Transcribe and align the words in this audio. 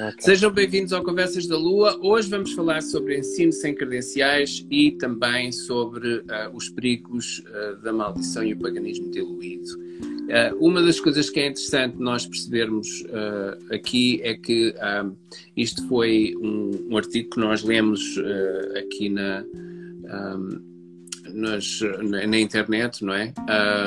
Okay. 0.00 0.14
Sejam 0.18 0.50
bem-vindos 0.50 0.94
ao 0.94 1.04
Conversas 1.04 1.46
da 1.46 1.58
Lua. 1.58 1.98
Hoje 2.00 2.30
vamos 2.30 2.52
falar 2.52 2.80
sobre 2.80 3.18
ensino 3.18 3.52
sem 3.52 3.74
credenciais 3.74 4.66
e 4.70 4.92
também 4.92 5.52
sobre 5.52 6.20
uh, 6.20 6.24
os 6.54 6.70
perigos 6.70 7.40
uh, 7.40 7.76
da 7.82 7.92
maldição 7.92 8.42
e 8.42 8.54
o 8.54 8.58
paganismo 8.58 9.10
diluído. 9.10 9.68
Uh, 9.68 10.56
uma 10.58 10.80
das 10.80 10.98
coisas 10.98 11.28
que 11.28 11.40
é 11.40 11.48
interessante 11.48 11.98
nós 11.98 12.24
percebermos 12.24 13.04
aqui 13.70 14.22
é 14.22 14.32
que 14.32 14.74
isto 15.54 15.86
foi 15.86 16.34
um, 16.40 16.92
um, 16.92 16.96
artigo 16.96 17.30
que 17.30 17.40
nós 17.40 17.62
lemos 17.62 18.00
aqui 18.78 19.10
na. 19.10 19.44
Um, 19.44 20.70
na, 21.32 22.38
internet, 22.38 23.04
não 23.04 23.14
é? 23.14 23.32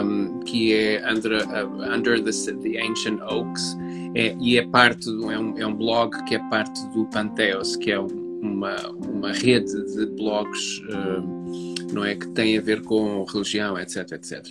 Um, 0.02 0.40
que 0.42 0.74
é 0.74 1.04
Under, 1.12 1.46
uh, 1.46 1.94
under 1.94 2.22
the, 2.24 2.32
the 2.32 2.82
Ancient 2.82 3.20
Oaks, 3.22 3.76
é, 4.16 4.36
e 4.40 4.58
é 4.58 4.68
parte, 4.68 5.10
é 5.10 5.40
um, 5.40 5.58
é 5.58 5.66
um 5.66 5.74
blog 5.74 6.12
que 6.26 6.36
é 6.36 6.40
parte 6.50 6.86
do 6.90 7.06
Pantheos, 7.06 7.76
que 7.76 7.92
é 7.92 8.00
uma, 8.00 8.76
uma 9.08 9.32
rede 9.32 9.74
de 9.96 10.06
blogs, 10.18 10.80
uh, 10.90 11.94
não 11.94 12.04
é? 12.04 12.16
Que 12.16 12.28
tem 12.30 12.58
a 12.58 12.62
ver 12.62 12.82
com 12.82 13.24
religião, 13.24 13.78
etc, 13.80 14.12
etc. 14.12 14.46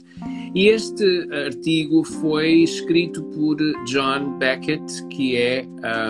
E 0.54 0.68
este 0.68 1.28
artigo 1.46 2.02
foi 2.02 2.62
escrito 2.62 3.22
por 3.24 3.56
John 3.86 4.38
Beckett, 4.38 5.06
que 5.08 5.36
é 5.36 5.66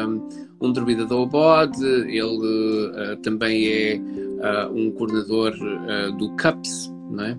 um, 0.06 0.28
um 0.60 0.72
druida 0.72 1.04
do 1.04 1.26
bode, 1.26 1.84
ele 1.84 2.22
uh, 2.22 3.16
também 3.22 3.66
é 3.66 3.96
uh, 3.98 4.72
um 4.74 4.90
coordenador 4.92 5.52
do 6.16 6.30
CUPS, 6.36 6.92
não 7.10 7.24
é? 7.24 7.38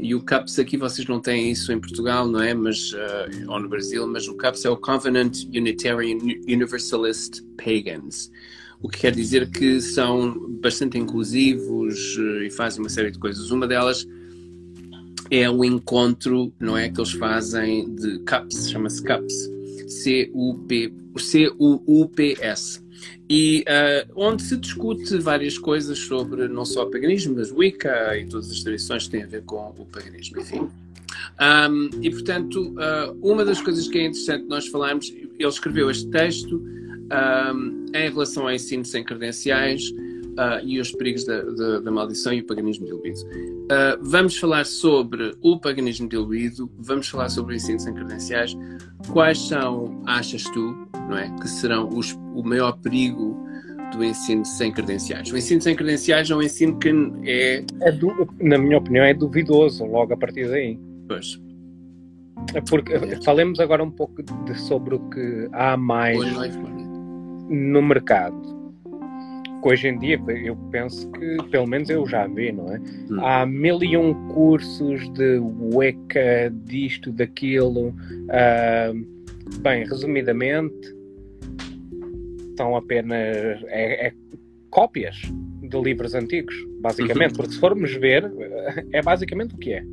E 0.00 0.14
o 0.14 0.20
CUPS 0.20 0.58
aqui 0.58 0.76
vocês 0.76 1.06
não 1.08 1.20
têm 1.20 1.50
isso 1.50 1.72
em 1.72 1.80
Portugal, 1.80 2.28
não 2.28 2.40
é? 2.40 2.54
Mas, 2.54 2.92
uh, 2.92 3.48
ou 3.48 3.58
no 3.60 3.68
Brasil, 3.68 4.06
mas 4.06 4.28
o 4.28 4.36
CUPS 4.36 4.64
é 4.64 4.70
o 4.70 4.76
Covenant 4.76 5.44
Unitarian 5.54 6.18
Universalist 6.46 7.42
Pagans. 7.56 8.30
O 8.80 8.88
que 8.88 9.00
quer 9.00 9.12
dizer 9.12 9.50
que 9.50 9.80
são 9.80 10.38
bastante 10.60 10.96
inclusivos 10.96 12.16
uh, 12.16 12.42
e 12.42 12.50
fazem 12.50 12.80
uma 12.80 12.88
série 12.88 13.10
de 13.10 13.18
coisas. 13.18 13.50
Uma 13.50 13.66
delas 13.66 14.06
é 15.30 15.50
o 15.50 15.64
encontro, 15.64 16.52
não 16.60 16.76
é? 16.76 16.88
Que 16.88 17.00
eles 17.00 17.12
fazem 17.12 17.92
de 17.94 18.20
CUPS, 18.20 18.70
chama-se 18.70 19.02
CUPS. 19.02 19.50
C-U-P-S 21.18 22.87
e 23.28 23.64
uh, 23.68 24.12
onde 24.16 24.42
se 24.42 24.56
discute 24.56 25.18
várias 25.18 25.58
coisas 25.58 25.98
sobre 25.98 26.48
não 26.48 26.64
só 26.64 26.84
o 26.84 26.90
paganismo, 26.90 27.34
mas 27.36 27.52
Wicca 27.52 28.16
e 28.16 28.26
todas 28.26 28.50
as 28.50 28.62
tradições 28.62 29.04
que 29.04 29.10
têm 29.10 29.22
a 29.22 29.26
ver 29.26 29.42
com 29.42 29.74
o 29.78 29.86
paganismo, 29.86 30.40
enfim. 30.40 30.68
Um, 31.40 31.90
e 32.02 32.10
portanto, 32.10 32.74
uh, 32.74 33.18
uma 33.22 33.44
das 33.44 33.60
coisas 33.60 33.86
que 33.88 33.98
é 33.98 34.06
interessante 34.06 34.44
nós 34.46 34.66
falarmos, 34.68 35.08
ele 35.08 35.48
escreveu 35.48 35.90
este 35.90 36.08
texto 36.10 36.56
um, 36.56 37.86
em 37.94 38.10
relação 38.10 38.44
ao 38.44 38.52
ensino 38.52 38.84
sem 38.84 39.04
credenciais 39.04 39.92
uh, 40.38 40.64
e 40.64 40.80
os 40.80 40.92
perigos 40.92 41.24
da, 41.24 41.42
da, 41.42 41.80
da, 41.80 41.90
maldição 41.90 42.32
e 42.32 42.40
o 42.40 42.46
paganismo 42.46 42.86
diluído. 42.86 43.20
Uh, 43.20 43.98
vamos 44.00 44.38
falar 44.38 44.64
sobre 44.64 45.36
o 45.42 45.58
paganismo 45.58 46.08
diluído, 46.08 46.70
vamos 46.78 47.08
falar 47.08 47.28
sobre 47.28 47.54
o 47.54 47.56
ensino 47.56 47.80
sem 47.80 47.92
credenciais. 47.92 48.56
Quais 49.12 49.38
são, 49.38 50.00
achas 50.06 50.44
tu, 50.44 50.88
não 51.08 51.18
é, 51.18 51.28
que 51.40 51.48
serão 51.48 51.88
os, 51.88 52.12
o 52.34 52.42
maior 52.42 52.72
perigo 52.78 53.36
do 53.92 54.04
ensino 54.04 54.44
sem 54.44 54.72
credenciais? 54.72 55.30
O 55.32 55.36
ensino 55.36 55.60
sem 55.60 55.74
credenciais 55.74 56.30
é 56.30 56.36
um 56.36 56.42
ensino 56.42 56.78
que 56.78 56.90
é. 57.24 57.64
é 57.82 57.92
du... 57.92 58.28
Na 58.40 58.56
minha 58.56 58.78
opinião, 58.78 59.04
é 59.04 59.12
duvidoso 59.12 59.84
logo 59.84 60.14
a 60.14 60.16
partir 60.16 60.48
daí. 60.48 60.78
Pois. 61.08 61.40
É 62.54 62.60
porque 62.60 62.94
falemos 63.24 63.58
agora 63.58 63.82
um 63.82 63.90
pouco 63.90 64.22
de, 64.22 64.58
sobre 64.60 64.94
o 64.94 65.00
que 65.10 65.48
há 65.52 65.76
mais 65.76 66.18
no 67.50 67.82
mercado 67.82 68.57
hoje 69.68 69.88
em 69.88 69.98
dia 69.98 70.20
eu 70.44 70.56
penso 70.70 71.10
que 71.12 71.36
pelo 71.50 71.66
menos 71.66 71.90
eu 71.90 72.06
já 72.06 72.26
vi, 72.26 72.52
não 72.52 72.72
é? 72.72 72.78
Hum. 72.78 73.24
Há 73.24 73.46
mil 73.46 73.82
e 73.82 73.96
um 73.96 74.14
cursos 74.28 75.08
de 75.12 75.38
Wicca, 75.74 76.52
disto, 76.64 77.12
daquilo. 77.12 77.88
Uh, 77.88 79.06
bem, 79.60 79.84
resumidamente, 79.84 80.94
são 82.56 82.76
apenas 82.76 83.62
é, 83.68 84.08
é 84.08 84.12
cópias 84.70 85.16
de 85.62 85.80
livros 85.80 86.14
antigos, 86.14 86.54
basicamente, 86.80 87.32
uhum. 87.32 87.36
porque 87.36 87.52
se 87.52 87.60
formos 87.60 87.92
ver, 87.94 88.30
é 88.92 89.02
basicamente 89.02 89.54
o 89.54 89.58
que 89.58 89.72
é. 89.74 89.84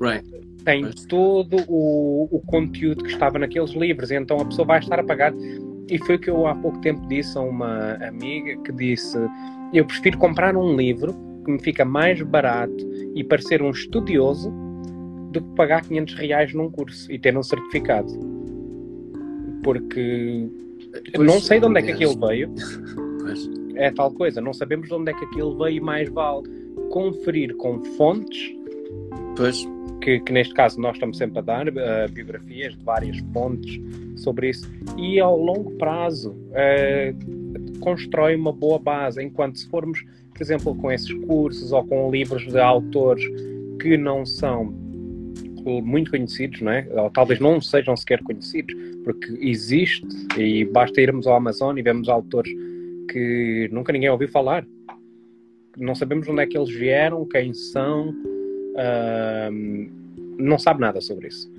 Right. 0.00 0.28
Tem 0.64 0.88
todo 1.08 1.56
o, 1.68 2.28
o 2.30 2.40
conteúdo 2.46 3.02
que 3.02 3.10
estava 3.10 3.38
naqueles 3.38 3.70
livros, 3.70 4.10
e 4.10 4.14
então 4.14 4.38
a 4.38 4.44
pessoa 4.44 4.66
vai 4.66 4.78
estar 4.78 5.00
a 5.00 5.04
pagar 5.04 5.32
e 5.88 5.98
foi 5.98 6.16
o 6.16 6.18
que 6.18 6.30
eu 6.30 6.46
há 6.46 6.54
pouco 6.54 6.78
tempo 6.80 7.06
disse 7.08 7.36
a 7.36 7.40
uma 7.40 7.94
amiga 7.94 8.56
que 8.62 8.72
disse: 8.72 9.18
Eu 9.72 9.84
prefiro 9.84 10.18
comprar 10.18 10.56
um 10.56 10.76
livro 10.76 11.14
que 11.44 11.50
me 11.50 11.60
fica 11.60 11.84
mais 11.84 12.20
barato 12.22 12.76
e 13.14 13.24
parecer 13.24 13.62
um 13.62 13.70
estudioso 13.70 14.52
do 15.32 15.40
que 15.40 15.54
pagar 15.54 15.82
500 15.82 16.14
reais 16.14 16.54
num 16.54 16.70
curso 16.70 17.10
e 17.10 17.18
ter 17.18 17.36
um 17.36 17.42
certificado. 17.42 18.12
Porque 19.62 20.48
pois, 21.14 21.26
não 21.26 21.40
sei 21.40 21.60
de 21.60 21.66
onde 21.66 21.80
é 21.80 21.82
que 21.82 21.92
aquilo 21.92 22.18
veio. 22.26 22.52
Pois. 23.20 23.50
É 23.74 23.90
tal 23.90 24.12
coisa, 24.12 24.40
não 24.40 24.52
sabemos 24.52 24.88
de 24.88 24.94
onde 24.94 25.10
é 25.10 25.14
que 25.14 25.24
aquilo 25.24 25.56
veio 25.56 25.76
e 25.76 25.80
mais 25.80 26.08
vale 26.08 26.42
conferir 26.90 27.56
com 27.56 27.82
fontes. 27.96 28.54
Pois 29.36 29.66
que, 30.02 30.20
que, 30.20 30.32
neste 30.32 30.52
caso 30.54 30.80
nós 30.80 30.96
estamos 30.96 31.16
sempre 31.16 31.38
a 31.38 31.42
dar 31.42 31.68
uh, 31.68 32.10
biografias 32.10 32.76
de 32.76 32.84
várias 32.84 33.18
fontes 33.32 33.80
sobre 34.16 34.50
isso 34.50 34.70
e 34.98 35.20
ao 35.20 35.38
longo 35.38 35.70
prazo 35.72 36.30
uh, 36.30 37.78
constrói 37.80 38.34
uma 38.34 38.52
boa 38.52 38.78
base 38.78 39.22
enquanto 39.22 39.58
se 39.58 39.68
formos 39.68 40.04
por 40.32 40.42
exemplo 40.42 40.74
com 40.74 40.90
esses 40.90 41.12
cursos 41.26 41.72
ou 41.72 41.84
com 41.84 42.10
livros 42.10 42.46
de 42.46 42.58
autores 42.58 43.24
que 43.80 43.96
não 43.96 44.26
são 44.26 44.82
muito 45.82 46.10
conhecidos, 46.10 46.60
não 46.60 46.72
é? 46.72 46.86
Ou 46.90 47.10
talvez 47.10 47.38
não 47.38 47.60
sejam 47.60 47.96
sequer 47.96 48.20
conhecidos, 48.22 48.74
porque 49.04 49.38
existe 49.40 50.06
e 50.36 50.64
basta 50.64 51.00
irmos 51.00 51.26
ao 51.26 51.36
Amazon 51.36 51.78
e 51.78 51.82
vemos 51.82 52.08
autores 52.08 52.52
que 53.10 53.68
nunca 53.70 53.92
ninguém 53.92 54.10
ouviu 54.10 54.28
falar. 54.28 54.66
Não 55.76 55.94
sabemos 55.94 56.28
onde 56.28 56.42
é 56.42 56.46
que 56.46 56.58
eles 56.58 56.70
vieram, 56.70 57.26
quem 57.26 57.54
são, 57.54 58.12
não 60.38 60.58
sabe 60.58 60.80
nada 60.80 61.00
sobre 61.00 61.28
isso. 61.28 61.50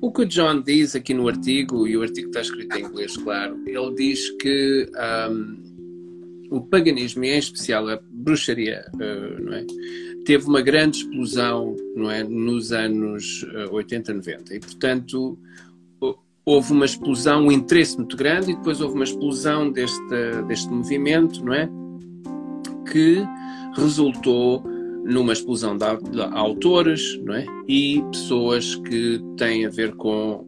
O 0.00 0.12
que 0.12 0.22
o 0.22 0.26
John 0.26 0.60
diz 0.60 0.94
aqui 0.94 1.14
no 1.14 1.28
artigo, 1.28 1.86
e 1.86 1.96
o 1.96 2.02
artigo 2.02 2.28
está 2.28 2.40
escrito 2.40 2.76
em 2.76 2.84
inglês, 2.84 3.16
claro, 3.16 3.58
ele 3.66 3.94
diz 3.94 4.30
que 4.38 4.90
um, 5.30 6.46
o 6.50 6.60
paganismo, 6.60 7.24
e 7.24 7.30
em 7.30 7.38
especial 7.38 7.88
a 7.88 7.98
bruxaria, 8.10 8.84
uh, 8.94 9.42
não 9.42 9.54
é? 9.54 9.64
teve 10.24 10.46
uma 10.46 10.60
grande 10.60 10.98
explosão 10.98 11.76
não 11.94 12.10
é? 12.10 12.22
nos 12.22 12.72
anos 12.72 13.42
uh, 13.44 13.72
80, 13.72 14.12
90. 14.14 14.54
E, 14.54 14.60
portanto, 14.60 15.38
houve 16.44 16.72
uma 16.72 16.84
explosão, 16.84 17.46
um 17.46 17.52
interesse 17.52 17.96
muito 17.96 18.16
grande, 18.16 18.52
e 18.52 18.56
depois 18.56 18.80
houve 18.80 18.94
uma 18.94 19.04
explosão 19.04 19.70
deste, 19.72 20.42
deste 20.46 20.68
movimento, 20.68 21.44
não 21.44 21.54
é? 21.54 21.68
Que 22.92 23.24
resultou 23.74 24.62
numa 25.06 25.32
explosão 25.32 25.76
de, 25.76 26.10
de 26.10 26.20
autores 26.20 27.18
não 27.22 27.34
é? 27.34 27.46
e 27.68 28.02
pessoas 28.10 28.74
que 28.74 29.20
têm 29.36 29.64
a 29.64 29.70
ver 29.70 29.94
com 29.94 30.44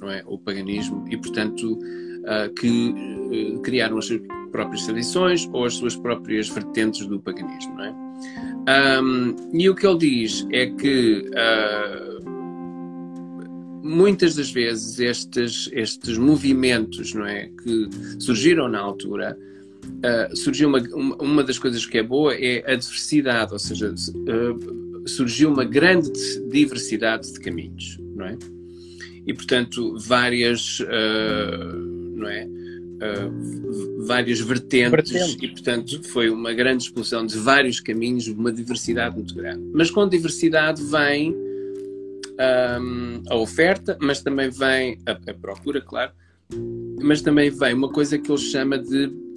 não 0.00 0.10
é, 0.10 0.22
o 0.26 0.38
paganismo 0.38 1.04
e, 1.10 1.16
portanto, 1.16 1.72
uh, 1.72 2.52
que 2.54 2.90
uh, 2.90 3.60
criaram 3.60 3.98
as 3.98 4.06
suas 4.06 4.20
próprias 4.50 4.84
tradições 4.84 5.48
ou 5.52 5.64
as 5.64 5.74
suas 5.74 5.96
próprias 5.96 6.48
vertentes 6.48 7.06
do 7.06 7.20
paganismo. 7.20 7.74
Não 7.74 7.84
é? 7.84 7.94
Um, 9.00 9.36
e 9.52 9.68
o 9.68 9.74
que 9.74 9.86
ele 9.86 9.98
diz 9.98 10.46
é 10.52 10.66
que 10.66 11.30
uh, 11.30 12.18
muitas 13.82 14.34
das 14.36 14.50
vezes 14.50 14.98
estes, 14.98 15.68
estes 15.72 16.18
movimentos 16.18 17.14
não 17.14 17.26
é, 17.26 17.48
que 17.62 17.88
surgiram 18.18 18.68
na 18.68 18.80
altura 18.80 19.38
uh, 19.88 20.36
surgiu 20.36 20.68
uma, 20.68 20.78
uma, 21.20 21.44
das 21.44 21.58
coisas 21.58 21.84
que 21.86 21.98
é 21.98 22.02
boa 22.02 22.34
é 22.34 22.64
a 22.70 22.74
diversidade, 22.76 23.52
ou 23.52 23.58
seja, 23.58 23.92
uh, 23.92 25.08
surgiu 25.08 25.50
uma 25.50 25.64
grande 25.64 26.10
diversidade 26.50 27.32
de 27.32 27.40
caminhos, 27.40 27.98
não 28.14 28.26
é? 28.26 28.38
E 29.26 29.34
portanto 29.34 29.98
várias, 29.98 30.80
uh, 30.80 31.76
não 32.16 32.28
é? 32.28 32.48
várias 34.06 34.40
vertentes, 34.40 35.12
vertentes, 35.12 35.36
e 35.40 35.48
portanto 35.48 36.02
foi 36.08 36.30
uma 36.30 36.52
grande 36.52 36.82
explosão 36.82 37.24
de 37.24 37.38
vários 37.38 37.78
caminhos, 37.78 38.26
uma 38.26 38.50
diversidade 38.50 39.14
muito 39.14 39.36
grande. 39.36 39.62
Mas 39.72 39.88
com 39.88 40.08
diversidade 40.08 40.82
vem 40.82 41.32
um, 42.38 43.22
a 43.28 43.36
oferta, 43.36 43.96
mas 44.00 44.20
também 44.20 44.50
vem 44.50 44.98
a, 45.06 45.12
a 45.12 45.34
procura, 45.34 45.80
claro, 45.80 46.10
mas 47.00 47.22
também 47.22 47.50
vem 47.50 47.74
uma 47.74 47.88
coisa 47.88 48.18
que 48.18 48.30
ele 48.30 48.40
chama 48.40 48.78
de 48.78 49.27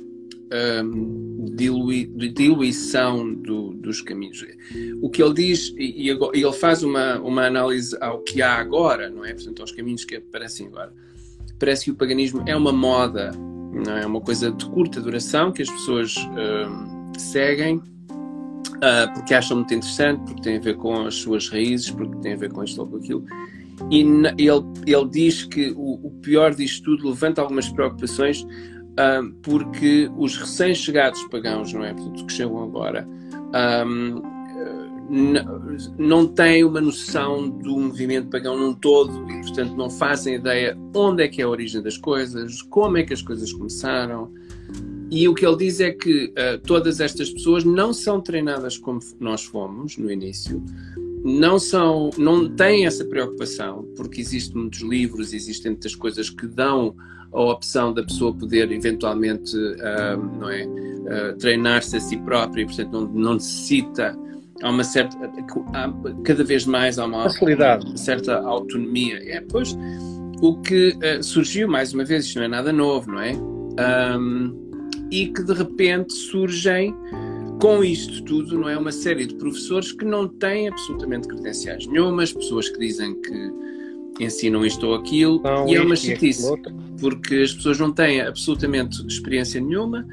um, 0.84 1.46
dilui, 1.56 2.06
de 2.06 2.30
diluição 2.30 3.34
do, 3.34 3.74
dos 3.74 4.02
caminhos. 4.02 4.46
O 5.02 5.10
que 5.10 5.22
ele 5.22 5.34
diz, 5.34 5.74
e, 5.78 6.08
e, 6.08 6.10
ele 6.10 6.54
faz 6.54 6.84
uma, 6.84 7.20
uma 7.20 7.46
análise 7.46 7.96
ao 8.02 8.20
que 8.22 8.42
há 8.42 8.56
agora, 8.56 9.10
não 9.10 9.26
é? 9.26 9.34
Portanto, 9.34 9.62
aos 9.62 9.72
caminhos 9.72 10.06
que 10.06 10.16
aparecem 10.16 10.68
agora. 10.68 10.94
Parece 11.60 11.86
que 11.86 11.92
o 11.92 11.96
paganismo 11.96 12.44
é 12.48 12.56
uma 12.56 12.72
moda 12.72 13.32
não 13.72 13.96
é? 13.96 14.04
é 14.04 14.06
uma 14.06 14.22
coisa 14.22 14.52
de 14.52 14.66
curta 14.66 15.00
duração 15.00 15.52
que 15.52 15.62
as 15.62 15.70
pessoas 15.70 16.16
uh, 16.18 17.20
seguem 17.20 17.78
uh, 17.78 19.14
porque 19.14 19.34
acham 19.34 19.58
muito 19.58 19.74
interessante, 19.74 20.24
porque 20.26 20.42
tem 20.42 20.58
a 20.58 20.60
ver 20.60 20.76
com 20.76 21.06
as 21.06 21.16
suas 21.16 21.50
raízes, 21.50 21.92
porque 21.92 22.18
tem 22.18 22.34
a 22.34 22.38
ver 22.38 22.52
com 22.52 22.64
isto 22.64 22.82
ou 22.82 22.88
com 22.88 22.98
aquilo. 22.98 23.26
E 23.90 24.02
ele, 24.02 24.64
ele 24.86 25.10
diz 25.10 25.46
que 25.46 25.72
o, 25.76 26.06
o 26.06 26.12
pior 26.22 26.54
disto 26.54 26.84
tudo 26.84 27.10
levanta 27.10 27.42
algumas 27.42 27.68
preocupações 27.70 28.46
porque 29.42 30.10
os 30.18 30.38
recém-chegados 30.38 31.24
pagãos, 31.26 31.74
não 31.74 31.84
é? 31.84 31.94
Portanto, 31.94 32.26
que 32.26 32.34
chegam 32.34 32.64
agora, 32.64 33.08
um, 33.84 34.22
não 35.98 36.26
têm 36.26 36.64
uma 36.64 36.80
noção 36.80 37.50
do 37.50 37.78
movimento 37.78 38.30
pagão 38.30 38.58
num 38.58 38.74
todo 38.74 39.30
e, 39.30 39.42
portanto, 39.42 39.76
não 39.76 39.90
fazem 39.90 40.36
ideia 40.36 40.78
onde 40.96 41.24
é 41.24 41.28
que 41.28 41.42
é 41.42 41.46
a 41.46 41.50
origem 41.50 41.82
das 41.82 41.98
coisas, 41.98 42.62
como 42.62 42.98
é 42.98 43.04
que 43.04 43.14
as 43.14 43.22
coisas 43.22 43.52
começaram. 43.52 44.32
E 45.10 45.28
o 45.28 45.34
que 45.34 45.46
ele 45.46 45.58
diz 45.58 45.82
é 45.82 45.92
que 45.92 46.28
uh, 46.28 46.58
todas 46.66 47.02
estas 47.02 47.30
pessoas 47.30 47.66
não 47.66 47.92
são 47.92 48.22
treinadas 48.22 48.78
como 48.78 49.02
nós 49.20 49.44
fomos 49.44 49.98
no 49.98 50.10
início, 50.10 50.64
não 51.24 51.60
são, 51.60 52.10
não 52.18 52.48
têm 52.50 52.86
essa 52.86 53.04
preocupação, 53.04 53.84
porque 53.98 54.22
existem 54.22 54.62
muitos 54.62 54.80
livros, 54.80 55.34
existem 55.34 55.72
muitas 55.72 55.94
coisas 55.94 56.30
que 56.30 56.48
dão 56.48 56.96
a 57.34 57.42
opção 57.42 57.94
da 57.94 58.04
pessoa 58.04 58.34
poder 58.34 58.72
eventualmente, 58.72 59.56
não 60.40 60.50
é, 60.50 60.66
uh, 60.66 61.38
treinar-se 61.38 61.98
a 61.98 62.00
si 62.00 62.18
própria, 62.18 62.64
e 62.64 62.66
portanto 62.66 62.92
não, 62.92 63.08
não 63.08 63.34
necessita 63.36 64.18
há 64.62 64.70
uma 64.70 64.84
certa 64.84 65.18
há, 65.74 65.94
cada 66.24 66.44
vez 66.44 66.66
mais 66.66 67.00
há 67.00 67.06
uma, 67.06 67.24
Facilidade. 67.24 67.86
uma 67.86 67.98
certa 67.98 68.40
autonomia 68.40 69.20
é 69.24 69.42
pois 69.42 69.76
o 70.42 70.56
que 70.62 70.98
uh, 70.98 71.24
surgiu 71.24 71.68
mais 71.68 71.94
uma 71.94 72.04
vez 72.04 72.26
isto 72.26 72.38
não 72.38 72.46
é 72.46 72.48
nada 72.48 72.72
novo 72.72 73.12
não 73.12 73.20
é 73.20 73.34
um, 74.18 74.72
e 75.12 75.28
que 75.28 75.44
de 75.44 75.54
repente 75.54 76.14
surgem 76.14 76.96
com 77.60 77.84
isto 77.84 78.24
tudo 78.24 78.58
não 78.58 78.70
é 78.70 78.78
uma 78.78 78.92
série 78.92 79.26
de 79.26 79.36
professores 79.36 79.92
que 79.92 80.06
não 80.06 80.28
têm 80.28 80.68
absolutamente 80.68 81.28
credenciais 81.28 81.88
nenhumas 81.88 82.32
pessoas 82.34 82.70
que 82.70 82.80
dizem 82.80 83.20
que 83.22 83.71
ensinam 84.20 84.66
isto 84.66 84.88
ou 84.88 84.96
aquilo 84.96 85.42
não, 85.42 85.68
e 85.68 85.76
é 85.76 85.82
uma 85.82 85.96
chatice 85.96 86.52
porque 87.00 87.36
as 87.36 87.54
pessoas 87.54 87.80
não 87.80 87.92
têm 87.92 88.22
absolutamente 88.22 89.06
experiência 89.08 89.60
nenhuma 89.60 90.06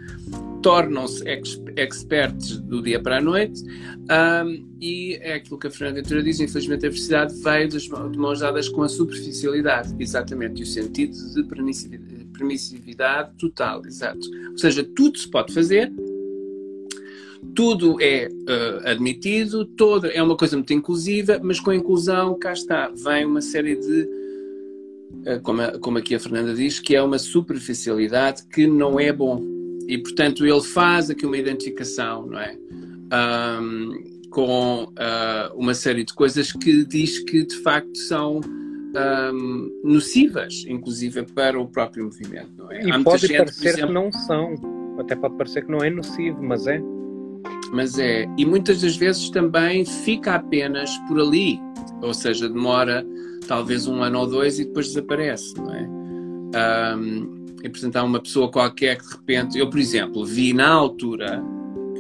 tornam-se 0.63 1.27
ex 1.29 1.63
experts 1.77 2.59
do 2.59 2.83
dia 2.83 3.01
para 3.01 3.19
a 3.19 3.21
noite 3.21 3.63
um, 4.09 4.67
e 4.81 5.19
é 5.21 5.35
aquilo 5.35 5.59
que 5.59 5.67
a 5.67 5.71
Fernanda 5.71 6.01
Ventura 6.01 6.23
diz, 6.23 6.41
infelizmente 6.41 6.87
a 6.87 6.91
felicidade 6.91 7.35
veio 7.43 7.69
das, 7.69 7.83
de 7.83 8.19
mãos 8.19 8.41
dadas 8.41 8.69
com 8.69 8.83
a 8.83 8.89
superficialidade, 8.89 9.95
exatamente, 9.99 10.61
e 10.61 10.63
o 10.63 10.67
sentido 10.67 11.15
de 11.35 11.45
permissividade 12.33 13.31
total, 13.39 13.85
exato. 13.85 14.27
Ou 14.51 14.59
seja, 14.59 14.83
tudo 14.97 15.19
se 15.19 15.31
pode 15.31 15.53
fazer, 15.53 15.93
tudo 17.55 18.01
é 18.01 18.29
uh, 18.29 18.89
admitido, 18.89 19.65
todo, 19.65 20.07
é 20.07 20.23
uma 20.23 20.37
coisa 20.37 20.57
muito 20.57 20.73
inclusiva, 20.73 21.41
mas 21.43 21.61
com 21.61 21.71
a 21.71 21.77
inclusão, 21.77 22.39
cá 22.39 22.53
está, 22.53 22.89
vem 22.89 23.25
uma 23.25 23.41
série 23.41 23.77
de, 23.77 24.03
uh, 25.27 25.41
como, 25.43 25.63
a, 25.63 25.79
como 25.79 25.99
aqui 25.99 26.15
a 26.15 26.21
Fernanda 26.21 26.55
diz, 26.55 26.81
que 26.81 26.95
é 26.95 27.03
uma 27.03 27.19
superficialidade 27.19 28.45
que 28.47 28.67
não 28.67 28.99
é 28.99 29.13
bom 29.13 29.59
e, 29.89 29.97
portanto, 29.97 30.45
ele 30.45 30.61
faz 30.61 31.09
aqui 31.09 31.25
uma 31.25 31.39
identificação, 31.39 32.27
não 32.27 32.39
é? 32.39 32.55
Um, 33.11 34.19
com 34.29 34.85
uh, 34.85 35.57
uma 35.57 35.73
série 35.73 36.05
de 36.05 36.13
coisas 36.13 36.53
que 36.53 36.85
diz 36.85 37.21
que, 37.21 37.47
de 37.47 37.57
facto, 37.63 37.97
são 37.97 38.41
um, 38.43 39.81
nocivas, 39.83 40.67
inclusive 40.69 41.25
para 41.35 41.59
o 41.59 41.67
próprio 41.67 42.05
movimento, 42.05 42.51
não 42.59 42.71
é? 42.71 42.85
E 42.85 42.91
Há 42.91 43.03
pode 43.03 43.27
gente, 43.27 43.39
parecer 43.39 43.69
exemplo, 43.69 43.87
que 43.87 43.95
não 43.95 44.13
são. 44.13 44.55
Até 44.99 45.17
pode 45.17 45.37
parecer 45.39 45.65
que 45.65 45.71
não 45.71 45.79
é 45.79 45.89
nocivo, 45.89 46.43
mas 46.43 46.67
é. 46.67 46.83
Mas 47.73 47.99
é. 47.99 48.27
E 48.37 48.45
muitas 48.45 48.81
das 48.81 48.97
vezes 48.97 49.31
também 49.31 49.85
fica 49.85 50.35
apenas 50.35 50.97
por 51.09 51.21
ali. 51.21 51.61
Ou 52.03 52.15
seja, 52.15 52.49
demora 52.49 53.05
talvez 53.47 53.87
um 53.87 54.03
ano 54.03 54.21
ou 54.21 54.27
dois 54.27 54.59
e 54.59 54.65
depois 54.65 54.89
desaparece, 54.89 55.57
não 55.57 55.75
é? 55.75 55.89
Um, 56.97 57.39
e 57.65 57.99
uma 57.99 58.21
pessoa 58.21 58.51
qualquer 58.51 58.99
que 58.99 59.05
de 59.05 59.13
repente, 59.13 59.59
eu 59.59 59.69
por 59.69 59.79
exemplo, 59.79 60.25
vi 60.25 60.53
na 60.53 60.69
altura, 60.69 61.43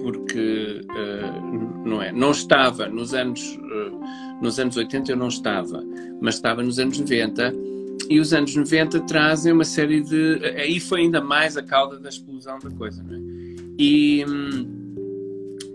porque 0.02 0.82
uh, 0.84 1.88
não 1.88 2.00
é, 2.00 2.12
não 2.12 2.30
estava 2.30 2.86
nos 2.86 3.12
anos, 3.12 3.40
uh, 3.56 4.40
nos 4.40 4.58
anos 4.60 4.76
80 4.76 5.12
eu 5.12 5.16
não 5.16 5.28
estava, 5.28 5.82
mas 6.20 6.36
estava 6.36 6.62
nos 6.62 6.78
anos 6.78 6.98
90 6.98 7.52
e 8.08 8.20
os 8.20 8.32
anos 8.32 8.54
90 8.54 9.00
trazem 9.00 9.52
uma 9.52 9.64
série 9.64 10.00
de. 10.00 10.40
Aí 10.56 10.78
foi 10.78 11.00
ainda 11.02 11.20
mais 11.20 11.56
a 11.56 11.62
cauda 11.62 11.98
da 11.98 12.08
explosão 12.08 12.58
da 12.58 12.70
coisa, 12.70 13.02
não 13.02 13.16
é? 13.16 13.20
E 13.78 14.24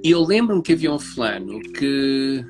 eu 0.04 0.22
lembro-me 0.24 0.62
que 0.62 0.74
havia 0.74 0.92
um 0.92 1.00
fulano 1.00 1.62
que 1.62 2.44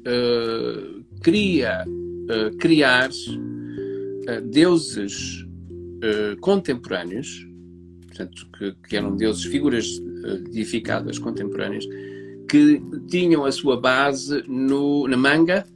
uh, 0.00 1.04
queria 1.22 1.84
uh, 1.86 2.56
criar 2.56 3.10
uh, 3.10 4.40
deuses 4.50 5.46
contemporâneos, 6.40 7.46
portanto, 8.06 8.48
que, 8.56 8.74
que, 8.88 8.96
eram 8.96 9.14
deuses, 9.14 9.44
figuras 9.44 9.86
deificadas 10.50 11.18
contemporâneas, 11.18 11.84
que 12.48 12.80
tinham 13.06 13.44
a 13.44 13.52
sua 13.52 13.78
base 13.78 14.42
no, 14.48 15.06
na 15.06 15.18
manga 15.18 15.66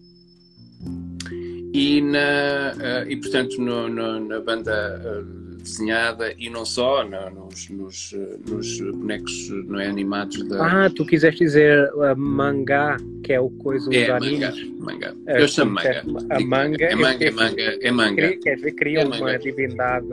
e, 1.74 2.00
na, 2.00 3.04
e 3.06 3.16
portanto, 3.18 3.60
no, 3.60 3.86
no, 3.86 4.18
na 4.18 4.40
banda 4.40 5.26
desenhada 5.64 6.34
e 6.38 6.48
não 6.48 6.64
só, 6.64 7.02
nos, 7.04 7.68
nos, 7.70 8.14
nos, 8.48 8.80
bonecos 8.92 9.48
não 9.66 9.80
é, 9.80 9.88
animados 9.88 10.46
da... 10.48 10.84
Ah, 10.84 10.90
tu 10.90 11.04
quiseste 11.04 11.44
dizer 11.44 11.90
a 12.02 12.14
mangá, 12.14 12.96
que 13.24 13.32
é 13.32 13.40
o 13.40 13.50
coisa 13.50 13.86
dos 13.86 13.96
é, 13.96 14.10
animes. 14.10 14.70
Manga, 14.78 15.14
manga. 15.14 15.16
Eu 15.26 15.48
chamo 15.48 15.72
manga. 15.72 16.04
A 16.30 16.40
manga. 16.40 16.84
É 16.84 16.94
manga, 16.94 17.24
é 17.24 17.30
manga, 17.30 17.78
é 17.80 17.90
manga. 17.90 18.36
Quer 18.36 18.56
dizer, 18.56 18.72
cria 18.72 19.00
é 19.00 19.04
uma 19.06 19.38
divindade 19.38 20.06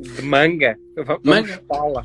de 0.00 0.22
manga. 0.22 0.76
Vamos 0.96 1.22
manga. 1.22 1.62
Fala. 1.68 2.02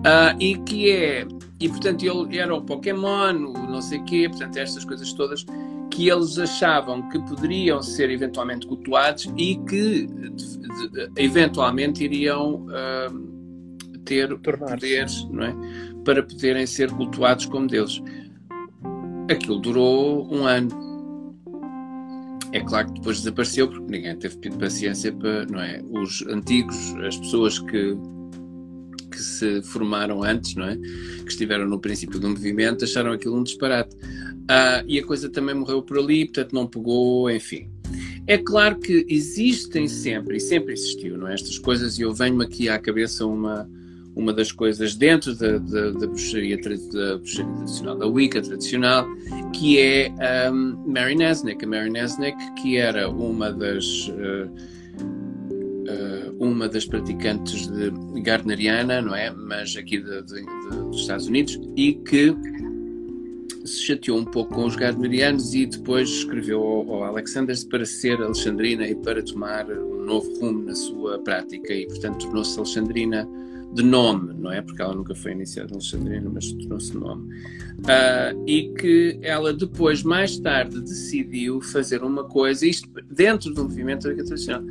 Uh, 0.00 0.40
e 0.40 0.58
que 0.58 0.90
é 0.90 1.26
e 1.60 1.68
portanto 1.68 2.02
ele 2.02 2.38
era 2.38 2.54
o 2.54 2.62
Pokémon, 2.62 3.34
o 3.34 3.52
não 3.70 3.82
sei 3.82 4.00
quê, 4.00 4.26
portanto 4.28 4.56
estas 4.56 4.84
coisas 4.84 5.12
todas 5.12 5.44
que 5.90 6.08
eles 6.08 6.38
achavam 6.38 7.08
que 7.08 7.18
poderiam 7.20 7.82
ser 7.82 8.10
eventualmente 8.10 8.66
cultuados 8.66 9.30
e 9.36 9.56
que 9.68 10.06
de, 10.06 10.88
de, 10.90 11.10
eventualmente 11.16 12.04
iriam 12.04 12.66
uh, 12.66 13.30
ter 14.04 14.36
poderes, 14.38 15.28
não 15.30 15.44
é? 15.44 15.54
Para 16.04 16.22
poderem 16.22 16.66
ser 16.66 16.90
cultuados 16.92 17.46
como 17.46 17.66
deuses. 17.66 18.02
Aquilo 19.30 19.58
durou 19.58 20.32
um 20.32 20.46
ano. 20.46 20.90
É 22.52 22.60
claro 22.60 22.88
que 22.88 22.94
depois 22.94 23.18
desapareceu 23.18 23.68
porque 23.68 23.90
ninguém 23.90 24.16
teve 24.16 24.36
paciência 24.58 25.12
para, 25.12 25.46
não 25.46 25.60
é? 25.60 25.80
Os 25.90 26.22
antigos, 26.26 26.94
as 27.06 27.16
pessoas 27.16 27.58
que 27.58 27.96
que 29.10 29.20
se 29.20 29.62
formaram 29.62 30.22
antes, 30.22 30.54
não 30.54 30.66
é? 30.66 30.76
Que 30.76 31.28
estiveram 31.28 31.68
no 31.68 31.80
princípio 31.80 32.18
do 32.18 32.28
movimento, 32.28 32.84
acharam 32.84 33.12
aquilo 33.12 33.36
um 33.36 33.42
disparate. 33.42 33.94
Uh, 34.50 34.82
e 34.88 34.98
a 34.98 35.06
coisa 35.06 35.28
também 35.28 35.54
morreu 35.54 35.80
por 35.80 35.96
ali, 35.96 36.24
portanto 36.24 36.52
não 36.52 36.66
pegou, 36.66 37.30
enfim. 37.30 37.70
É 38.26 38.36
claro 38.36 38.80
que 38.80 39.06
existem 39.08 39.86
sempre, 39.86 40.38
e 40.38 40.40
sempre 40.40 40.72
existiu, 40.72 41.16
não 41.16 41.28
é? 41.28 41.34
Estas 41.34 41.56
coisas, 41.56 42.00
e 42.00 42.02
eu 42.02 42.12
venho 42.12 42.42
aqui 42.42 42.68
à 42.68 42.76
cabeça 42.76 43.24
uma, 43.24 43.70
uma 44.16 44.32
das 44.32 44.50
coisas 44.50 44.96
dentro 44.96 45.36
da, 45.36 45.58
da, 45.58 45.90
da, 45.92 46.06
bruxaria, 46.06 46.56
da 46.56 47.16
bruxaria 47.16 47.52
tradicional, 47.54 47.96
da 47.96 48.06
Wicca 48.08 48.42
tradicional, 48.42 49.06
que 49.54 49.78
é 49.78 50.12
um, 50.52 50.84
Mary 50.84 51.14
Nesnick. 51.14 51.64
A 51.64 51.68
Mary 51.68 51.90
Nesnick, 51.90 52.36
que 52.60 52.76
era 52.76 53.08
uma 53.08 53.52
das. 53.52 54.08
Uh, 54.08 54.80
uma 56.38 56.66
das 56.68 56.86
praticantes 56.86 57.66
de 57.66 57.90
Gardneriana, 58.22 59.02
não 59.02 59.14
é? 59.14 59.30
Mas 59.30 59.76
aqui 59.76 59.98
de, 59.98 60.22
de, 60.22 60.40
de, 60.40 60.76
dos 60.88 61.02
Estados 61.02 61.26
Unidos, 61.26 61.60
e 61.76 61.92
que 61.92 62.34
se 63.70 63.82
chateou 63.84 64.18
um 64.18 64.24
pouco 64.24 64.54
com 64.54 64.66
os 64.66 64.74
Gardnerianos 64.74 65.54
e 65.54 65.64
depois 65.64 66.08
escreveu 66.08 66.60
ao, 66.60 66.94
ao 66.94 67.04
Alexanders 67.04 67.64
para 67.64 67.84
ser 67.84 68.20
alexandrina 68.20 68.86
e 68.86 68.94
para 68.94 69.22
tomar 69.22 69.70
um 69.70 70.04
novo 70.04 70.28
rumo 70.40 70.64
na 70.64 70.74
sua 70.74 71.18
prática 71.20 71.72
e, 71.72 71.86
portanto, 71.86 72.24
tornou-se 72.24 72.58
alexandrina 72.58 73.28
de 73.72 73.84
nome, 73.84 74.34
não 74.34 74.52
é? 74.52 74.60
Porque 74.60 74.82
ela 74.82 74.94
nunca 74.94 75.14
foi 75.14 75.32
iniciada 75.32 75.72
alexandrina, 75.72 76.28
mas 76.28 76.50
tornou-se 76.52 76.96
nome. 76.96 77.32
Uh, 77.78 78.44
e 78.46 78.74
que 78.74 79.18
ela 79.22 79.52
depois, 79.52 80.02
mais 80.02 80.38
tarde, 80.38 80.80
decidiu 80.80 81.60
fazer 81.60 82.02
uma 82.02 82.24
coisa, 82.24 82.66
isto 82.66 82.88
dentro 83.08 83.54
do 83.54 83.62
movimento 83.62 84.02
tradicional, 84.02 84.62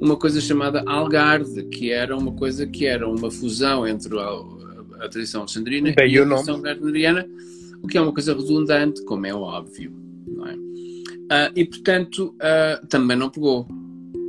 uma 0.00 0.16
coisa 0.16 0.40
chamada 0.40 0.84
Algarve, 0.86 1.64
que 1.64 1.90
era 1.90 2.16
uma 2.16 2.32
coisa 2.32 2.66
que 2.66 2.86
era 2.86 3.08
uma 3.08 3.30
fusão 3.30 3.86
entre 3.86 4.16
a, 4.18 5.04
a 5.04 5.08
tradição 5.08 5.40
alexandrina 5.40 5.92
Bem, 5.92 6.12
e 6.12 6.18
a 6.18 6.24
tradição 6.24 6.60
gardneriana, 6.60 7.26
que 7.86 7.98
é 7.98 8.00
uma 8.00 8.12
coisa 8.12 8.34
redundante, 8.34 9.04
como 9.04 9.26
é 9.26 9.34
óbvio. 9.34 9.92
Não 10.26 10.46
é? 10.46 10.54
Uh, 10.54 11.52
e, 11.56 11.64
portanto, 11.64 12.34
uh, 12.36 12.86
também 12.86 13.16
não 13.16 13.30
pegou. 13.30 13.66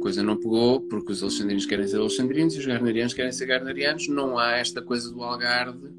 coisa 0.02 0.24
não 0.24 0.38
pegou 0.38 0.82
porque 0.82 1.12
os 1.12 1.22
alexandrinos 1.22 1.66
querem 1.66 1.88
ser 1.88 1.98
alexandrinos 1.98 2.56
e 2.56 2.60
os 2.60 2.66
garnerianos 2.66 3.14
querem 3.14 3.32
ser 3.32 3.46
garnerianos. 3.46 4.08
Não 4.08 4.38
há 4.38 4.58
esta 4.58 4.82
coisa 4.82 5.12
do 5.12 5.22
algarve. 5.22 5.90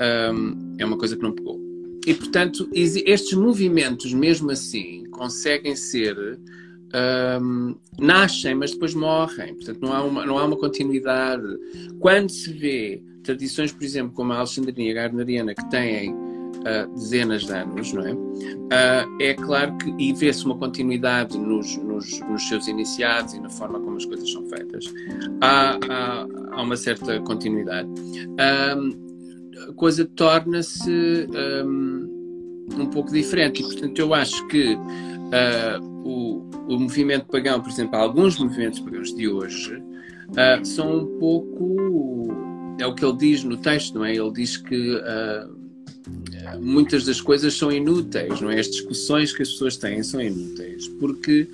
Um, 0.00 0.74
é 0.78 0.84
uma 0.84 0.96
coisa 0.96 1.16
que 1.16 1.22
não 1.22 1.32
pegou. 1.32 1.60
E, 2.06 2.14
portanto, 2.14 2.68
estes 2.72 3.34
movimentos, 3.34 4.12
mesmo 4.12 4.50
assim, 4.50 5.04
conseguem 5.10 5.76
ser. 5.76 6.16
Um, 7.40 7.74
nascem, 7.98 8.54
mas 8.54 8.72
depois 8.72 8.94
morrem. 8.94 9.54
Portanto, 9.54 9.80
não 9.80 9.92
há, 9.92 10.02
uma, 10.02 10.26
não 10.26 10.38
há 10.38 10.44
uma 10.44 10.56
continuidade. 10.56 11.46
Quando 12.00 12.30
se 12.30 12.52
vê 12.52 13.02
tradições, 13.22 13.72
por 13.72 13.82
exemplo, 13.84 14.12
como 14.14 14.32
a 14.32 14.38
Alexandria 14.38 14.92
Garneriana, 14.92 15.54
que 15.54 15.70
têm 15.70 16.14
uh, 16.62 16.94
dezenas 16.94 17.44
de 17.44 17.52
anos, 17.52 17.92
não 17.92 18.06
é? 18.06 18.12
Uh, 18.12 19.16
é 19.20 19.34
claro 19.34 19.76
que, 19.78 19.94
e 19.98 20.12
vê-se 20.12 20.44
uma 20.44 20.56
continuidade 20.56 21.38
nos, 21.38 21.76
nos, 21.78 22.20
nos, 22.20 22.48
seus 22.48 22.68
iniciados 22.68 23.34
e 23.34 23.40
na 23.40 23.50
forma 23.50 23.78
como 23.80 23.96
as 23.96 24.04
coisas 24.04 24.30
são 24.30 24.46
feitas, 24.48 24.92
há, 25.40 25.78
há, 25.88 26.26
há 26.52 26.62
uma 26.62 26.76
certa 26.76 27.20
continuidade. 27.20 27.88
a 28.38 29.72
coisa 29.74 30.04
torna-se 30.16 31.28
um, 31.64 32.68
um, 32.78 32.86
pouco 32.86 33.12
diferente 33.12 33.62
e, 33.62 33.64
portanto, 33.64 33.98
eu 33.98 34.14
acho 34.14 34.46
que 34.48 34.74
uh, 34.74 35.82
o, 36.04 36.48
o 36.68 36.78
movimento 36.78 37.26
pagão, 37.26 37.60
por 37.60 37.70
exemplo, 37.70 37.96
alguns 37.96 38.38
movimentos 38.38 38.80
pagãos 38.80 39.14
de 39.14 39.28
hoje, 39.28 39.82
são 40.64 41.00
um 41.00 41.18
pouco 41.18 42.42
é 42.78 42.86
o 42.86 42.94
que 42.94 43.04
ele 43.04 43.16
diz 43.16 43.44
no 43.44 43.56
texto, 43.56 43.94
não 43.94 44.04
é? 44.04 44.14
Ele 44.14 44.32
diz 44.32 44.56
que 44.56 44.96
uh, 44.96 45.61
muitas 46.60 47.04
das 47.04 47.20
coisas 47.20 47.54
são 47.54 47.70
inúteis, 47.70 48.40
não 48.40 48.50
é? 48.50 48.58
As 48.58 48.70
discussões 48.70 49.32
que 49.32 49.42
as 49.42 49.50
pessoas 49.50 49.76
têm 49.76 50.02
são 50.02 50.20
inúteis, 50.20 50.88
porque 50.88 51.48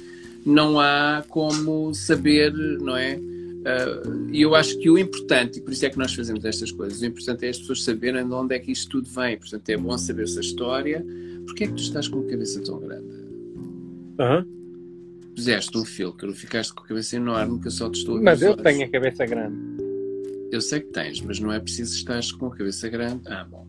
não 0.44 0.80
há 0.80 1.24
como 1.28 1.94
saber, 1.94 2.52
não 2.52 2.96
é? 2.96 3.18
Uh, 3.58 4.30
e 4.32 4.40
eu 4.40 4.54
acho 4.54 4.78
que 4.78 4.88
o 4.88 4.96
importante, 4.96 5.58
e 5.58 5.62
por 5.62 5.72
isso 5.72 5.84
é 5.84 5.90
que 5.90 5.98
nós 5.98 6.14
fazemos 6.14 6.44
estas 6.44 6.70
coisas, 6.70 7.00
o 7.00 7.06
importante 7.06 7.44
é 7.44 7.48
as 7.48 7.58
pessoas 7.58 7.82
saberem 7.82 8.26
de 8.26 8.32
onde 8.32 8.54
é 8.54 8.58
que 8.58 8.72
isto 8.72 8.88
tudo 8.88 9.08
vem. 9.10 9.36
Portanto, 9.36 9.68
é 9.68 9.76
bom 9.76 9.98
saber 9.98 10.22
essa 10.22 10.40
história. 10.40 11.04
Porquê 11.44 11.64
é 11.64 11.66
que 11.66 11.74
tu 11.74 11.82
estás 11.82 12.08
com 12.08 12.20
a 12.20 12.24
cabeça 12.24 12.62
tão 12.62 12.78
grande? 12.78 13.06
Uhum. 14.18 15.32
Puseste 15.34 15.76
um 15.76 15.84
filtro, 15.84 16.32
ficaste 16.34 16.72
com 16.72 16.82
a 16.82 16.86
cabeça 16.86 17.16
enorme, 17.16 17.60
que 17.60 17.68
eu 17.68 17.70
só 17.70 17.90
te 17.90 17.98
estou 17.98 18.18
a 18.18 18.22
Mas 18.22 18.42
eu 18.42 18.56
tenho 18.56 18.84
a 18.84 18.88
cabeça 18.88 19.26
grande. 19.26 19.56
Eu 20.50 20.60
sei 20.60 20.80
que 20.80 20.88
tens, 20.92 21.20
mas 21.20 21.38
não 21.38 21.52
é 21.52 21.60
preciso 21.60 21.94
estar 21.94 22.20
com 22.38 22.46
a 22.46 22.56
cabeça 22.56 22.88
grande. 22.88 23.22
Ah, 23.26 23.44
bom. 23.44 23.66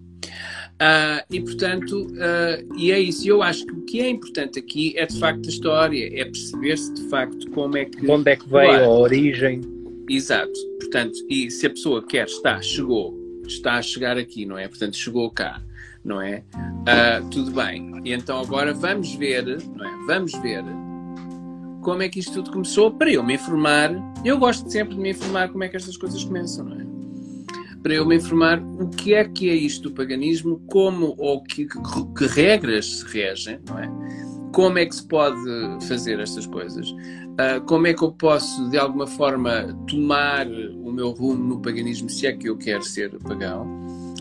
Uh, 0.82 1.20
e 1.30 1.42
portanto, 1.42 2.08
uh, 2.08 2.78
e 2.78 2.92
é 2.92 3.00
isso. 3.00 3.28
Eu 3.28 3.44
acho 3.44 3.66
que 3.66 3.74
o 3.74 3.82
que 3.82 4.00
é 4.00 4.10
importante 4.10 4.60
aqui 4.60 4.98
é 4.98 5.06
de 5.06 5.20
facto 5.20 5.46
a 5.46 5.50
história, 5.50 6.10
é 6.22 6.24
perceber-se 6.24 6.94
de 6.94 7.10
facto 7.10 7.52
como 7.52 7.76
é 7.78 7.84
que. 7.84 8.00
De 8.00 8.10
onde 8.10 8.32
é 8.32 8.36
que 8.38 8.48
veio 8.48 8.70
claro. 8.70 8.86
a 8.86 8.90
origem. 8.90 9.62
Exato. 10.10 10.54
Portanto, 10.80 11.20
e 11.30 11.52
se 11.52 11.68
a 11.68 11.70
pessoa 11.70 12.02
quer 12.06 12.28
estar, 12.28 12.64
chegou, 12.64 13.14
está 13.46 13.74
a 13.74 13.82
chegar 13.82 14.18
aqui, 14.18 14.46
não 14.46 14.58
é? 14.58 14.70
Portanto, 14.70 14.96
chegou 14.96 15.30
cá, 15.30 15.62
não 16.04 16.22
é? 16.22 16.44
Uh, 16.56 17.30
tudo 17.30 17.52
bem. 17.52 17.92
E 18.06 18.14
então 18.14 18.40
agora 18.40 18.74
vamos 18.74 19.14
ver, 19.16 19.46
não 19.46 19.86
é? 19.86 20.06
Vamos 20.08 20.32
ver 20.42 20.64
como 21.82 22.02
é 22.02 22.10
que 22.10 22.20
isto 22.20 22.34
tudo 22.34 22.52
começou 22.52 22.92
para 22.92 23.12
eu 23.12 23.24
me 23.24 23.34
informar. 23.34 23.92
Eu 24.24 24.38
gosto 24.38 24.70
sempre 24.70 24.96
de 24.96 25.02
me 25.02 25.12
informar 25.12 25.50
como 25.50 25.64
é 25.64 25.68
que 25.68 25.76
estas 25.76 25.98
coisas 25.98 26.24
começam, 26.24 26.66
não 26.66 26.80
é? 26.80 26.89
Para 27.82 27.94
eu 27.94 28.06
me 28.06 28.16
informar 28.16 28.62
o 28.62 28.90
que 28.90 29.14
é 29.14 29.24
que 29.24 29.50
é 29.50 29.56
isto 29.56 29.90
do 29.90 29.96
paganismo, 29.96 30.62
como 30.68 31.16
ou 31.18 31.42
que, 31.44 31.66
que, 31.66 32.26
regras 32.26 33.00
se 33.00 33.06
regem, 33.06 33.60
não 33.68 33.80
é? 33.80 33.90
Como 34.52 34.78
é 34.78 34.86
que 34.86 34.96
se 34.96 35.08
pode 35.08 35.40
fazer 35.88 36.20
estas 36.20 36.46
coisas? 36.46 36.90
Uh, 36.90 37.62
como 37.68 37.88
é 37.88 37.94
que 37.94 38.02
eu 38.02 38.12
posso, 38.12 38.70
de 38.70 38.78
alguma 38.78 39.08
forma, 39.08 39.74
tomar 39.88 40.48
o 40.48 40.92
meu 40.92 41.12
rumo 41.12 41.44
no 41.44 41.62
paganismo, 41.62 42.10
se 42.10 42.28
é 42.28 42.34
que 42.34 42.50
eu 42.50 42.58
quero 42.58 42.84
ser 42.84 43.16
pagão? 43.20 43.68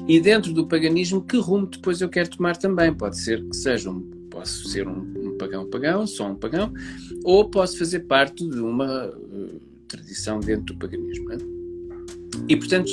E 0.06 0.20
dentro 0.20 0.52
do 0.52 0.66
paganismo, 0.66 1.22
que 1.22 1.38
rumo 1.38 1.66
depois 1.66 2.00
eu 2.00 2.08
quero 2.08 2.30
tomar 2.30 2.56
também? 2.56 2.92
Pode 2.94 3.18
ser 3.18 3.42
que 3.42 3.56
seja 3.56 3.90
um, 3.90 4.00
posso 4.30 4.68
ser 4.68 4.86
um, 4.86 5.00
um 5.16 5.36
pagão 5.38 5.68
pagão, 5.68 6.06
só 6.06 6.30
um 6.30 6.36
pagão, 6.36 6.72
ou 7.24 7.48
posso 7.48 7.78
fazer 7.78 8.00
parte 8.00 8.48
de 8.48 8.60
uma 8.60 9.08
uh, 9.08 9.60
tradição 9.88 10.40
dentro 10.40 10.74
do 10.74 10.76
paganismo. 10.76 11.32
É? 11.32 11.38
E, 12.48 12.56
portanto, 12.56 12.90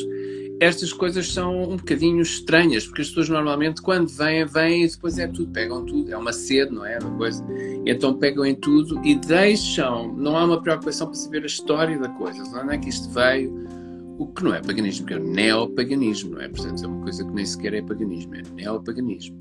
estas 0.59 0.93
coisas 0.93 1.31
são 1.31 1.63
um 1.63 1.77
bocadinho 1.77 2.21
estranhas, 2.21 2.85
porque 2.85 3.01
as 3.01 3.09
pessoas 3.09 3.29
normalmente, 3.29 3.81
quando 3.81 4.07
vêm, 4.07 4.45
vêm 4.45 4.85
e 4.85 4.87
depois 4.87 5.17
é 5.17 5.27
tudo, 5.27 5.51
pegam 5.51 5.85
tudo, 5.85 6.11
é 6.11 6.17
uma 6.17 6.31
sede, 6.31 6.73
não 6.73 6.85
é? 6.85 6.97
Uma 6.99 7.17
coisa. 7.17 7.45
Então 7.85 8.13
pegam 8.13 8.45
em 8.45 8.55
tudo 8.55 9.03
e 9.05 9.15
deixam, 9.15 10.13
não 10.15 10.37
há 10.37 10.45
uma 10.45 10.61
preocupação 10.61 11.07
para 11.07 11.15
saber 11.15 11.43
a 11.43 11.47
história 11.47 11.99
da 11.99 12.09
coisa, 12.09 12.41
onde 12.43 12.73
é 12.73 12.77
que 12.77 12.89
isto 12.89 13.09
veio, 13.09 13.65
o 14.17 14.27
que 14.27 14.43
não 14.43 14.53
é 14.53 14.61
paganismo, 14.61 15.05
que 15.05 15.13
é 15.13 15.19
neopaganismo, 15.19 16.31
não 16.31 16.41
é? 16.41 16.47
Portanto, 16.47 16.83
é 16.83 16.87
uma 16.87 17.01
coisa 17.03 17.25
que 17.25 17.31
nem 17.31 17.45
sequer 17.45 17.73
é 17.73 17.81
paganismo, 17.81 18.35
é 18.35 18.41
neopaganismo. 18.55 19.37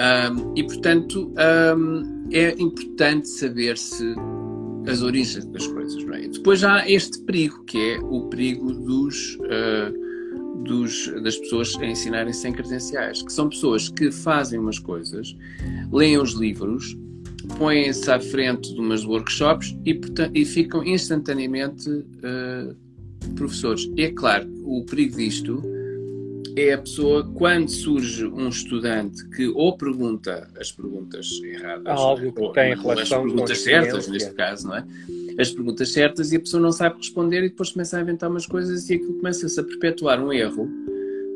Um, 0.00 0.54
e, 0.56 0.64
portanto, 0.64 1.34
um, 1.76 2.28
é 2.32 2.54
importante 2.58 3.28
saber-se 3.28 4.14
as 4.86 5.02
origens 5.02 5.44
das 5.46 5.66
coisas, 5.66 6.02
não 6.04 6.14
é? 6.14 6.24
E 6.24 6.28
depois 6.28 6.64
há 6.64 6.88
este 6.88 7.20
perigo, 7.24 7.62
que 7.64 7.76
é 7.76 7.98
o 7.98 8.22
perigo 8.28 8.72
dos. 8.72 9.36
Uh, 9.36 10.05
dos, 10.64 11.12
das 11.22 11.36
pessoas 11.36 11.74
a 11.76 11.86
ensinarem 11.86 12.32
sem 12.32 12.52
credenciais, 12.52 13.22
que 13.22 13.32
são 13.32 13.48
pessoas 13.48 13.88
que 13.88 14.10
fazem 14.10 14.58
umas 14.58 14.78
coisas, 14.78 15.36
leem 15.92 16.18
os 16.18 16.32
livros, 16.32 16.96
põem-se 17.58 18.10
à 18.10 18.18
frente 18.18 18.74
de 18.74 18.80
umas 18.80 19.04
workshops 19.04 19.76
e, 19.84 19.98
e 20.34 20.44
ficam 20.44 20.84
instantaneamente 20.84 21.88
uh, 21.88 22.74
professores. 23.34 23.88
E 23.96 24.02
é 24.02 24.10
claro, 24.10 24.48
o 24.64 24.84
perigo 24.84 25.16
disto 25.16 25.62
é 26.56 26.72
a 26.72 26.78
pessoa, 26.78 27.22
quando 27.34 27.68
surge 27.68 28.26
um 28.26 28.48
estudante 28.48 29.28
que 29.28 29.46
ou 29.48 29.76
pergunta 29.76 30.48
as 30.58 30.72
perguntas 30.72 31.28
erradas, 31.44 31.86
algo 31.86 32.32
que 32.32 32.40
ou, 32.40 32.52
tem 32.52 32.74
relação 32.74 33.02
as 33.02 33.26
perguntas 33.26 33.58
certas, 33.60 34.08
neste 34.08 34.32
caso, 34.32 34.68
não 34.68 34.76
é? 34.76 34.84
as 35.38 35.50
perguntas 35.50 35.92
certas 35.92 36.32
e 36.32 36.36
a 36.36 36.40
pessoa 36.40 36.62
não 36.62 36.72
sabe 36.72 36.96
responder 36.96 37.44
e 37.44 37.50
depois 37.50 37.72
começa 37.72 37.98
a 37.98 38.00
inventar 38.00 38.30
umas 38.30 38.46
coisas 38.46 38.88
e 38.88 38.94
aquilo 38.94 39.14
começa-se 39.14 39.60
a 39.60 39.62
perpetuar 39.62 40.18
um 40.18 40.32
erro 40.32 40.68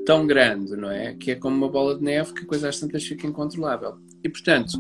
tão 0.07 0.27
grande, 0.27 0.75
não 0.75 0.91
é? 0.91 1.15
Que 1.15 1.33
é 1.33 1.35
como 1.35 1.55
uma 1.55 1.69
bola 1.69 1.97
de 1.97 2.03
neve 2.03 2.33
que 2.33 2.45
a 2.45 2.47
coisa 2.47 2.71
às 2.71 2.81
tantas 2.81 3.05
fica 3.05 3.27
incontrolável. 3.27 3.97
E 4.25 4.29
portanto, 4.29 4.73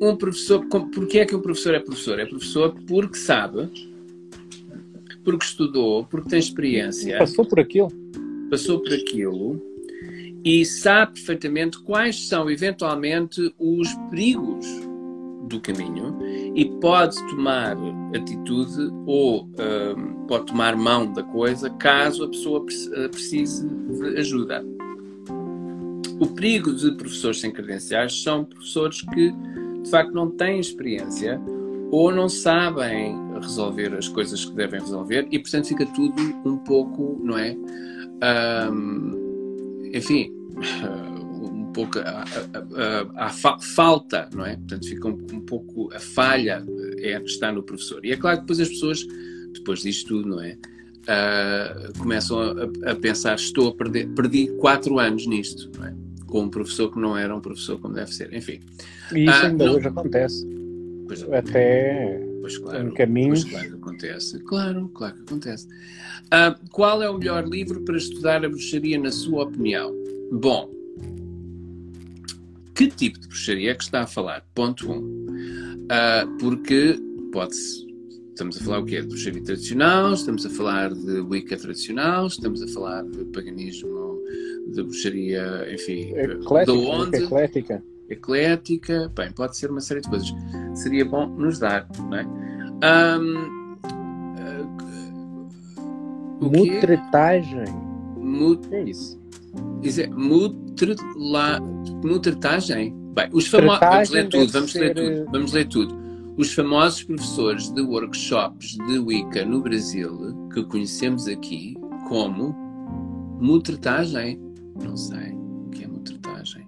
um 0.00 0.14
professor, 0.16 0.64
porquê 0.66 1.18
é 1.18 1.26
que 1.26 1.34
o 1.34 1.40
professor 1.40 1.74
é 1.74 1.80
professor? 1.80 2.20
É 2.20 2.26
professor 2.26 2.74
porque 2.86 3.18
sabe, 3.18 3.68
porque 5.24 5.44
estudou, 5.44 6.04
porque 6.04 6.30
tem 6.30 6.38
experiência. 6.38 7.18
Passou 7.18 7.44
por 7.44 7.58
aquilo. 7.58 7.90
Passou 8.50 8.80
por 8.80 8.92
aquilo 8.92 9.62
e 10.44 10.64
sabe 10.64 11.14
perfeitamente 11.14 11.78
quais 11.78 12.28
são 12.28 12.50
eventualmente 12.50 13.54
os 13.58 13.94
perigos 14.10 14.66
do 15.48 15.60
caminho 15.60 16.18
e 16.54 16.64
pode 16.80 17.16
tomar 17.28 17.76
atitude 18.14 18.90
ou 19.06 19.44
um, 19.44 20.26
pode 20.26 20.46
tomar 20.46 20.76
mão 20.76 21.12
da 21.12 21.22
coisa 21.22 21.68
caso 21.70 22.24
a 22.24 22.28
pessoa 22.28 22.64
eh, 22.94 23.08
precise 23.08 23.68
de 23.68 24.16
ajuda. 24.18 24.64
O 26.20 26.26
perigo 26.26 26.72
de 26.72 26.92
professores 26.92 27.40
sem 27.40 27.50
credenciais 27.50 28.22
são 28.22 28.44
professores 28.44 29.02
que 29.02 29.32
de 29.82 29.90
facto 29.90 30.12
não 30.12 30.30
têm 30.30 30.60
experiência 30.60 31.40
ou 31.90 32.12
não 32.12 32.28
sabem 32.28 33.16
resolver 33.40 33.94
as 33.94 34.06
coisas 34.06 34.44
que 34.44 34.52
devem 34.52 34.80
resolver 34.80 35.26
e 35.30 35.38
portanto 35.38 35.66
fica 35.66 35.86
tudo 35.86 36.22
um 36.44 36.56
pouco, 36.58 37.18
não 37.22 37.36
é? 37.36 37.56
Um, 38.22 39.90
enfim, 39.92 40.30
um 41.42 41.72
pouco 41.72 41.98
a, 41.98 42.02
a, 42.02 43.24
a, 43.24 43.26
a 43.26 43.28
fa 43.30 43.58
falta, 43.58 44.28
não 44.34 44.44
é? 44.44 44.56
Portanto, 44.56 44.86
fica 44.86 45.08
um, 45.08 45.26
um, 45.32 45.40
pouco 45.40 45.92
a 45.94 45.98
falha 45.98 46.64
é 46.98 47.16
a 47.16 47.20
está 47.20 47.52
no 47.52 47.62
professor. 47.62 48.04
E 48.04 48.12
é 48.12 48.16
claro 48.16 48.38
que 48.38 48.42
depois 48.42 48.60
as 48.60 48.68
pessoas, 48.68 49.06
depois 49.52 49.82
disto 49.82 50.08
tudo, 50.08 50.28
não 50.28 50.42
é? 50.42 50.56
Uh, 51.00 51.98
começam 51.98 52.38
a, 52.86 52.94
pensar: 52.94 53.34
estou 53.36 53.68
a 53.68 53.74
perder, 53.74 54.08
perdi 54.08 54.48
quatro 54.58 54.98
anos 54.98 55.26
nisto, 55.26 55.70
não 55.78 55.86
é? 55.86 55.94
Com 56.26 56.42
um 56.42 56.50
professor 56.50 56.92
que 56.92 57.00
não 57.00 57.16
era 57.16 57.34
um 57.34 57.40
professor 57.40 57.78
como 57.80 57.94
deve 57.94 58.12
ser. 58.12 58.32
Enfim. 58.34 58.60
E 59.12 59.24
isso 59.24 59.42
uh, 59.42 59.46
ainda 59.46 59.64
não... 59.64 59.74
hoje 59.74 59.88
acontece. 59.88 60.46
Pois, 61.06 61.22
Até 61.32 62.29
pois, 62.40 62.58
claro, 62.58 62.88
em 62.88 62.94
caminhos. 62.94 63.42
Pois, 63.42 63.52
claro 63.52 63.68
que 63.68 63.76
acontece. 63.76 64.38
Claro, 64.40 64.88
claro 64.88 65.14
que 65.16 65.22
acontece. 65.22 65.66
Uh, 65.66 66.68
qual 66.70 67.02
é 67.02 67.10
o 67.10 67.18
melhor 67.18 67.46
livro 67.46 67.82
para 67.82 67.96
estudar 67.96 68.44
a 68.44 68.48
bruxaria, 68.48 68.98
na 68.98 69.10
sua 69.10 69.44
opinião? 69.44 69.92
Bom, 70.32 70.70
que 72.74 72.88
tipo 72.88 73.20
de 73.20 73.28
bruxaria 73.28 73.72
é 73.72 73.74
que 73.74 73.82
está 73.82 74.02
a 74.02 74.06
falar? 74.06 74.42
Ponto 74.54 74.90
1. 74.90 74.94
Um. 74.94 75.26
Uh, 75.84 76.38
porque 76.38 76.98
pode-se. 77.32 77.88
Estamos 78.30 78.56
a 78.56 78.64
falar 78.64 78.78
o 78.78 78.86
quê? 78.86 79.02
De 79.02 79.08
bruxaria 79.08 79.42
tradicional, 79.42 80.14
estamos 80.14 80.46
a 80.46 80.50
falar 80.50 80.94
de 80.94 81.20
Wicca 81.20 81.58
tradicional, 81.58 82.26
estamos 82.26 82.62
a 82.62 82.68
falar 82.68 83.02
de 83.04 83.24
paganismo, 83.26 84.18
de 84.72 84.82
bruxaria, 84.82 85.66
enfim, 85.70 86.14
eclética, 86.14 86.64
de 86.64 86.86
onde? 86.86 87.18
Eclética. 87.18 87.84
Eclética, 88.08 89.12
bem, 89.14 89.30
pode 89.32 89.58
ser 89.58 89.70
uma 89.70 89.82
série 89.82 90.00
de 90.00 90.08
coisas. 90.08 90.32
Seria 90.74 91.04
bom 91.04 91.26
nos 91.26 91.58
dar, 91.58 91.86
não 91.98 92.16
é? 92.16 92.26
Um, 93.18 93.50
uh, 96.40 96.48
Mutretagem. 96.48 97.66
Mut... 98.16 98.66
É 98.72 98.82
isso. 98.84 99.20
Isso 99.82 100.00
é 100.00 100.06
mutrela... 100.08 101.60
mutretagem? 102.04 102.94
Bem, 103.14 103.28
os 103.32 103.46
famosos. 103.46 103.80
Vamos 103.80 104.10
ler 104.10 104.28
tudo, 104.28 104.52
vamos 104.52 104.74
ler 104.74 104.94
tudo. 104.94 105.30
Vamos 105.32 105.52
ler 105.52 105.68
tudo. 105.68 106.00
Os 106.36 106.54
famosos 106.54 107.02
professores 107.02 107.70
de 107.72 107.82
workshops 107.82 108.78
de 108.86 108.98
Wicca 108.98 109.44
no 109.44 109.60
Brasil, 109.60 110.48
que 110.54 110.62
conhecemos 110.64 111.26
aqui 111.26 111.76
como 112.08 112.54
mutretagem, 113.40 114.40
não 114.82 114.96
sei 114.96 115.32
o 115.34 115.68
que 115.70 115.84
é 115.84 115.88
mutretagem. 115.88 116.66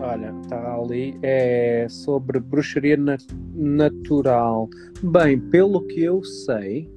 Olha, 0.00 0.32
está 0.42 0.74
ali, 0.74 1.18
é 1.22 1.86
sobre 1.88 2.38
bruxaria 2.38 2.96
na 2.96 3.16
natural. 3.54 4.68
Bem, 5.02 5.38
pelo 5.38 5.82
que 5.82 6.02
eu 6.02 6.22
sei, 6.22 6.88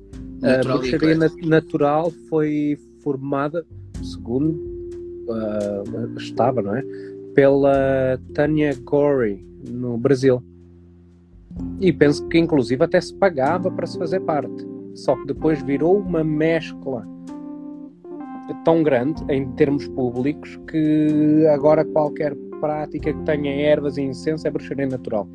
natural 0.42 0.76
a 0.76 0.78
bruxaria 0.78 1.16
na 1.16 1.30
natural 1.48 2.12
foi 2.30 2.78
formada, 3.04 3.66
segundo 4.04 4.52
uh, 5.28 6.18
estava, 6.18 6.62
não 6.62 6.76
é? 6.76 6.84
Pela 7.34 8.20
Tanya 8.34 8.76
Gorey, 8.84 9.44
no 9.68 9.98
Brasil. 9.98 10.44
E 11.80 11.92
penso 11.92 12.28
que 12.28 12.38
inclusive 12.38 12.84
até 12.84 13.02
se 13.02 13.14
pagava 13.16 13.72
para 13.72 13.88
se 13.88 13.98
fazer 13.98 14.20
parte. 14.22 14.66
Só 14.94 15.16
que 15.16 15.28
depois 15.28 15.62
virou 15.64 15.98
uma 15.98 16.24
mescla 16.24 17.08
tão 18.64 18.84
grande 18.84 19.24
em 19.30 19.50
termos 19.54 19.88
públicos 19.88 20.60
que 20.70 21.48
agora 21.48 21.86
qualquer 21.86 22.36
prática 22.62 23.12
que 23.12 23.24
tenha 23.24 23.52
ervas 23.52 23.98
e 23.98 24.02
incenso 24.02 24.48
é 24.48 24.52
bruxaria 24.52 24.88
natural. 24.88 25.28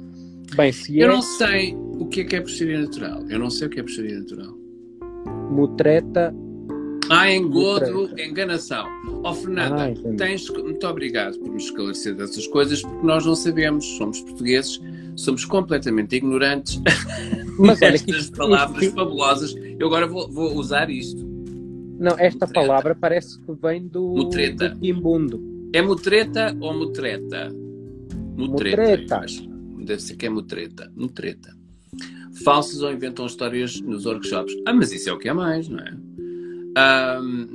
Bem, 0.54 0.72
se 0.72 0.98
Eu 0.98 1.10
é... 1.10 1.12
não 1.12 1.20
sei 1.20 1.74
o 1.74 2.06
que 2.06 2.20
é 2.20 2.24
que 2.24 2.36
é 2.36 2.40
bruxaria 2.40 2.80
natural. 2.80 3.22
Eu 3.28 3.38
não 3.38 3.50
sei 3.50 3.66
o 3.66 3.70
que 3.70 3.80
é 3.80 3.82
bruxaria 3.82 4.18
natural. 4.18 4.56
Mutreta. 5.50 6.34
Ah, 7.10 7.30
engodo, 7.30 8.10
enganação. 8.18 8.86
Ó 9.22 9.30
oh, 9.30 9.34
Fernanda, 9.34 9.92
ah, 9.92 10.16
tens... 10.16 10.48
muito 10.50 10.86
obrigado 10.86 11.38
por 11.38 11.52
nos 11.52 11.64
esclarecer 11.64 12.14
dessas 12.14 12.46
coisas, 12.48 12.82
porque 12.82 13.06
nós 13.06 13.24
não 13.24 13.34
sabemos, 13.36 13.84
somos 13.96 14.20
portugueses, 14.22 14.80
somos 15.14 15.44
completamente 15.44 16.16
ignorantes 16.16 16.80
Mas 17.58 17.80
estas 17.82 18.30
palavras 18.30 18.82
isto... 18.82 18.94
fabulosas. 18.94 19.54
Eu 19.78 19.86
agora 19.86 20.06
vou, 20.06 20.28
vou 20.30 20.54
usar 20.56 20.90
isto. 20.90 21.24
Não, 21.98 22.12
esta 22.18 22.46
mutreta. 22.46 22.52
palavra 22.52 22.94
parece 22.94 23.40
que 23.40 23.52
vem 23.52 23.86
do, 23.86 24.08
mutreta. 24.08 24.68
do 24.68 24.78
quimbundo. 24.80 25.55
É 25.76 25.82
mutreta 25.82 26.56
ou 26.58 26.72
mutreta? 26.72 27.52
Mutreta. 28.34 28.80
mutreta. 28.80 29.26
Deve 29.84 30.00
ser 30.00 30.16
que 30.16 30.24
é 30.24 30.30
mutreta. 30.30 30.90
Mutreta. 30.96 31.54
Falsas 32.42 32.80
ou 32.80 32.90
inventam 32.90 33.26
histórias 33.26 33.78
nos 33.82 34.06
workshops. 34.06 34.54
Ah, 34.66 34.72
mas 34.72 34.90
isso 34.90 35.10
é 35.10 35.12
o 35.12 35.18
que 35.18 35.28
é 35.28 35.34
mais, 35.34 35.68
não 35.68 35.80
é? 35.80 35.94
Um... 37.20 37.46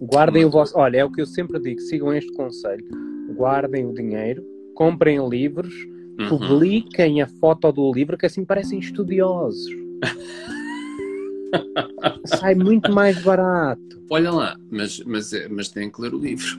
Guardem 0.00 0.46
o 0.46 0.50
vosso. 0.50 0.78
Olha, 0.78 0.96
é 0.96 1.04
o 1.04 1.12
que 1.12 1.20
eu 1.20 1.26
sempre 1.26 1.60
digo: 1.60 1.78
sigam 1.82 2.14
este 2.14 2.32
conselho. 2.32 2.88
Guardem 3.36 3.84
o 3.84 3.92
dinheiro, 3.92 4.42
comprem 4.74 5.18
livros, 5.28 5.74
uhum. 6.18 6.26
publiquem 6.26 7.20
a 7.20 7.26
foto 7.26 7.70
do 7.70 7.92
livro, 7.92 8.16
que 8.16 8.24
assim 8.24 8.46
parecem 8.46 8.78
estudiosos. 8.78 9.70
Sai 12.24 12.54
muito 12.54 12.90
mais 12.90 13.22
barato. 13.22 14.02
Olha 14.08 14.30
lá, 14.30 14.56
mas, 14.70 15.02
mas, 15.04 15.32
mas 15.50 15.68
tem 15.68 15.90
que 15.90 16.00
ler 16.00 16.14
o 16.14 16.18
livro. 16.18 16.58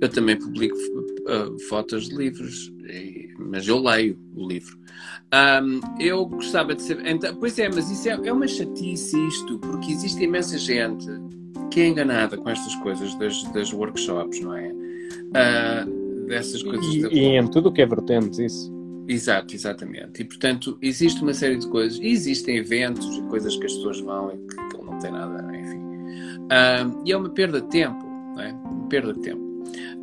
Eu 0.00 0.08
também 0.08 0.36
publico 0.36 0.76
uh, 0.76 1.58
fotos 1.68 2.08
de 2.08 2.16
livros, 2.16 2.72
e, 2.88 3.34
mas 3.38 3.66
eu 3.66 3.78
leio 3.78 4.18
o 4.34 4.46
livro. 4.46 4.78
Um, 5.34 5.80
eu 6.00 6.24
gostava 6.26 6.74
de 6.74 6.82
saber. 6.82 7.06
Então, 7.06 7.34
pois 7.36 7.58
é, 7.58 7.68
mas 7.68 7.90
isso 7.90 8.08
é, 8.08 8.12
é, 8.12 8.32
uma 8.32 8.46
chatice 8.46 9.16
isto, 9.26 9.58
porque 9.58 9.92
existe 9.92 10.22
imensa 10.22 10.56
gente 10.56 11.06
que 11.70 11.80
é 11.80 11.88
enganada 11.88 12.36
com 12.36 12.48
estas 12.48 12.74
coisas 12.76 13.14
das, 13.16 13.42
das 13.52 13.72
workshops, 13.72 14.40
não 14.40 14.54
é? 14.54 14.72
Uh, 14.72 16.26
dessas 16.28 16.62
coisas. 16.62 16.86
E, 16.94 17.02
da... 17.02 17.08
e 17.08 17.18
em 17.36 17.46
tudo 17.48 17.68
o 17.68 17.72
que 17.72 17.82
é 17.82 17.86
vertente, 17.86 18.44
isso. 18.44 18.72
Exato, 19.08 19.54
exatamente. 19.54 20.22
E 20.22 20.24
portanto, 20.24 20.78
existe 20.82 21.22
uma 21.22 21.32
série 21.32 21.56
de 21.56 21.66
coisas, 21.68 21.98
existem 22.00 22.58
eventos 22.58 23.16
e 23.16 23.22
coisas 23.22 23.56
que 23.56 23.64
as 23.64 23.72
pessoas 23.72 24.00
vão 24.00 24.32
e 24.32 24.38
que, 24.38 24.76
que 24.76 24.84
não 24.84 24.98
tem 24.98 25.10
nada, 25.10 25.56
enfim. 25.56 25.78
Uh, 25.78 27.02
e 27.04 27.12
é 27.12 27.16
uma 27.16 27.30
perda 27.30 27.60
de 27.60 27.68
tempo, 27.68 28.04
não 28.34 28.40
é? 28.40 28.52
Uma 28.52 28.88
perda 28.88 29.14
de 29.14 29.20
tempo. 29.20 29.47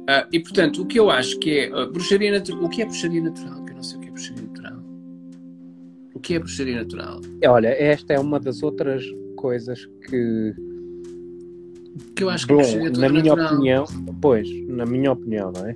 Uh, 0.06 0.28
e 0.32 0.40
portanto, 0.40 0.84
o 0.84 0.86
que 0.86 1.00
eu 1.00 1.10
acho 1.10 1.40
que 1.40 1.60
é 1.60 1.76
uh, 1.76 1.92
bruxaria 1.92 2.32
natural. 2.32 2.64
O 2.64 2.70
que 2.70 2.82
é 2.82 2.86
bruxaria 2.86 3.22
natural? 3.24 3.66
Que 3.66 3.72
eu 3.72 3.76
não 3.76 3.84
sei 3.84 3.98
o 3.98 4.02
que 4.02 4.08
é 4.08 4.12
bruxaria 4.12 4.44
natural. 4.44 4.80
O 6.14 6.20
que 6.20 6.34
é 6.36 6.40
bruxaria 6.40 6.76
natural? 6.76 7.22
Olha, 7.48 7.68
esta 7.70 8.14
é 8.14 8.20
uma 8.20 8.40
das 8.40 8.62
outras 8.62 9.04
coisas 9.36 9.86
que. 10.08 10.54
Que 12.16 12.24
eu 12.24 12.30
acho 12.30 12.46
que 12.46 12.54
Bom, 12.54 12.62
é 12.62 12.90
na 12.90 13.10
minha 13.10 13.24
natural. 13.24 13.54
opinião, 13.54 13.86
pois, 14.22 14.48
na 14.68 14.86
minha 14.86 15.12
opinião, 15.12 15.52
não 15.52 15.66
é? 15.66 15.76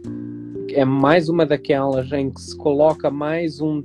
é 0.73 0.85
mais 0.85 1.29
uma 1.29 1.45
daquelas 1.45 2.11
em 2.11 2.29
que 2.29 2.41
se 2.41 2.55
coloca 2.57 3.09
mais 3.09 3.61
um, 3.61 3.81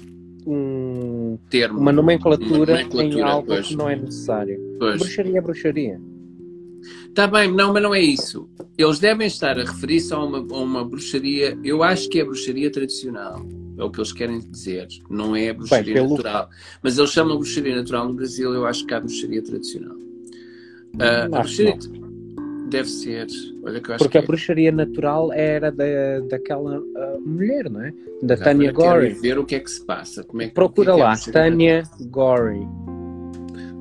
um 0.47 1.39
termo, 1.49 1.79
uma 1.79 1.93
nomenclatura, 1.93 2.75
uma 2.75 2.83
nomenclatura 2.83 3.05
em 3.05 3.23
algo 3.23 3.47
pois. 3.49 3.69
que 3.69 3.77
não 3.77 3.89
é 3.89 3.97
necessário. 3.97 4.61
Pois. 4.79 4.99
Bruxaria 4.99 5.39
é 5.39 5.41
bruxaria. 5.41 6.01
Está 7.15 7.29
bem, 7.29 7.49
não, 7.49 7.73
mas 7.73 7.81
não 7.81 7.95
é 7.95 8.01
isso. 8.01 8.51
Eles 8.77 8.99
devem 8.99 9.29
estar 9.29 9.57
a 9.57 9.63
referir-se 9.63 10.13
a 10.13 10.19
uma, 10.19 10.39
a 10.39 10.59
uma 10.59 10.85
bruxaria. 10.85 11.57
Eu 11.63 11.85
acho 11.85 12.09
que 12.09 12.19
é 12.19 12.25
bruxaria 12.25 12.73
tradicional. 12.73 13.41
É 13.79 13.85
o 13.85 13.89
que 13.89 14.01
eles 14.01 14.13
querem 14.13 14.41
dizer. 14.41 14.89
Não 15.09 15.37
é 15.37 15.53
bruxaria 15.53 15.95
Bem, 15.95 16.03
pelo... 16.03 16.17
natural. 16.17 16.51
Mas 16.83 16.99
eles 16.99 17.13
chamam 17.13 17.37
bruxaria 17.37 17.77
natural 17.77 18.09
no 18.09 18.15
Brasil. 18.15 18.53
Eu 18.53 18.67
acho 18.67 18.85
que 18.85 18.95
há 18.95 18.99
bruxaria 18.99 19.41
tradicional. 19.41 19.95
Uh, 19.95 21.33
a 21.33 21.39
bruxaria, 21.39 21.79
Deve 22.69 22.89
ser. 22.89 23.29
Olha 23.63 23.81
que 23.81 23.91
eu 23.91 23.95
acho 23.95 24.05
Porque 24.05 24.19
a 24.19 24.21
é. 24.21 24.27
bruxaria 24.27 24.73
natural 24.73 25.33
era 25.33 25.71
da, 25.71 25.85
daquela 26.29 26.81
uh, 26.81 27.21
mulher, 27.25 27.71
não 27.71 27.81
é? 27.81 27.95
Da 28.25 28.37
Tanya 28.37 28.73
Gorey. 28.73 29.13
ver 29.13 29.39
o 29.39 29.45
que 29.45 29.55
é 29.55 29.61
que 29.61 29.71
se 29.71 29.85
passa. 29.87 30.25
Como 30.25 30.43
é, 30.43 30.49
Procura 30.49 30.95
que 30.95 31.01
é 31.01 31.05
lá, 31.05 31.15
Tanya 31.33 31.85
Gorey. 32.11 32.67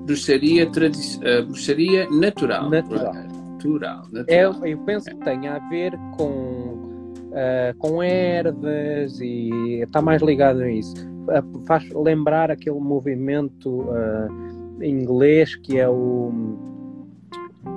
Bruxaria, 0.05 0.67
uh, 0.67 1.45
bruxaria 1.45 2.09
natural. 2.09 2.69
Natural. 2.69 3.13
Natural. 3.13 4.03
natural. 4.11 4.27
Eu, 4.27 4.65
eu 4.65 4.77
penso 4.79 5.09
que 5.09 5.15
tem 5.17 5.47
a 5.47 5.59
ver 5.69 5.93
com, 6.17 6.27
uh, 7.29 7.77
com 7.77 8.03
ervas 8.03 9.19
e 9.21 9.81
está 9.81 10.01
mais 10.01 10.21
ligado 10.21 10.61
a 10.61 10.71
isso. 10.71 10.95
faz 11.65 11.89
lembrar 11.91 12.51
aquele 12.51 12.79
movimento 12.79 13.85
inglês 14.81 15.55
que 15.55 15.79
é 15.79 15.87
o 15.87 16.31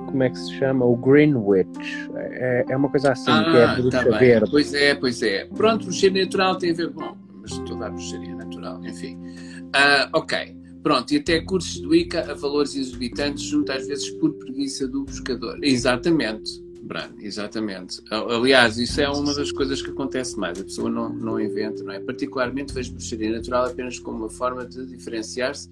como 0.07 0.23
é 0.23 0.31
que 0.31 0.39
se 0.39 0.55
chama? 0.55 0.85
O 0.85 0.97
Greenwich. 0.97 2.11
É, 2.17 2.65
é 2.71 2.77
uma 2.77 2.89
coisa 2.89 3.13
assim, 3.13 3.31
ah, 3.31 3.45
que 3.45 3.57
é 3.57 3.65
a 3.65 3.75
bruxa 3.75 4.05
tá 4.05 4.19
verde. 4.19 4.51
Pois 4.51 4.75
é, 4.75 4.95
pois 4.95 5.23
é. 5.23 5.45
Pronto, 5.45 5.85
bruxaria 5.85 6.25
natural 6.25 6.57
tem 6.57 6.71
a 6.71 6.75
ver. 6.75 6.91
Bom, 6.91 7.17
mas 7.43 7.59
toda 7.59 7.87
a 7.87 7.91
bruxaria 7.91 8.35
natural, 8.35 8.81
enfim. 8.85 9.17
Uh, 9.17 10.09
ok. 10.15 10.57
Pronto, 10.87 11.13
e 11.13 11.17
até 11.17 11.41
cursos 11.41 11.81
de 11.81 11.87
Wicca 11.89 12.31
a 12.31 12.35
valores 12.35 12.77
exorbitantes, 12.77 13.43
junto 13.43 13.73
às 13.73 13.89
vezes 13.89 14.09
por 14.09 14.33
preguiça 14.35 14.87
do 14.87 15.03
buscador. 15.03 15.59
Exatamente, 15.61 16.63
Bran, 16.81 17.09
exatamente. 17.19 18.01
Aliás, 18.09 18.79
isso 18.79 19.01
é 19.01 19.09
uma 19.09 19.35
das 19.35 19.51
coisas 19.51 19.83
que 19.83 19.91
acontece 19.91 20.39
mais. 20.39 20.61
A 20.61 20.63
pessoa 20.63 20.89
não, 20.89 21.09
não 21.13 21.41
inventa, 21.41 21.83
não 21.83 21.93
é? 21.93 21.99
Particularmente 21.99 22.73
vejo 22.73 22.93
bruxaria 22.93 23.33
natural 23.33 23.67
apenas 23.67 23.99
como 23.99 24.19
uma 24.19 24.31
forma 24.31 24.65
de 24.65 24.87
diferenciar-se 24.87 25.69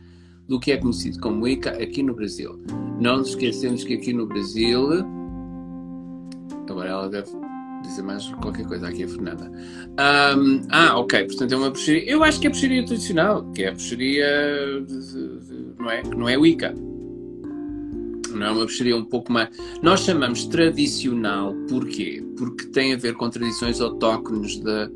do 0.48 0.58
que 0.58 0.72
é 0.72 0.78
conhecido 0.78 1.20
como 1.20 1.44
Wicca 1.44 1.80
aqui 1.80 2.02
no 2.02 2.12
Brasil. 2.12 2.60
Não 3.00 3.18
nos 3.18 3.28
esquecemos 3.28 3.84
que 3.84 3.94
aqui 3.94 4.12
no 4.12 4.26
Brasil. 4.26 4.84
Agora 6.68 6.88
ela 6.88 7.08
deve 7.08 7.30
dizer 7.86 8.02
mais 8.02 8.26
qualquer 8.42 8.66
coisa 8.66 8.88
aqui, 8.88 9.04
a 9.04 9.08
Fernanda. 9.08 9.50
Um, 10.36 10.62
ah, 10.70 10.98
ok, 10.98 11.24
portanto 11.24 11.52
é 11.52 11.56
uma 11.56 11.70
bruxaria. 11.70 12.04
Eu 12.04 12.24
acho 12.24 12.40
que 12.40 12.46
é 12.46 12.50
bruxaria 12.50 12.84
tradicional, 12.84 13.44
que 13.52 13.62
é 13.62 13.68
a 13.68 13.72
bruxaria. 13.72 14.26
De, 14.86 15.12
de, 15.12 15.74
não, 15.78 15.90
é, 15.90 16.02
não 16.02 16.28
é 16.28 16.36
Wicca. 16.36 16.74
Não 18.30 18.46
é 18.46 18.50
uma 18.50 18.64
bruxaria 18.64 18.96
um 18.96 19.04
pouco 19.04 19.32
mais. 19.32 19.48
Nós 19.82 20.00
chamamos 20.00 20.46
tradicional 20.46 21.54
porquê? 21.68 22.24
Porque 22.36 22.66
tem 22.66 22.94
a 22.94 22.96
ver 22.96 23.14
com 23.14 23.30
tradições 23.30 23.80
autóctones 23.80 24.58
da 24.58 24.90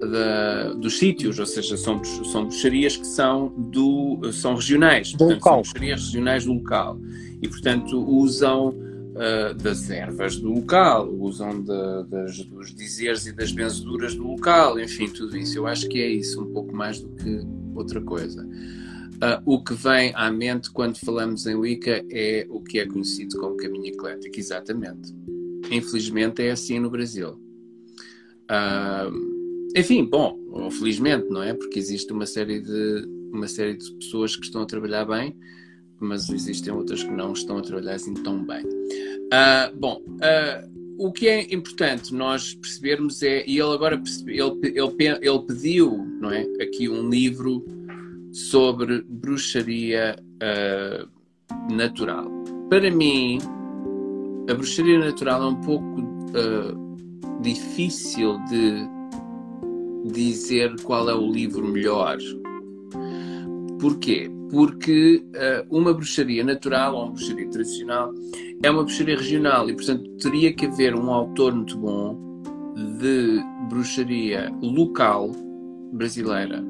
da, 0.00 0.74
dos 0.74 0.98
sítios, 0.98 1.38
ou 1.38 1.46
seja, 1.46 1.76
são, 1.76 2.02
são 2.04 2.44
bruxarias 2.44 2.96
que 2.96 3.06
são, 3.06 3.48
do, 3.56 4.20
são 4.32 4.54
regionais, 4.54 5.12
do 5.12 5.18
portanto, 5.18 5.36
local. 5.36 5.52
são 5.52 5.62
bruxarias 5.62 6.04
regionais 6.04 6.44
do 6.44 6.52
local 6.52 6.98
e, 7.42 7.48
portanto, 7.48 7.98
usam 7.98 8.74
uh, 9.16 9.54
das 9.54 9.90
ervas 9.90 10.36
do 10.36 10.52
local, 10.52 11.08
usam 11.08 11.62
de, 11.62 12.04
das, 12.08 12.38
dos 12.44 12.74
dizeres 12.74 13.26
e 13.26 13.32
das 13.32 13.50
benzeduras 13.50 14.14
do 14.14 14.26
local, 14.26 14.78
enfim, 14.78 15.08
tudo 15.08 15.36
isso. 15.36 15.58
Eu 15.58 15.66
acho 15.66 15.88
que 15.88 16.00
é 16.00 16.08
isso, 16.08 16.42
um 16.42 16.52
pouco 16.52 16.74
mais 16.74 17.00
do 17.00 17.08
que 17.16 17.40
outra 17.74 18.00
coisa. 18.00 18.44
Uh, 18.44 19.40
o 19.46 19.64
que 19.64 19.74
vem 19.74 20.12
à 20.14 20.30
mente 20.30 20.70
quando 20.70 20.98
falamos 20.98 21.46
em 21.46 21.54
Wicca 21.54 22.04
é 22.10 22.46
o 22.50 22.60
que 22.60 22.78
é 22.78 22.86
conhecido 22.86 23.38
como 23.38 23.56
caminho 23.56 23.86
eclético, 23.86 24.38
exatamente. 24.38 25.14
Infelizmente 25.70 26.42
é 26.42 26.50
assim 26.50 26.78
no 26.78 26.90
Brasil. 26.90 27.40
Uh, 28.50 29.36
enfim, 29.74 30.04
bom, 30.04 30.38
felizmente, 30.70 31.28
não 31.30 31.42
é? 31.42 31.54
Porque 31.54 31.78
existe 31.78 32.12
uma 32.12 32.26
série 32.26 32.60
de 32.60 33.16
uma 33.32 33.48
série 33.48 33.76
de 33.76 33.92
pessoas 33.94 34.36
que 34.36 34.44
estão 34.44 34.62
a 34.62 34.66
trabalhar 34.66 35.04
bem, 35.04 35.36
mas 36.00 36.28
existem 36.28 36.72
outras 36.72 37.02
que 37.02 37.10
não 37.10 37.32
estão 37.32 37.58
a 37.58 37.62
trabalhar 37.62 37.94
assim 37.94 38.14
tão 38.14 38.44
bem. 38.44 38.64
Uh, 38.64 39.76
bom, 39.78 40.02
uh, 40.06 40.76
o 40.98 41.12
que 41.12 41.28
é 41.28 41.52
importante 41.52 42.14
nós 42.14 42.54
percebermos 42.54 43.22
é, 43.22 43.44
e 43.46 43.58
ele 43.58 43.72
agora 43.72 43.98
percebe, 43.98 44.38
ele, 44.38 44.58
ele, 44.62 45.18
ele 45.20 45.38
pediu, 45.46 45.96
não 46.20 46.30
é, 46.30 46.42
aqui 46.60 46.88
um 46.88 47.08
livro 47.08 47.64
sobre 48.32 49.02
bruxaria 49.02 50.16
uh, 50.42 51.74
natural. 51.74 52.30
Para 52.68 52.90
mim, 52.90 53.38
a 54.48 54.54
bruxaria 54.54 54.98
natural 54.98 55.42
é 55.42 55.46
um 55.46 55.60
pouco 55.60 56.16
difícil 57.40 58.38
de 58.50 58.86
dizer 60.12 60.74
qual 60.82 61.08
é 61.08 61.14
o 61.14 61.30
livro 61.30 61.66
melhor. 61.66 62.18
Porquê? 63.80 64.30
Porque 64.50 65.24
uh, 65.26 65.76
uma 65.76 65.92
bruxaria 65.92 66.44
natural 66.44 66.94
ou 66.94 67.04
uma 67.04 67.12
bruxaria 67.12 67.50
tradicional 67.50 68.14
é 68.62 68.70
uma 68.70 68.84
bruxaria 68.84 69.16
regional 69.16 69.68
e, 69.68 69.74
portanto, 69.74 70.08
teria 70.22 70.52
que 70.52 70.66
haver 70.66 70.94
um 70.94 71.10
autor 71.12 71.54
muito 71.54 71.76
bom 71.78 72.26
de 72.98 73.40
bruxaria 73.68 74.52
local 74.62 75.32
brasileira, 75.92 76.62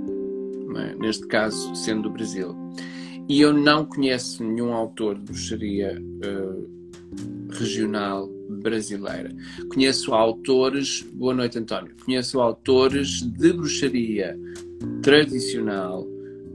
é? 0.77 0.95
neste 0.97 1.27
caso 1.27 1.75
sendo 1.75 2.03
do 2.03 2.11
Brasil. 2.11 2.55
E 3.29 3.41
eu 3.41 3.53
não 3.53 3.85
conheço 3.85 4.45
nenhum 4.45 4.73
autor 4.73 5.17
de 5.17 5.25
bruxaria 5.25 6.01
uh, 6.01 6.77
regional 7.51 8.29
brasileira. 8.49 9.35
Conheço 9.73 10.15
autores, 10.15 11.03
boa 11.13 11.35
noite 11.35 11.59
António, 11.59 11.93
conheço 12.05 12.41
autores 12.41 13.23
de 13.23 13.53
bruxaria 13.53 14.39
tradicional 15.03 16.07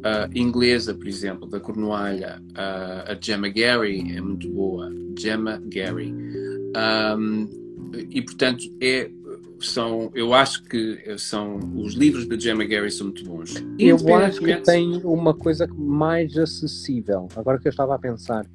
uh, 0.01 0.29
inglesa, 0.37 0.93
por 0.93 1.07
exemplo, 1.07 1.47
da 1.47 1.59
Cornualha, 1.59 2.41
uh, 2.51 3.11
a 3.11 3.17
Gemma 3.19 3.49
Gary 3.49 4.15
é 4.15 4.21
muito 4.21 4.49
boa, 4.49 4.91
Gemma 5.17 5.61
Gary. 5.65 6.13
Um, 7.17 7.49
e 8.09 8.21
portanto 8.21 8.63
é 8.81 9.11
são, 9.59 10.11
eu 10.15 10.33
acho 10.33 10.63
que 10.63 11.17
são 11.17 11.59
os 11.75 11.93
livros 11.93 12.25
da 12.25 12.37
Gemma 12.37 12.65
Gary 12.65 12.89
são 12.89 13.07
muito 13.07 13.23
bons. 13.23 13.53
Eu 13.77 13.97
acho 14.15 14.41
que 14.41 14.55
tem 14.57 14.99
uma 15.03 15.33
coisa 15.33 15.67
mais 15.67 16.35
acessível. 16.37 17.27
Agora 17.35 17.59
que 17.59 17.67
eu 17.67 17.69
estava 17.69 17.93
a 17.93 17.99
pensar, 17.99 18.45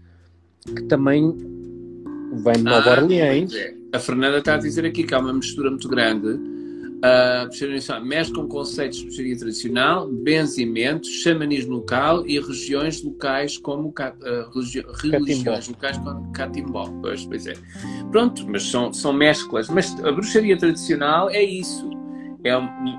que 0.64 0.82
também 0.84 1.32
vem 2.32 2.54
de 2.54 2.62
Nova 2.62 2.94
ah, 2.94 3.02
Orleans. 3.02 3.54
É. 3.54 3.74
A 3.92 3.98
Fernanda 4.00 4.38
está 4.38 4.54
a 4.54 4.58
dizer 4.58 4.84
aqui 4.84 5.04
que 5.04 5.14
há 5.14 5.18
uma 5.18 5.32
mistura 5.32 5.70
muito 5.70 5.88
grande 5.88 6.55
Uh, 6.96 8.00
mexe 8.04 8.32
com 8.32 8.48
conceitos 8.48 8.98
de 8.98 9.04
bruxaria 9.04 9.36
tradicional, 9.36 10.08
benzimento, 10.08 11.06
xamanismo 11.06 11.76
local 11.76 12.26
e 12.26 12.40
regiões 12.40 13.02
locais 13.02 13.58
como 13.58 13.88
uh, 13.90 14.50
religi 14.54 14.82
religiões 15.02 15.68
locais 15.68 15.98
como 15.98 16.32
catimbó. 16.32 16.88
Pois, 17.02 17.26
pois 17.26 17.46
é. 17.46 17.54
Pronto, 18.10 18.46
mas 18.48 18.62
são, 18.62 18.92
são 18.92 19.12
mesclas. 19.12 19.68
Mas 19.68 19.94
a 20.04 20.10
bruxaria 20.10 20.56
tradicional 20.56 21.28
é 21.28 21.42
isso. 21.42 21.88
É, 22.44 22.52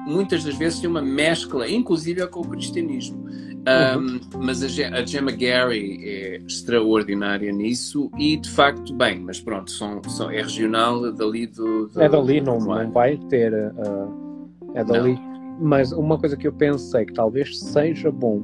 muitas 0.06 0.44
das 0.44 0.56
vezes 0.58 0.80
tem 0.80 0.90
uma 0.90 1.02
mescla, 1.02 1.70
inclusive 1.70 2.26
com 2.28 2.42
o 2.42 2.48
cristianismo. 2.48 3.26
Um, 3.68 4.20
mas 4.46 4.64
a, 4.64 5.06
Gemma 5.06 5.32
Gary 5.32 6.00
é 6.02 6.38
extraordinária 6.38 7.52
nisso 7.52 8.10
e 8.18 8.38
de 8.38 8.50
facto, 8.50 8.94
bem, 8.94 9.20
mas 9.20 9.42
pronto, 9.42 9.70
são, 9.70 10.02
são, 10.04 10.32
é 10.32 10.42
regional 10.42 11.12
dali 11.12 11.48
do. 11.48 11.88
do 11.88 12.02
é 12.02 12.08
dali, 12.08 12.40
não, 12.40 12.60
não 12.60 12.92
vai 12.92 13.18
ter. 13.30 13.54
Uh, 13.54 14.50
é 14.74 14.84
dali. 14.86 15.14
Não. 15.16 15.58
Mas 15.60 15.92
uma 15.92 16.18
coisa 16.18 16.38
que 16.38 16.48
eu 16.48 16.54
pensei 16.54 17.06
que 17.06 17.14
talvez 17.14 17.60
seja 17.60 18.10
bom 18.10 18.42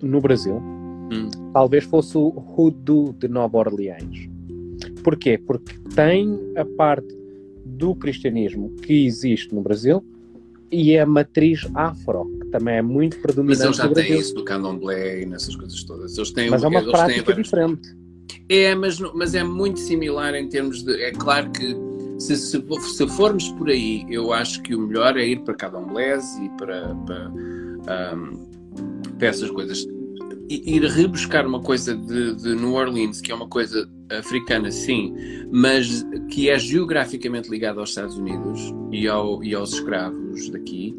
no 0.00 0.20
Brasil, 0.20 0.56
hum. 0.56 1.28
talvez 1.52 1.84
fosse 1.84 2.16
o 2.16 2.28
Hoodoo 2.56 3.12
de 3.14 3.26
Nova 3.26 3.58
Orleans. 3.58 4.28
Porquê? 5.02 5.38
Porque 5.38 5.76
tem 5.94 6.38
a 6.56 6.64
parte 6.64 7.18
do 7.64 7.94
cristianismo 7.94 8.70
que 8.82 9.06
existe 9.06 9.54
no 9.54 9.62
Brasil 9.62 10.04
e 10.70 10.96
a 10.96 11.04
matriz 11.04 11.68
afro, 11.74 12.30
também 12.50 12.76
é 12.76 12.82
muito 12.82 13.18
predominante. 13.18 13.58
Mas 13.58 13.64
eles 13.64 13.76
já 13.76 13.88
têm 13.88 14.18
isso 14.18 14.34
do 14.34 14.44
candomblé 14.44 15.22
e 15.22 15.26
nessas 15.26 15.56
coisas 15.56 15.82
todas. 15.84 16.16
Eles 16.16 16.30
têm 16.30 16.50
mas 16.50 16.62
é 16.62 16.68
uma 16.68 16.82
prática 16.82 17.32
diferente. 17.32 17.88
É, 18.48 18.74
mas, 18.74 18.98
mas 19.14 19.34
é 19.34 19.44
muito 19.44 19.78
similar 19.78 20.34
em 20.34 20.48
termos 20.48 20.82
de. 20.82 21.02
É 21.02 21.12
claro 21.12 21.50
que 21.50 21.76
se, 22.18 22.36
se, 22.36 22.62
se 22.62 23.08
formos 23.08 23.48
por 23.50 23.68
aí, 23.70 24.04
eu 24.08 24.32
acho 24.32 24.62
que 24.62 24.74
o 24.74 24.80
melhor 24.80 25.16
é 25.16 25.26
ir 25.26 25.40
para 25.40 25.54
candomblés 25.54 26.36
e 26.36 26.48
para, 26.50 26.94
para, 27.06 27.30
um, 27.30 28.46
para 29.18 29.28
essas 29.28 29.50
coisas 29.50 29.86
ir 30.50 30.82
rebuscar 30.84 31.46
uma 31.46 31.60
coisa 31.60 31.96
de, 31.96 32.34
de, 32.34 32.56
New 32.56 32.74
Orleans, 32.74 33.20
que 33.20 33.30
é 33.30 33.34
uma 33.34 33.46
coisa 33.46 33.88
africana, 34.18 34.70
sim, 34.70 35.14
mas 35.52 36.04
que 36.28 36.50
é 36.50 36.58
geograficamente 36.58 37.48
ligada 37.48 37.78
aos 37.78 37.90
Estados 37.90 38.18
Unidos 38.18 38.74
e, 38.90 39.06
ao, 39.06 39.44
e 39.44 39.54
aos 39.54 39.74
escravos 39.74 40.50
daqui, 40.50 40.96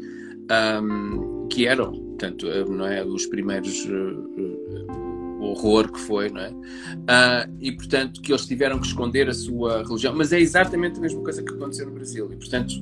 um, 0.82 1.31
que 1.52 1.66
eram, 1.66 1.92
portanto, 1.92 2.46
não 2.70 2.86
é, 2.86 3.04
os 3.04 3.26
primeiros 3.26 3.84
uh, 3.84 5.42
horror 5.42 5.92
que 5.92 6.00
foi, 6.00 6.30
não 6.30 6.40
é? 6.40 6.50
Uh, 6.50 7.56
e, 7.60 7.72
portanto, 7.72 8.22
que 8.22 8.32
eles 8.32 8.46
tiveram 8.46 8.78
que 8.80 8.86
esconder 8.86 9.28
a 9.28 9.34
sua 9.34 9.82
religião, 9.82 10.14
mas 10.16 10.32
é 10.32 10.40
exatamente 10.40 10.98
a 10.98 11.02
mesma 11.02 11.22
coisa 11.22 11.42
que 11.42 11.52
aconteceu 11.52 11.86
no 11.86 11.92
Brasil. 11.92 12.32
E, 12.32 12.36
portanto, 12.36 12.72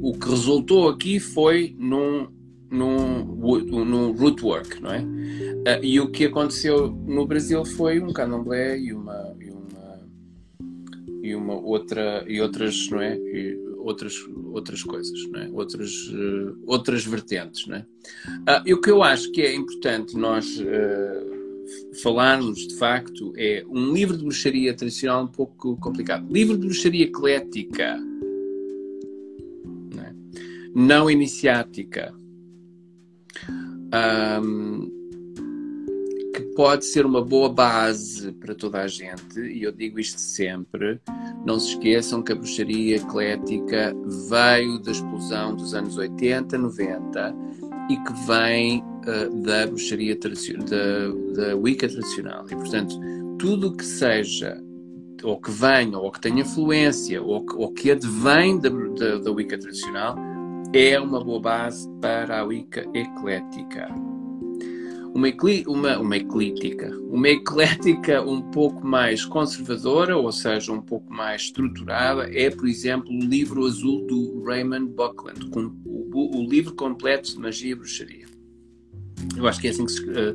o 0.00 0.12
que 0.16 0.28
resultou 0.28 0.88
aqui 0.88 1.18
foi 1.18 1.74
num 1.76 2.28
no, 2.70 3.84
no 3.84 4.12
root 4.12 4.44
work, 4.44 4.80
não 4.80 4.92
é? 4.92 5.00
Uh, 5.00 5.82
e 5.84 5.98
o 6.00 6.10
que 6.10 6.26
aconteceu 6.26 6.90
no 6.90 7.26
Brasil 7.26 7.64
foi 7.64 8.00
um 8.00 8.12
candomblé 8.12 8.78
e 8.78 8.92
uma 8.92 9.34
e 9.40 9.50
uma 9.50 10.00
e 11.22 11.34
uma 11.34 11.54
outra 11.54 12.24
e 12.28 12.40
outras, 12.40 12.88
não 12.90 13.00
é? 13.00 13.16
E 13.16 13.73
outras 13.84 14.14
outras 14.52 14.82
coisas, 14.82 15.28
não 15.30 15.40
é? 15.40 15.48
Outras 15.52 15.92
uh, 16.08 16.58
outras 16.66 17.04
vertentes, 17.04 17.66
não 17.66 17.76
é? 17.76 17.80
Uh, 17.80 18.62
e 18.66 18.74
o 18.74 18.80
que 18.80 18.90
eu 18.90 19.02
acho 19.02 19.30
que 19.32 19.42
é 19.42 19.54
importante 19.54 20.16
nós 20.16 20.46
falarmos 22.02 22.66
de 22.68 22.76
facto 22.76 23.32
é 23.36 23.64
um 23.68 23.92
livro 23.92 24.16
de 24.16 24.22
bruxaria 24.22 24.74
tradicional 24.74 25.24
um 25.24 25.28
pouco 25.28 25.76
complicado. 25.78 26.26
Livro 26.30 26.58
de 26.58 26.66
bruxaria 26.66 27.04
eclética, 27.04 27.96
não, 29.94 30.02
é? 30.02 30.14
não 30.74 31.10
iniciática 31.10 32.14
um, 34.42 35.03
pode 36.54 36.84
ser 36.84 37.04
uma 37.04 37.22
boa 37.22 37.48
base 37.48 38.32
para 38.32 38.54
toda 38.54 38.80
a 38.80 38.86
gente, 38.86 39.40
e 39.40 39.62
eu 39.62 39.72
digo 39.72 39.98
isto 39.98 40.20
sempre. 40.20 41.00
Não 41.44 41.58
se 41.58 41.70
esqueçam 41.70 42.22
que 42.22 42.32
a 42.32 42.34
bruxaria 42.34 42.96
eclética 42.96 43.94
veio 44.28 44.78
da 44.78 44.92
explosão 44.92 45.54
dos 45.54 45.74
anos 45.74 45.96
80, 45.96 46.56
90 46.56 47.34
e 47.90 47.96
que 47.96 48.12
vem 48.26 48.82
uh, 48.82 49.42
da 49.42 49.66
bruxaria 49.66 50.16
da, 50.16 51.48
da 51.48 51.56
Wicca 51.56 51.88
tradicional. 51.88 52.46
E, 52.50 52.56
portanto, 52.56 52.98
tudo 53.38 53.68
o 53.68 53.76
que 53.76 53.84
seja 53.84 54.62
ou 55.22 55.40
que 55.40 55.50
venha, 55.50 55.98
ou 55.98 56.10
que 56.10 56.20
tenha 56.20 56.42
influência, 56.42 57.22
ou 57.22 57.44
que, 57.44 57.54
ou 57.56 57.72
que 57.72 57.90
advém 57.90 58.58
da, 58.58 58.68
da, 58.68 59.18
da 59.18 59.32
Wicca 59.32 59.58
tradicional, 59.58 60.16
é 60.72 61.00
uma 61.00 61.22
boa 61.22 61.40
base 61.40 61.88
para 62.00 62.40
a 62.40 62.44
Wicca 62.44 62.84
eclética. 62.92 63.88
Uma, 65.14 65.28
uma, 65.68 65.98
uma 65.98 66.16
eclítica, 66.16 66.90
uma 67.08 67.28
eclética 67.28 68.20
um 68.20 68.42
pouco 68.50 68.84
mais 68.84 69.24
conservadora, 69.24 70.16
ou 70.16 70.32
seja, 70.32 70.72
um 70.72 70.80
pouco 70.80 71.12
mais 71.12 71.42
estruturada, 71.42 72.28
é, 72.36 72.50
por 72.50 72.66
exemplo, 72.66 73.08
o 73.10 73.20
livro 73.20 73.64
azul 73.64 74.04
do 74.06 74.42
Raymond 74.42 74.90
Buckland, 74.92 75.48
com 75.50 75.72
o, 75.84 76.40
o 76.40 76.48
livro 76.48 76.74
completo 76.74 77.30
de 77.30 77.38
magia 77.38 77.72
e 77.72 77.74
bruxaria. 77.76 78.26
Eu 79.36 79.46
acho 79.46 79.60
que 79.60 79.68
é 79.68 79.70
assim 79.70 79.86
que 79.86 79.92
se. 79.92 80.02
Uh, 80.02 80.34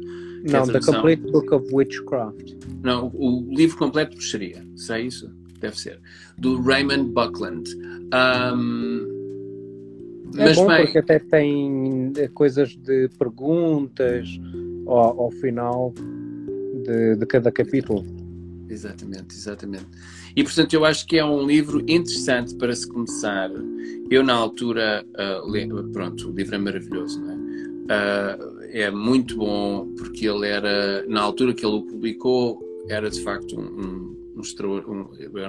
não, 0.49 0.65
The 0.65 0.79
Complete 0.79 1.31
Book 1.31 1.53
of 1.53 1.67
Witchcraft. 1.73 2.53
Não, 2.81 3.07
o, 3.13 3.49
o 3.49 3.53
livro 3.53 3.77
completo 3.77 4.11
de 4.11 4.17
bruxaria. 4.17 4.65
Será 4.75 4.99
isso? 5.01 5.29
Deve 5.59 5.77
ser. 5.77 5.99
Do 6.37 6.61
Raymond 6.61 7.11
Buckland. 7.11 7.69
Um, 8.13 9.19
é 10.37 10.45
Mas 10.45 10.55
bom 10.55 10.67
bem... 10.67 10.83
porque 10.83 10.99
até 10.99 11.19
tem 11.19 12.13
eh, 12.15 12.27
coisas 12.29 12.75
de 12.75 13.09
perguntas 13.17 14.39
ao, 14.91 15.21
ao 15.21 15.31
final 15.31 15.93
de, 16.83 17.15
de, 17.15 17.25
cada 17.25 17.51
capítulo. 17.51 18.05
Exatamente, 18.69 19.35
exatamente. 19.35 19.87
E 20.35 20.43
portanto 20.43 20.73
eu 20.73 20.85
acho 20.85 21.05
que 21.07 21.17
é 21.17 21.25
um 21.25 21.45
livro 21.45 21.79
interessante 21.81 22.55
para 22.55 22.75
se 22.75 22.87
começar. 22.87 23.49
Eu 24.09 24.23
na 24.23 24.33
altura, 24.33 25.05
uh, 25.07 25.47
pronto, 25.91 26.29
o 26.29 26.31
livro 26.31 26.55
é 26.55 26.57
maravilhoso, 26.57 27.19
não 27.21 27.31
é? 27.31 27.35
Uh, 27.35 28.59
é 28.71 28.91
muito 28.91 29.35
bom 29.37 29.87
porque 29.97 30.27
ele 30.27 30.47
era, 30.47 31.03
na 31.07 31.21
altura 31.21 31.53
que 31.53 31.65
ele 31.65 31.75
o 31.77 31.81
publicou, 31.81 32.59
era 32.87 33.09
de 33.09 33.21
facto 33.21 33.59
um, 33.59 33.63
um, 33.63 34.15
um, 34.37 34.43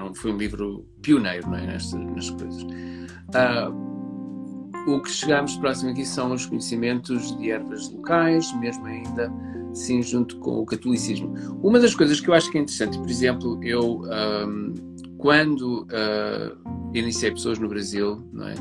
um 0.09 0.15
foi 0.15 0.33
um 0.33 0.39
livro 0.39 0.87
pioneiro 1.03 1.49
não 1.49 1.57
é? 1.57 1.77
coisas. 2.31 2.63
Uh, 2.63 3.90
o 4.87 5.01
que 5.01 5.11
chegamos 5.11 5.57
próximo 5.57 5.91
aqui 5.91 6.05
são 6.05 6.33
os 6.33 6.47
conhecimentos 6.47 7.37
de 7.39 7.51
ervas 7.51 7.91
locais, 7.91 8.53
mesmo 8.59 8.87
ainda 8.87 9.33
sim 9.73 10.03
junto 10.03 10.37
com 10.39 10.61
o 10.61 10.67
catolicismo. 10.67 11.33
Uma 11.63 11.79
das 11.79 11.95
coisas 11.95 12.21
que 12.21 12.29
eu 12.29 12.35
acho 12.35 12.51
que 12.51 12.59
é 12.59 12.63
interessante, 12.63 12.99
por 12.99 13.09
exemplo, 13.09 13.61
eu 13.63 14.03
um, 14.03 14.75
quando 15.21 15.83
uh, 15.83 16.57
iniciei 16.95 17.31
pessoas 17.31 17.59
no 17.59 17.69
Brasil, 17.69 18.27
não 18.33 18.49
é? 18.49 18.55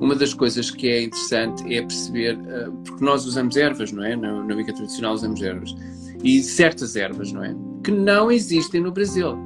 Uma 0.00 0.14
das 0.14 0.32
coisas 0.32 0.70
que 0.70 0.88
é 0.88 1.02
interessante 1.02 1.62
é 1.74 1.80
perceber, 1.80 2.38
uh, 2.38 2.72
porque 2.84 3.04
nós 3.04 3.26
usamos 3.26 3.56
ervas, 3.56 3.90
não 3.92 4.04
é? 4.04 4.14
Na, 4.14 4.42
na 4.42 4.64
tradicional 4.64 5.14
usamos 5.14 5.42
ervas. 5.42 5.74
E 6.22 6.42
certas 6.42 6.96
ervas, 6.96 7.32
não 7.32 7.44
é? 7.44 7.54
Que 7.82 7.90
não 7.90 8.30
existem 8.30 8.80
no 8.80 8.92
Brasil. 8.92 9.36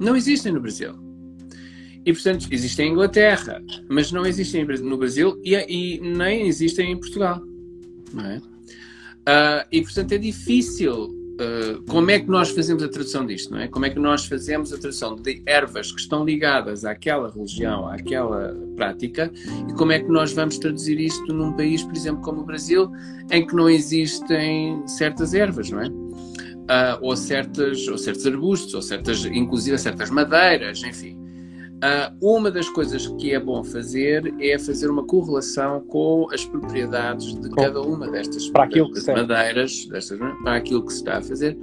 Não 0.00 0.14
existem 0.14 0.52
no 0.52 0.60
Brasil. 0.60 1.03
E, 2.06 2.12
portanto, 2.12 2.46
existem 2.50 2.88
em 2.88 2.92
Inglaterra, 2.92 3.62
mas 3.88 4.12
não 4.12 4.26
existem 4.26 4.64
no 4.64 4.98
Brasil 4.98 5.40
e, 5.42 5.54
e 5.54 6.00
nem 6.00 6.46
existem 6.46 6.92
em 6.92 6.96
Portugal. 6.96 7.40
Não 8.12 8.24
é? 8.26 8.36
Uh, 8.38 9.66
e, 9.72 9.82
portanto, 9.82 10.12
é 10.12 10.18
difícil 10.18 11.24
Uh, 11.34 11.82
como 11.90 12.12
é 12.12 12.20
que 12.20 12.30
nós 12.30 12.50
fazemos 12.50 12.80
a 12.84 12.88
tradução 12.88 13.26
disto, 13.26 13.50
não 13.50 13.58
é? 13.58 13.66
Como 13.66 13.84
é 13.84 13.90
que 13.90 13.98
nós 13.98 14.24
fazemos 14.24 14.72
a 14.72 14.78
tradução 14.78 15.16
de 15.16 15.42
ervas 15.46 15.90
que 15.90 16.00
estão 16.00 16.24
ligadas 16.24 16.84
àquela 16.84 17.28
religião, 17.28 17.88
àquela 17.88 18.56
prática, 18.76 19.32
e 19.68 19.72
como 19.72 19.90
é 19.90 19.98
que 19.98 20.08
nós 20.08 20.32
vamos 20.32 20.58
traduzir 20.58 21.00
isto 21.00 21.32
num 21.32 21.52
país, 21.52 21.82
por 21.82 21.96
exemplo, 21.96 22.22
como 22.22 22.42
o 22.42 22.44
Brasil, 22.44 22.88
em 23.32 23.44
que 23.44 23.52
não 23.52 23.68
existem 23.68 24.86
certas 24.86 25.34
ervas, 25.34 25.70
não 25.70 25.80
é? 25.80 25.88
Uh, 25.88 26.98
ou, 27.00 27.16
certas, 27.16 27.88
ou 27.88 27.98
certos 27.98 28.24
arbustos, 28.28 28.72
ou 28.72 28.80
certas, 28.80 29.24
inclusive 29.24 29.76
certas 29.76 30.10
madeiras, 30.10 30.84
enfim. 30.84 31.18
Uh, 31.74 32.36
uma 32.36 32.50
das 32.50 32.68
coisas 32.68 33.06
que 33.18 33.34
é 33.34 33.40
bom 33.40 33.62
fazer 33.62 34.32
é 34.40 34.58
fazer 34.58 34.88
uma 34.88 35.04
correlação 35.04 35.80
com 35.82 36.26
as 36.32 36.44
propriedades 36.44 37.34
de 37.38 37.50
cada 37.50 37.80
uma 37.82 38.10
destas, 38.10 38.48
para 38.48 38.64
aquilo 38.64 38.90
que 38.90 39.06
madeiras, 39.12 39.84
destas, 39.86 40.18
para 40.18 40.56
aquilo 40.56 40.86
que 40.86 40.92
se 40.92 40.98
está 41.00 41.18
a 41.18 41.22
fazer, 41.22 41.58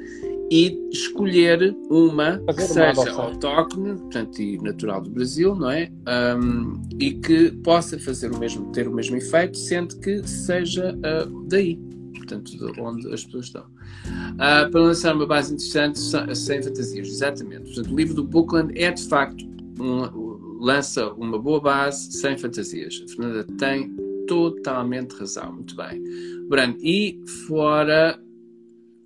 e 0.51 0.77
escolher 0.91 1.73
uma 1.89 2.43
fazer 2.45 2.53
que 2.53 2.79
uma 2.79 2.95
seja 2.95 3.11
autóctone, 3.13 3.97
portanto, 3.97 4.41
e 4.41 4.57
natural 4.57 5.01
do 5.01 5.09
Brasil, 5.09 5.55
não 5.55 5.71
é? 5.71 5.89
Um, 6.37 6.81
e 6.99 7.13
que 7.13 7.51
possa 7.63 7.97
fazer 7.97 8.31
o 8.33 8.37
mesmo, 8.37 8.69
ter 8.73 8.85
o 8.85 8.93
mesmo 8.93 9.15
efeito, 9.15 9.57
sendo 9.57 9.97
que 9.99 10.27
seja 10.27 10.93
uh, 10.93 11.47
daí, 11.47 11.79
portanto, 12.17 12.51
de 12.51 12.81
onde 12.81 13.11
as 13.13 13.23
pessoas 13.23 13.45
estão. 13.45 13.63
Uh, 13.63 14.69
para 14.69 14.81
lançar 14.81 15.15
uma 15.15 15.25
base 15.25 15.53
interessante, 15.53 15.99
sem 16.35 16.61
fantasias, 16.61 17.07
exatamente. 17.07 17.73
Portanto, 17.73 17.93
o 17.93 17.95
livro 17.95 18.13
do 18.13 18.23
Bookland 18.25 18.77
é 18.77 18.91
de 18.91 19.07
facto 19.07 19.49
um, 19.79 20.59
lança 20.59 21.11
uma 21.13 21.39
boa 21.39 21.59
base 21.59 22.11
sem 22.11 22.37
fantasias. 22.37 23.03
A 23.03 23.07
Fernanda 23.07 23.43
tem 23.57 23.95
totalmente 24.27 25.13
razão. 25.13 25.53
Muito 25.53 25.75
bem. 25.75 26.01
Brando, 26.47 26.77
e 26.81 27.19
fora. 27.47 28.19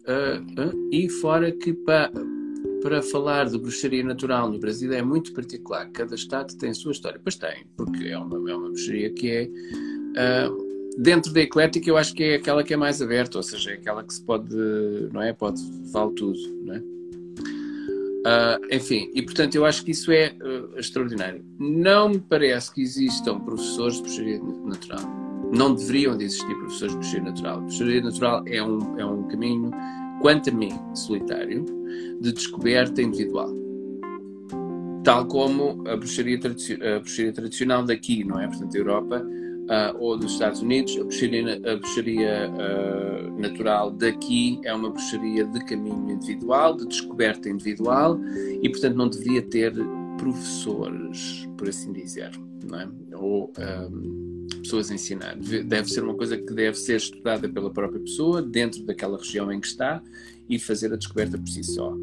Uh, 0.08 0.62
uh, 0.62 0.89
e 0.91 1.10
fora 1.10 1.51
que 1.51 1.73
para, 1.73 2.12
para 2.84 3.01
falar 3.01 3.45
de 3.45 3.58
bruxaria 3.58 4.04
natural 4.04 4.51
no 4.51 4.60
Brasil 4.60 4.93
é 4.93 5.01
muito 5.01 5.34
particular. 5.34 5.89
Cada 5.91 6.13
estado 6.13 6.56
tem 6.58 6.69
a 6.69 6.73
sua 6.75 6.91
história. 6.91 7.19
Pois 7.23 7.36
tem, 7.36 7.65
porque 7.75 8.06
é 8.06 8.17
uma, 8.17 8.38
é 8.49 8.56
uma 8.56 8.69
bruxaria 8.69 9.10
que 9.12 9.32
é. 9.32 9.49
Uh, 9.49 10.65
dentro 10.97 11.34
da 11.34 11.41
eclética 11.41 11.89
eu 11.89 11.97
acho 11.97 12.13
que 12.13 12.23
é 12.23 12.36
aquela 12.36 12.63
que 12.63 12.73
é 12.73 12.78
mais 12.78 13.01
aberta, 13.01 13.38
ou 13.38 13.43
seja, 13.43 13.71
é 13.71 13.73
aquela 13.73 14.04
que 14.04 14.13
se 14.13 14.23
pode, 14.23 14.56
não 15.12 15.21
é? 15.21 15.34
Pode, 15.34 15.62
vale 15.91 16.13
tudo, 16.13 16.39
não 16.63 16.75
é? 16.75 16.94
Uh, 18.26 18.76
enfim, 18.76 19.12
e 19.14 19.22
portanto 19.22 19.54
eu 19.54 19.64
acho 19.66 19.86
que 19.86 19.92
isso 19.92 20.12
é 20.12 20.34
uh, 20.42 20.80
extraordinário. 20.80 21.46
Não 21.60 22.10
me 22.10 22.20
parece 22.20 22.74
que 22.74 22.82
existam 22.82 23.40
professores 23.40 23.98
de 23.98 24.02
bruxaria 24.02 24.42
natural. 24.66 25.02
Não 25.54 25.76
deveriam 25.76 26.18
de 26.18 26.26
existir 26.26 26.56
professores 26.56 26.94
de 26.94 26.98
bruxaria 26.98 27.24
natural. 27.24 27.62
Bruxaria 27.62 28.02
natural 28.02 28.44
é 28.48 28.64
um, 28.64 29.00
é 29.00 29.06
um 29.06 29.28
caminho, 29.28 29.70
quanto 30.22 30.50
a 30.50 30.54
mim, 30.54 30.72
solitário, 30.96 31.66
de 32.20 32.34
descoberta 32.34 33.00
individual. 33.00 33.54
Tal 35.04 35.28
como 35.28 35.88
a 35.88 35.96
bruxaria, 35.96 36.40
tradici 36.40 37.32
tradicional 37.32 37.84
daqui, 37.84 38.24
não 38.24 38.42
é? 38.42 38.48
Portanto, 38.48 38.74
a 38.74 38.80
Europa 38.80 39.24
uh, 39.24 39.98
ou 40.00 40.18
dos 40.18 40.32
Estados 40.34 40.62
Unidos, 40.62 40.98
a 40.98 41.76
bruxaria, 41.76 42.52
a 42.52 43.14
natural 43.47 43.91
daqui 43.91 44.60
é 44.63 44.73
uma 44.73 44.89
bruxaria 44.89 45.45
de 45.45 45.63
caminho 45.65 46.12
individual, 46.12 46.75
de 46.75 46.88
descoberta 46.88 47.49
individual 47.49 48.19
e, 48.62 48.69
portanto, 48.69 48.95
não 48.95 49.10
deveria 49.10 49.41
ter 49.41 49.73
professores, 50.17 51.47
por 51.58 51.69
assim 51.69 51.91
dizer, 51.93 52.31
não 52.63 52.79
é? 52.79 52.89
ou 53.15 53.51
um, 53.91 54.47
pessoas 54.62 54.89
a 54.91 54.95
ensinar. 54.95 55.36
Deve 55.38 55.89
ser 55.89 56.03
uma 56.03 56.15
coisa 56.15 56.38
que 56.38 56.53
deve 56.53 56.77
ser 56.77 56.97
estudada 56.97 57.47
pela 57.47 57.71
própria 57.71 57.99
pessoa, 57.99 58.41
dentro 58.41 58.84
daquela 58.84 59.17
região 59.17 59.51
em 59.51 59.60
que 59.60 59.67
está, 59.67 60.01
e 60.49 60.60
fazer 60.60 60.93
a 60.93 60.95
descoberta 60.95 61.38
por 61.38 61.47
si 61.47 61.63
só. 61.63 61.95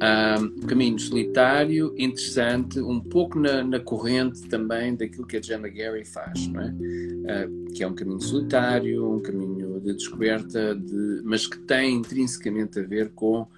Um, 0.00 0.60
caminho 0.60 0.96
solitário, 0.96 1.92
interessante, 1.98 2.78
um 2.78 3.00
pouco 3.00 3.36
na, 3.36 3.64
na, 3.64 3.80
corrente 3.80 4.42
também 4.42 4.94
daquilo 4.94 5.26
que 5.26 5.36
a 5.36 5.42
Gemma 5.42 5.68
Gary 5.68 6.04
faz, 6.04 6.46
não 6.46 6.60
é? 6.60 6.68
Uh, 6.68 7.72
que 7.72 7.82
é 7.82 7.86
um 7.86 7.94
caminho 7.96 8.20
solitário, 8.20 9.16
um 9.16 9.20
caminho 9.20 9.80
de 9.80 9.94
descoberta, 9.94 10.76
de, 10.76 11.20
mas 11.24 11.48
que 11.48 11.58
tem 11.60 11.96
intrinsecamente 11.96 12.78
a 12.78 12.82
ver 12.82 13.10
com 13.10 13.40
uh, 13.40 13.48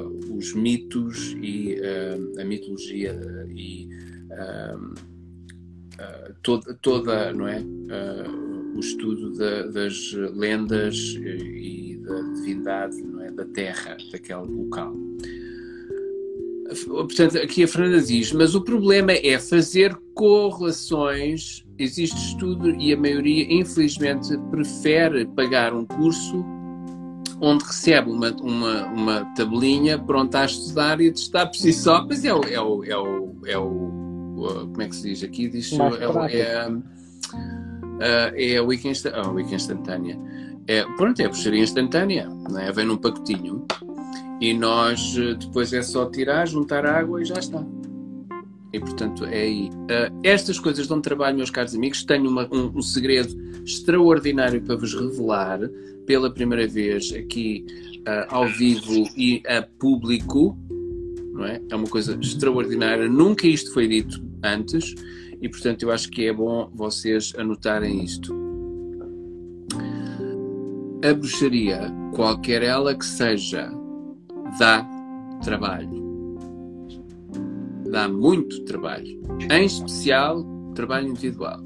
uh, 0.00 0.34
os 0.34 0.54
mitos 0.54 1.36
e 1.42 1.78
a 2.40 2.44
mitologia 2.44 3.14
e 3.50 3.86
toda, 6.42 6.72
toda, 6.80 7.32
não 7.34 7.48
é? 7.48 7.62
o 8.74 8.80
estudo 8.80 9.36
da, 9.36 9.66
das 9.66 10.12
lendas 10.34 10.96
e 11.18 12.00
da 12.02 12.20
divindade 12.34 13.02
não 13.02 13.17
é? 13.17 13.17
Da 13.38 13.44
terra, 13.46 13.96
daquele 14.10 14.46
local. 14.46 14.92
Portanto, 16.86 17.38
aqui 17.38 17.64
a 17.64 17.68
Fernanda 17.68 18.02
diz, 18.02 18.32
mas 18.32 18.54
o 18.54 18.60
problema 18.60 19.12
é 19.12 19.38
fazer 19.38 19.96
correlações. 20.14 21.64
Existe 21.78 22.16
estudo 22.16 22.70
e 22.70 22.92
a 22.92 22.96
maioria, 22.96 23.46
infelizmente, 23.50 24.36
prefere 24.50 25.24
pagar 25.26 25.72
um 25.72 25.86
curso 25.86 26.44
onde 27.40 27.64
recebe 27.64 28.10
uma, 28.10 28.32
uma, 28.42 28.86
uma 28.86 29.24
tabelinha 29.36 29.98
pronta 29.98 30.40
a 30.40 30.44
estudar 30.44 31.00
e 31.00 31.08
a 31.08 31.12
testar 31.12 31.46
por 31.46 31.56
si 31.56 31.72
só. 31.72 32.04
Mas 32.04 32.24
é 32.24 32.34
o, 32.34 32.42
é 32.44 32.60
o, 32.60 32.84
é 32.84 32.98
o, 32.98 33.36
é 33.46 33.58
o 33.58 33.98
como 34.36 34.82
é 34.82 34.88
que 34.88 34.96
se 34.96 35.08
diz 35.08 35.22
aqui? 35.22 35.48
Diz, 35.48 35.72
é, 35.72 35.76
é, 36.36 36.72
é, 38.00 38.52
é 38.52 38.56
a 38.58 38.62
wiki, 38.62 38.92
oh, 39.24 39.30
wiki 39.30 39.54
instantânea. 39.54 40.18
É, 40.68 40.84
pronto, 40.96 41.18
é 41.20 41.24
a 41.24 41.28
bruxaria 41.28 41.62
instantânea, 41.62 42.28
não 42.28 42.60
é? 42.60 42.70
vem 42.70 42.84
num 42.84 42.98
pacotinho 42.98 43.66
e 44.38 44.52
nós 44.54 45.16
eh, 45.18 45.34
depois 45.34 45.72
é 45.72 45.82
só 45.82 46.06
tirar, 46.06 46.46
juntar 46.46 46.84
água 46.86 47.22
e 47.22 47.24
já 47.24 47.38
está. 47.38 47.64
E 48.72 48.78
portanto 48.78 49.24
é 49.24 49.42
aí. 49.42 49.70
Uh, 49.70 50.20
estas 50.22 50.58
coisas 50.58 50.86
dão 50.86 51.00
trabalho, 51.00 51.36
meus 51.38 51.50
caros 51.50 51.74
amigos. 51.74 52.04
Tenho 52.04 52.28
uma, 52.28 52.46
um, 52.52 52.70
um, 52.76 52.82
segredo 52.82 53.34
extraordinário 53.64 54.60
para 54.60 54.76
vos 54.76 54.94
revelar 54.94 55.58
pela 56.06 56.30
primeira 56.30 56.66
vez 56.68 57.10
aqui 57.14 57.64
uh, 58.00 58.26
ao 58.28 58.46
vivo 58.46 59.08
e 59.16 59.42
a 59.46 59.62
público. 59.62 60.56
Não 61.32 61.46
é? 61.46 61.62
é 61.70 61.74
uma 61.74 61.88
coisa 61.88 62.18
extraordinária. 62.20 63.08
Nunca 63.08 63.46
isto 63.46 63.72
foi 63.72 63.88
dito 63.88 64.22
antes 64.44 64.94
e 65.40 65.48
portanto 65.48 65.82
eu 65.84 65.90
acho 65.90 66.10
que 66.10 66.26
é 66.26 66.32
bom 66.32 66.70
vocês 66.74 67.32
anotarem 67.38 68.04
isto. 68.04 68.47
A 71.04 71.14
bruxaria, 71.14 71.92
qualquer 72.12 72.62
ela 72.62 72.92
que 72.92 73.04
seja, 73.04 73.70
dá 74.58 74.84
trabalho. 75.44 76.36
Dá 77.88 78.08
muito 78.08 78.64
trabalho. 78.64 79.20
Em 79.50 79.64
especial, 79.64 80.44
trabalho 80.74 81.08
individual. 81.08 81.60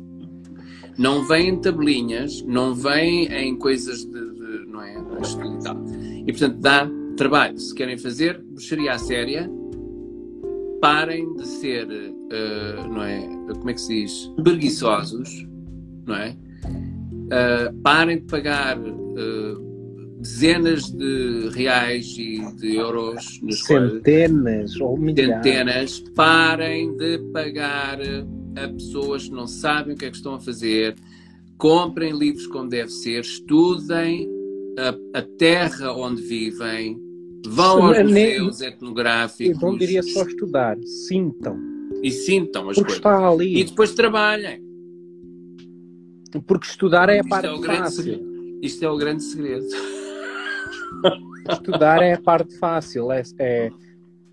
Não 0.99 1.27
vem 1.27 1.49
em 1.49 1.61
tabelinhas, 1.61 2.43
não 2.43 2.75
vem 2.75 3.25
em 3.33 3.57
coisas 3.57 4.05
de, 4.05 4.13
de 4.13 4.67
não 4.67 4.83
é, 4.83 4.95
e 4.95 5.63
tal. 5.63 5.77
E 6.27 6.31
portanto 6.31 6.59
dá 6.59 6.87
trabalho. 7.17 7.59
Se 7.59 7.75
querem 7.75 7.97
fazer 7.97 8.39
bruxaria 8.43 8.99
séria, 8.99 9.51
parem 10.83 11.35
de 11.37 11.47
ser, 11.47 11.87
uh, 11.87 12.89
não 12.89 13.03
é, 13.03 13.27
como 13.55 13.71
é 13.71 13.73
que 13.73 13.81
se 13.81 14.03
diz, 14.03 14.33
preguiçosos, 14.43 15.49
não 16.07 16.17
é? 16.17 16.37
Uh, 17.33 17.73
parem 17.83 18.19
de 18.19 18.25
pagar 18.25 18.79
uh, 18.79 19.73
dezenas 20.19 20.85
de 20.91 21.49
reais 21.55 22.15
e 22.19 22.41
de 22.57 22.77
euros 22.77 23.41
nas 23.43 23.61
centenas 23.61 24.79
ou 24.81 24.99
milhares. 24.99 25.43
Centenas, 25.43 26.05
parem 26.15 26.95
de 26.97 27.19
pagar 27.33 27.99
a 28.57 28.69
pessoas 28.69 29.29
que 29.29 29.35
não 29.35 29.47
sabem 29.47 29.95
o 29.95 29.97
que 29.97 30.05
é 30.05 30.11
que 30.11 30.17
estão 30.17 30.35
a 30.35 30.41
fazer, 30.41 30.95
comprem 31.57 32.13
livros 32.17 32.47
como 32.47 32.69
deve 32.69 32.91
ser, 32.91 33.21
estudem 33.21 34.29
a, 34.79 35.19
a 35.19 35.23
terra 35.23 35.93
onde 35.93 36.23
vivem, 36.23 37.01
vão 37.47 37.87
aos 37.87 37.99
museus 38.03 38.61
nem, 38.61 38.69
etnográficos. 38.69 39.63
Eu 39.63 39.69
não 39.71 39.79
diria 39.79 40.03
só 40.03 40.23
estudar, 40.25 40.77
sintam. 40.85 41.59
E 42.03 42.11
sintam 42.11 42.69
as 42.69 42.77
Porque 42.77 43.01
coisas. 43.01 43.47
E 43.47 43.65
depois 43.65 43.95
trabalhem. 43.95 44.72
Porque 46.41 46.67
estudar 46.67 47.09
é 47.09 47.15
a 47.15 47.17
Isto 47.21 47.29
parte 47.29 47.47
é 47.47 47.53
o 47.53 47.63
fácil. 47.63 48.03
segredo. 48.03 48.59
Isto 48.63 48.85
é 48.85 48.89
o 48.91 48.97
grande 48.97 49.23
segredo. 49.23 49.67
Estudar 51.51 52.03
é 52.03 52.13
a 52.15 52.21
parte 52.21 52.57
fácil. 52.59 53.11
É, 53.13 53.23
é, 53.39 53.71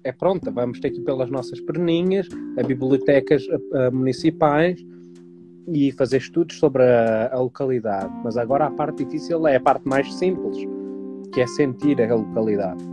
é 0.03 0.11
pronto, 0.11 0.51
vamos 0.51 0.79
ter 0.79 0.91
que 0.91 0.99
ir 0.99 1.03
pelas 1.03 1.29
nossas 1.29 1.59
perninhas, 1.61 2.27
a 2.57 2.63
bibliotecas 2.63 3.43
a- 3.73 3.87
a 3.87 3.91
municipais 3.91 4.79
e 5.67 5.91
fazer 5.91 6.17
estudos 6.17 6.57
sobre 6.57 6.83
a, 6.83 7.29
a 7.33 7.39
localidade. 7.39 8.11
Mas 8.23 8.37
agora 8.37 8.65
a 8.67 8.71
parte 8.71 9.03
difícil 9.03 9.45
é 9.47 9.55
a 9.55 9.59
parte 9.59 9.87
mais 9.87 10.13
simples, 10.15 10.57
que 11.33 11.41
é 11.41 11.47
sentir 11.47 12.01
a 12.01 12.15
localidade. 12.15 12.83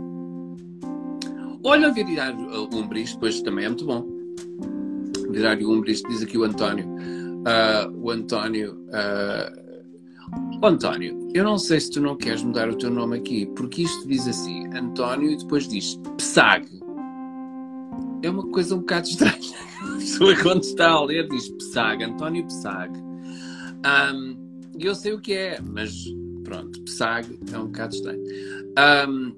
Olha, 1.63 1.91
virar 1.91 2.33
Umbris, 2.73 3.13
depois 3.13 3.41
também 3.41 3.65
é 3.65 3.67
muito 3.69 3.85
bom. 3.85 4.05
Virar 5.29 5.57
Umbris, 5.59 6.01
diz 6.09 6.23
aqui 6.23 6.37
o 6.37 6.43
António. 6.43 6.87
Ah, 7.47 7.89
o 7.93 8.11
António. 8.11 8.77
Ó, 10.61 10.67
António, 10.67 11.29
eu 11.33 11.45
não 11.45 11.57
sei 11.57 11.79
se 11.79 11.91
tu 11.91 12.01
não 12.01 12.17
queres 12.17 12.43
mudar 12.43 12.67
o 12.69 12.77
teu 12.77 12.89
nome 12.89 13.17
aqui, 13.17 13.45
porque 13.55 13.83
isto 13.83 14.05
diz 14.05 14.27
assim, 14.27 14.67
António, 14.75 15.31
e 15.31 15.37
depois 15.37 15.65
diz 15.65 15.97
Psag. 16.17 16.67
É 18.21 18.29
uma 18.29 18.45
coisa 18.47 18.75
um 18.75 18.79
bocado 18.79 19.07
estranha. 19.07 19.33
A 19.79 19.97
pessoa 19.97 20.35
quando 20.35 20.63
está 20.63 20.89
a 20.89 21.05
ler 21.05 21.29
diz 21.29 21.47
Psag, 21.49 22.03
António 22.03 22.45
Psag. 22.47 22.91
E 24.77 24.85
eu 24.85 24.93
sei 24.93 25.13
o 25.13 25.21
que 25.21 25.33
é, 25.33 25.61
mas 25.61 25.93
pronto, 26.43 26.81
Psag 26.81 27.39
é 27.53 27.57
um 27.57 27.67
bocado 27.67 27.95
estranho. 27.95 28.23
Ahm, 28.77 29.33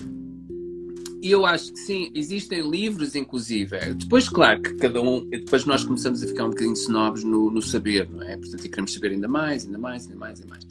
e 1.21 1.31
eu 1.31 1.45
acho 1.45 1.73
que 1.73 1.79
sim, 1.79 2.11
existem 2.15 2.69
livros, 2.69 3.15
inclusive. 3.15 3.77
Depois, 3.95 4.29
claro, 4.29 4.61
que 4.61 4.73
cada 4.75 5.01
um. 5.01 5.27
Depois 5.29 5.65
nós 5.65 5.83
começamos 5.83 6.23
a 6.23 6.27
ficar 6.27 6.45
um 6.45 6.49
bocadinho 6.49 6.73
snobs 6.73 7.23
no, 7.23 7.51
no 7.51 7.61
saber, 7.61 8.09
não 8.09 8.23
é? 8.23 8.37
Portanto, 8.37 8.65
e 8.65 8.69
queremos 8.69 8.93
saber 8.93 9.11
ainda 9.11 9.27
mais, 9.27 9.65
ainda 9.65 9.77
mais, 9.77 10.05
ainda 10.05 10.15
mais, 10.15 10.39
ainda 10.39 10.49
mais. 10.49 10.67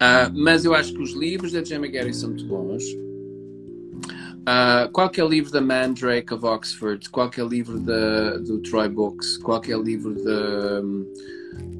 Ah, 0.00 0.30
mas 0.34 0.64
eu 0.64 0.74
acho 0.74 0.92
que 0.92 1.02
os 1.02 1.12
livros 1.12 1.52
da 1.52 1.64
Gemma 1.64 1.88
Gary 1.88 2.12
são 2.12 2.30
muito 2.30 2.46
bons. 2.46 2.84
Ah, 4.46 4.88
qualquer 4.92 5.26
livro 5.26 5.50
da 5.50 5.60
Mandrake 5.60 6.32
of 6.32 6.44
Oxford, 6.44 7.08
qualquer 7.10 7.46
livro 7.46 7.78
da, 7.78 8.36
do 8.38 8.58
Troy 8.58 8.88
Books, 8.88 9.38
qualquer 9.38 9.78
livro 9.78 10.14
da. 10.22 10.82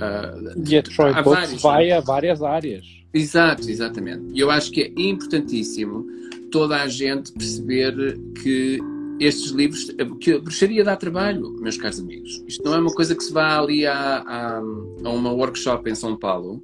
ah, 0.01 0.35
E 0.67 0.79
a 0.79 0.83
Troy 0.83 1.13
Books 1.13 1.33
vários, 1.33 1.63
vai 1.63 1.91
a 1.93 2.01
várias 2.01 2.43
áreas. 2.43 2.87
Exato, 3.13 3.71
exatamente. 3.71 4.23
E 4.33 4.41
eu 4.41 4.51
acho 4.51 4.71
que 4.71 4.83
é 4.83 4.93
importantíssimo 4.97 6.07
toda 6.51 6.83
a 6.83 6.89
gente 6.89 7.33
perceber 7.33 7.95
que 8.43 8.79
estes 9.21 9.51
livros, 9.51 9.93
que 10.21 10.33
a 10.33 10.39
bruxaria 10.39 10.85
dá 10.85 10.97
trabalho, 10.97 11.53
meus 11.61 11.77
caros 11.77 11.99
amigos. 11.99 12.43
Isto 12.47 12.65
não 12.65 12.75
é 12.75 12.79
uma 12.79 12.95
coisa 12.95 13.15
que 13.15 13.23
se 13.23 13.33
vá 13.33 13.59
ali 13.59 13.87
a, 13.87 14.19
a, 14.21 14.59
a 14.59 15.11
uma 15.11 15.33
workshop 15.33 15.91
em 15.91 15.95
São 15.95 16.17
Paulo 16.17 16.63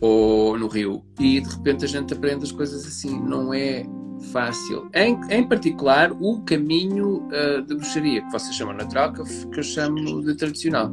ou 0.00 0.58
no 0.58 0.66
Rio 0.68 1.02
e 1.18 1.40
de 1.40 1.48
repente 1.48 1.84
a 1.86 1.88
gente 1.88 2.12
aprende 2.12 2.44
as 2.44 2.52
coisas 2.52 2.86
assim. 2.86 3.18
Não 3.20 3.54
é 3.54 3.84
fácil. 4.32 4.88
Em, 4.94 5.18
em 5.30 5.48
particular, 5.48 6.12
o 6.12 6.42
caminho 6.42 7.26
uh, 7.28 7.62
de 7.62 7.74
bruxaria, 7.74 8.22
que 8.22 8.30
vocês 8.30 8.54
chamam 8.54 8.74
natural, 8.74 9.12
que 9.12 9.20
eu, 9.20 9.24
que 9.24 9.58
eu 9.58 9.64
chamo 9.64 10.22
de 10.22 10.34
tradicional 10.34 10.92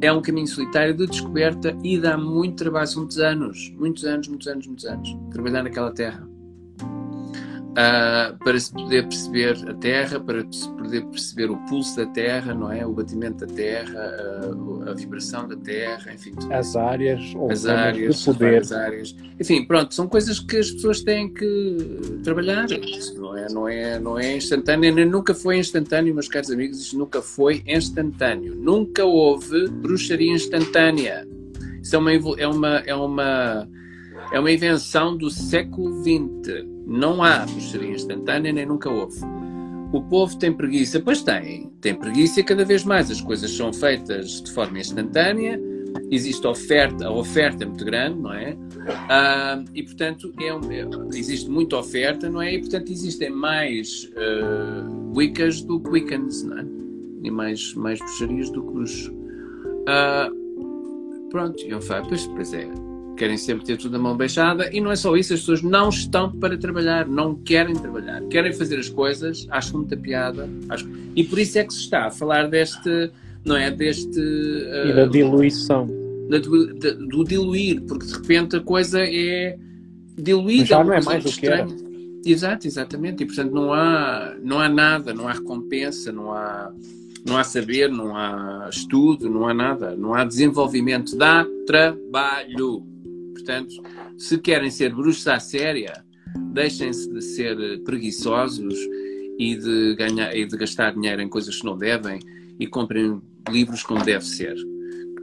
é 0.00 0.12
um 0.12 0.20
caminho 0.20 0.46
solitário 0.46 0.94
de 0.94 1.06
descoberta 1.06 1.76
e 1.82 1.98
dá 1.98 2.18
muito 2.18 2.56
trabalho, 2.56 2.86
são 2.86 3.02
muitos 3.02 3.18
anos, 3.18 3.72
muitos 3.78 4.04
anos, 4.04 4.28
muitos 4.28 4.46
anos, 4.46 4.66
muitos 4.66 4.84
anos, 4.84 5.16
trabalhar 5.30 5.62
naquela 5.62 5.92
terra. 5.92 6.33
Ah, 7.76 8.34
para 8.44 8.58
se 8.58 8.72
poder 8.72 9.02
perceber 9.02 9.56
a 9.68 9.74
terra, 9.74 10.20
para 10.20 10.46
se 10.50 10.68
poder 10.70 11.04
perceber 11.06 11.50
o 11.50 11.56
pulso 11.66 11.96
da 11.96 12.06
terra, 12.06 12.54
não 12.54 12.70
é? 12.70 12.86
O 12.86 12.92
batimento 12.92 13.44
da 13.44 13.52
terra, 13.52 13.98
a, 13.98 14.90
a 14.90 14.94
vibração 14.94 15.48
da 15.48 15.56
terra, 15.56 16.12
enfim, 16.14 16.32
tudo 16.32 16.52
As 16.52 16.76
áreas 16.76 17.34
ou 17.34 17.50
as 17.50 17.66
áreas, 17.66 18.18
de 18.20 18.24
poder. 18.24 18.44
várias 18.44 18.72
áreas. 18.72 19.16
Enfim, 19.40 19.64
pronto, 19.64 19.92
são 19.92 20.06
coisas 20.06 20.38
que 20.38 20.56
as 20.56 20.70
pessoas 20.70 21.02
têm 21.02 21.32
que 21.34 22.20
trabalhar. 22.22 22.70
Isto 22.70 23.20
não 23.20 23.36
é, 23.36 23.48
não 23.52 23.68
é, 23.68 23.98
não 23.98 24.18
é 24.18 24.36
instantâneo, 24.36 24.94
nem 24.94 25.06
nunca 25.06 25.34
foi 25.34 25.58
instantâneo, 25.58 26.14
meus 26.14 26.28
caros 26.28 26.52
amigos, 26.52 26.80
isto 26.80 26.96
nunca 26.96 27.20
foi 27.20 27.64
instantâneo. 27.66 28.54
Nunca 28.54 29.04
houve 29.04 29.68
bruxaria 29.68 30.32
instantânea. 30.32 31.26
Isso 31.82 31.96
é 31.96 31.98
uma, 31.98 32.12
é 32.12 32.46
uma, 32.46 32.78
é 32.86 32.94
uma, 32.94 33.68
é 34.32 34.38
uma 34.40 34.50
invenção 34.50 35.16
do 35.16 35.30
século 35.30 36.02
XX. 36.02 36.64
Não 36.86 37.22
há 37.22 37.46
bruxaria 37.46 37.90
instantânea, 37.92 38.52
nem 38.52 38.66
nunca 38.66 38.90
houve. 38.90 39.18
O 39.92 40.02
povo 40.02 40.36
tem 40.38 40.52
preguiça, 40.52 40.98
pois 41.00 41.22
tem, 41.22 41.70
tem 41.80 41.94
preguiça 41.94 42.42
cada 42.42 42.64
vez 42.64 42.84
mais 42.84 43.10
as 43.10 43.20
coisas 43.20 43.50
são 43.56 43.72
feitas 43.72 44.42
de 44.42 44.50
forma 44.52 44.80
instantânea, 44.80 45.60
existe 46.10 46.44
oferta, 46.46 47.06
a 47.06 47.12
oferta 47.12 47.62
é 47.62 47.66
muito 47.66 47.84
grande, 47.84 48.18
não 48.20 48.32
é? 48.34 48.56
Ah, 49.08 49.62
e 49.72 49.82
portanto 49.84 50.32
é 50.40 50.52
um- 50.52 50.70
é- 50.70 51.16
existe 51.16 51.48
muita 51.48 51.76
oferta, 51.78 52.28
não 52.28 52.42
é? 52.42 52.54
E 52.54 52.58
portanto 52.58 52.90
existem 52.90 53.30
mais 53.30 54.10
ah, 54.16 54.88
Wiccas 55.14 55.60
do 55.62 55.78
que 55.78 55.88
Wiccans, 55.90 56.42
não 56.42 56.58
é? 56.58 56.66
E 57.22 57.30
mais, 57.30 57.72
mais 57.74 57.98
bruxarias 58.00 58.50
do 58.50 58.62
que 58.64 58.72
bruxos. 58.72 59.12
Ah, 59.86 60.28
pronto, 61.30 61.62
eu 61.64 61.80
falo, 61.80 62.08
pois, 62.08 62.26
pois 62.26 62.52
é, 62.52 62.68
querem 63.16 63.36
sempre 63.36 63.64
ter 63.64 63.76
tudo 63.76 63.92
na 63.92 63.98
mão 63.98 64.16
beijada 64.16 64.68
e 64.72 64.80
não 64.80 64.90
é 64.90 64.96
só 64.96 65.16
isso, 65.16 65.34
as 65.34 65.40
pessoas 65.40 65.62
não 65.62 65.88
estão 65.88 66.30
para 66.32 66.56
trabalhar, 66.58 67.06
não 67.06 67.34
querem 67.36 67.74
trabalhar, 67.74 68.20
querem 68.24 68.52
fazer 68.52 68.78
as 68.78 68.88
coisas, 68.88 69.46
acham 69.50 69.78
muita 69.80 69.96
piada, 69.96 70.48
acham- 70.68 70.90
e 71.14 71.22
por 71.24 71.38
isso 71.38 71.58
é 71.58 71.64
que 71.64 71.72
se 71.72 71.80
está 71.80 72.06
a 72.06 72.10
falar 72.10 72.48
deste, 72.48 73.10
não 73.44 73.56
é, 73.56 73.70
deste... 73.70 74.18
E 74.18 74.90
ah, 74.90 74.94
da 74.96 75.06
diluição. 75.06 75.86
da- 76.28 76.38
do, 76.38 76.74
da- 76.74 76.90
do 76.92 77.24
diluir, 77.24 77.82
porque 77.82 78.06
de 78.06 78.12
repente 78.14 78.56
a 78.56 78.60
coisa 78.60 79.00
é 79.00 79.56
diluída. 80.16 80.64
Já 80.66 80.82
não 80.84 80.92
é 80.94 81.00
mais 81.02 81.22
do 81.24 81.30
que 81.30 81.46
era. 81.46 81.66
Exato, 82.26 82.66
exatamente. 82.66 83.22
E 83.22 83.26
portanto 83.26 83.52
não 83.52 83.72
há, 83.72 84.34
não 84.42 84.58
há 84.58 84.68
nada, 84.68 85.12
não 85.12 85.28
há 85.28 85.32
recompensa, 85.32 86.10
não 86.10 86.32
há, 86.32 86.72
não 87.26 87.36
há 87.36 87.44
saber, 87.44 87.90
não 87.90 88.16
há 88.16 88.66
estudo, 88.72 89.28
não 89.28 89.46
há 89.46 89.52
nada, 89.52 89.94
não 89.94 90.14
há 90.14 90.24
desenvolvimento, 90.24 91.14
dá 91.16 91.46
trabalho. 91.66 92.82
Portanto, 93.44 93.74
se 94.18 94.38
querem 94.38 94.70
ser 94.70 94.94
bruxos 94.94 95.26
à 95.28 95.38
séria, 95.38 96.04
deixem-se 96.52 97.12
de 97.12 97.20
ser 97.20 97.82
preguiçosos 97.84 98.74
e 99.38 99.56
de 99.56 99.94
ganhar 99.96 100.34
e 100.34 100.46
de 100.46 100.56
gastar 100.56 100.94
dinheiro 100.94 101.20
em 101.20 101.28
coisas 101.28 101.56
que 101.56 101.66
não 101.66 101.76
devem 101.76 102.20
e 102.58 102.66
comprem 102.66 103.20
livros 103.50 103.82
como 103.82 104.02
deve 104.02 104.24
ser 104.24 104.56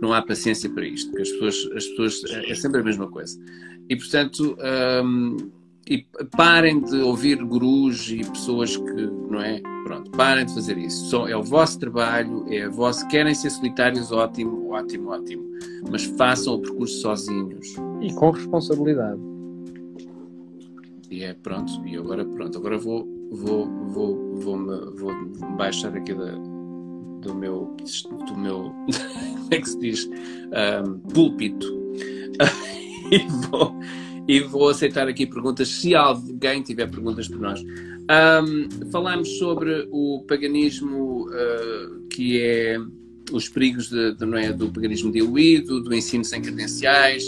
não 0.02 0.14
há 0.14 0.22
paciência 0.22 0.68
para 0.70 0.86
isto, 0.86 1.12
porque 1.12 1.22
as 1.22 1.30
pessoas, 1.30 1.70
as 1.76 1.86
pessoas 1.86 2.24
é 2.50 2.56
sempre 2.56 2.82
a 2.82 2.84
mesma 2.84 3.08
coisa. 3.08 3.40
E 3.88 3.96
portanto, 3.96 4.58
hum, 5.06 5.38
e 5.88 6.06
parem 6.36 6.82
de 6.82 6.98
ouvir 6.98 7.36
gurus 7.44 8.10
e 8.10 8.20
pessoas 8.32 8.76
que, 8.76 9.02
não 9.30 9.42
é? 9.42 9.62
Pronto, 9.84 10.12
parem 10.12 10.46
de 10.46 10.54
fazer 10.54 10.78
isso. 10.78 11.10
Só, 11.10 11.28
é 11.28 11.36
o 11.36 11.44
vosso 11.44 11.80
trabalho, 11.80 12.46
é 12.50 12.64
a 12.64 12.70
vossa. 12.70 13.06
Querem 13.08 13.34
ser 13.34 13.50
solitários, 13.50 14.12
ótimo, 14.12 14.72
ótimo, 14.72 15.10
ótimo. 15.10 15.44
Mas 15.90 16.04
façam 16.04 16.56
o 16.56 16.62
percurso 16.62 17.02
sozinhos. 17.02 17.76
E 18.02 18.14
com 18.14 18.32
responsabilidade. 18.32 19.20
E 21.12 21.24
é 21.26 21.34
pronto, 21.34 21.86
e 21.86 21.98
agora 21.98 22.24
pronto, 22.24 22.58
agora 22.58 22.78
vou, 22.78 23.06
vou, 23.32 23.68
vou, 23.90 24.36
vou, 24.36 24.58
-me, 24.58 24.98
vou 24.98 25.14
-me 25.14 25.58
baixar 25.58 25.94
aqui 25.94 26.14
da, 26.14 26.32
do 27.22 27.36
meu, 27.36 27.76
do 28.28 28.38
meu, 28.38 28.74
como 29.36 29.48
é 29.52 29.60
que 29.60 29.70
se 29.70 29.78
diz, 29.78 30.10
um, 30.86 31.00
púlpito 31.14 31.68
e, 33.12 33.28
vou, 33.50 33.76
e 34.32 34.40
vou 34.40 34.70
aceitar 34.70 35.10
aqui 35.10 35.26
perguntas, 35.26 35.68
se 35.68 35.94
alguém 35.94 36.62
tiver 36.62 36.90
perguntas 36.90 37.28
para 37.28 37.38
nós. 37.38 37.62
Um, 37.62 38.90
falámos 38.90 39.28
sobre 39.38 39.90
o 39.92 40.24
paganismo 40.26 41.28
uh, 41.28 42.08
que 42.10 42.40
é 42.42 42.80
os 43.34 43.50
perigos 43.50 43.90
de, 43.90 44.16
de, 44.16 44.38
é, 44.38 44.54
do 44.54 44.72
paganismo 44.72 45.12
diluído, 45.12 45.82
do 45.82 45.94
ensino 45.94 46.24
sem 46.24 46.42
credenciais. 46.42 47.28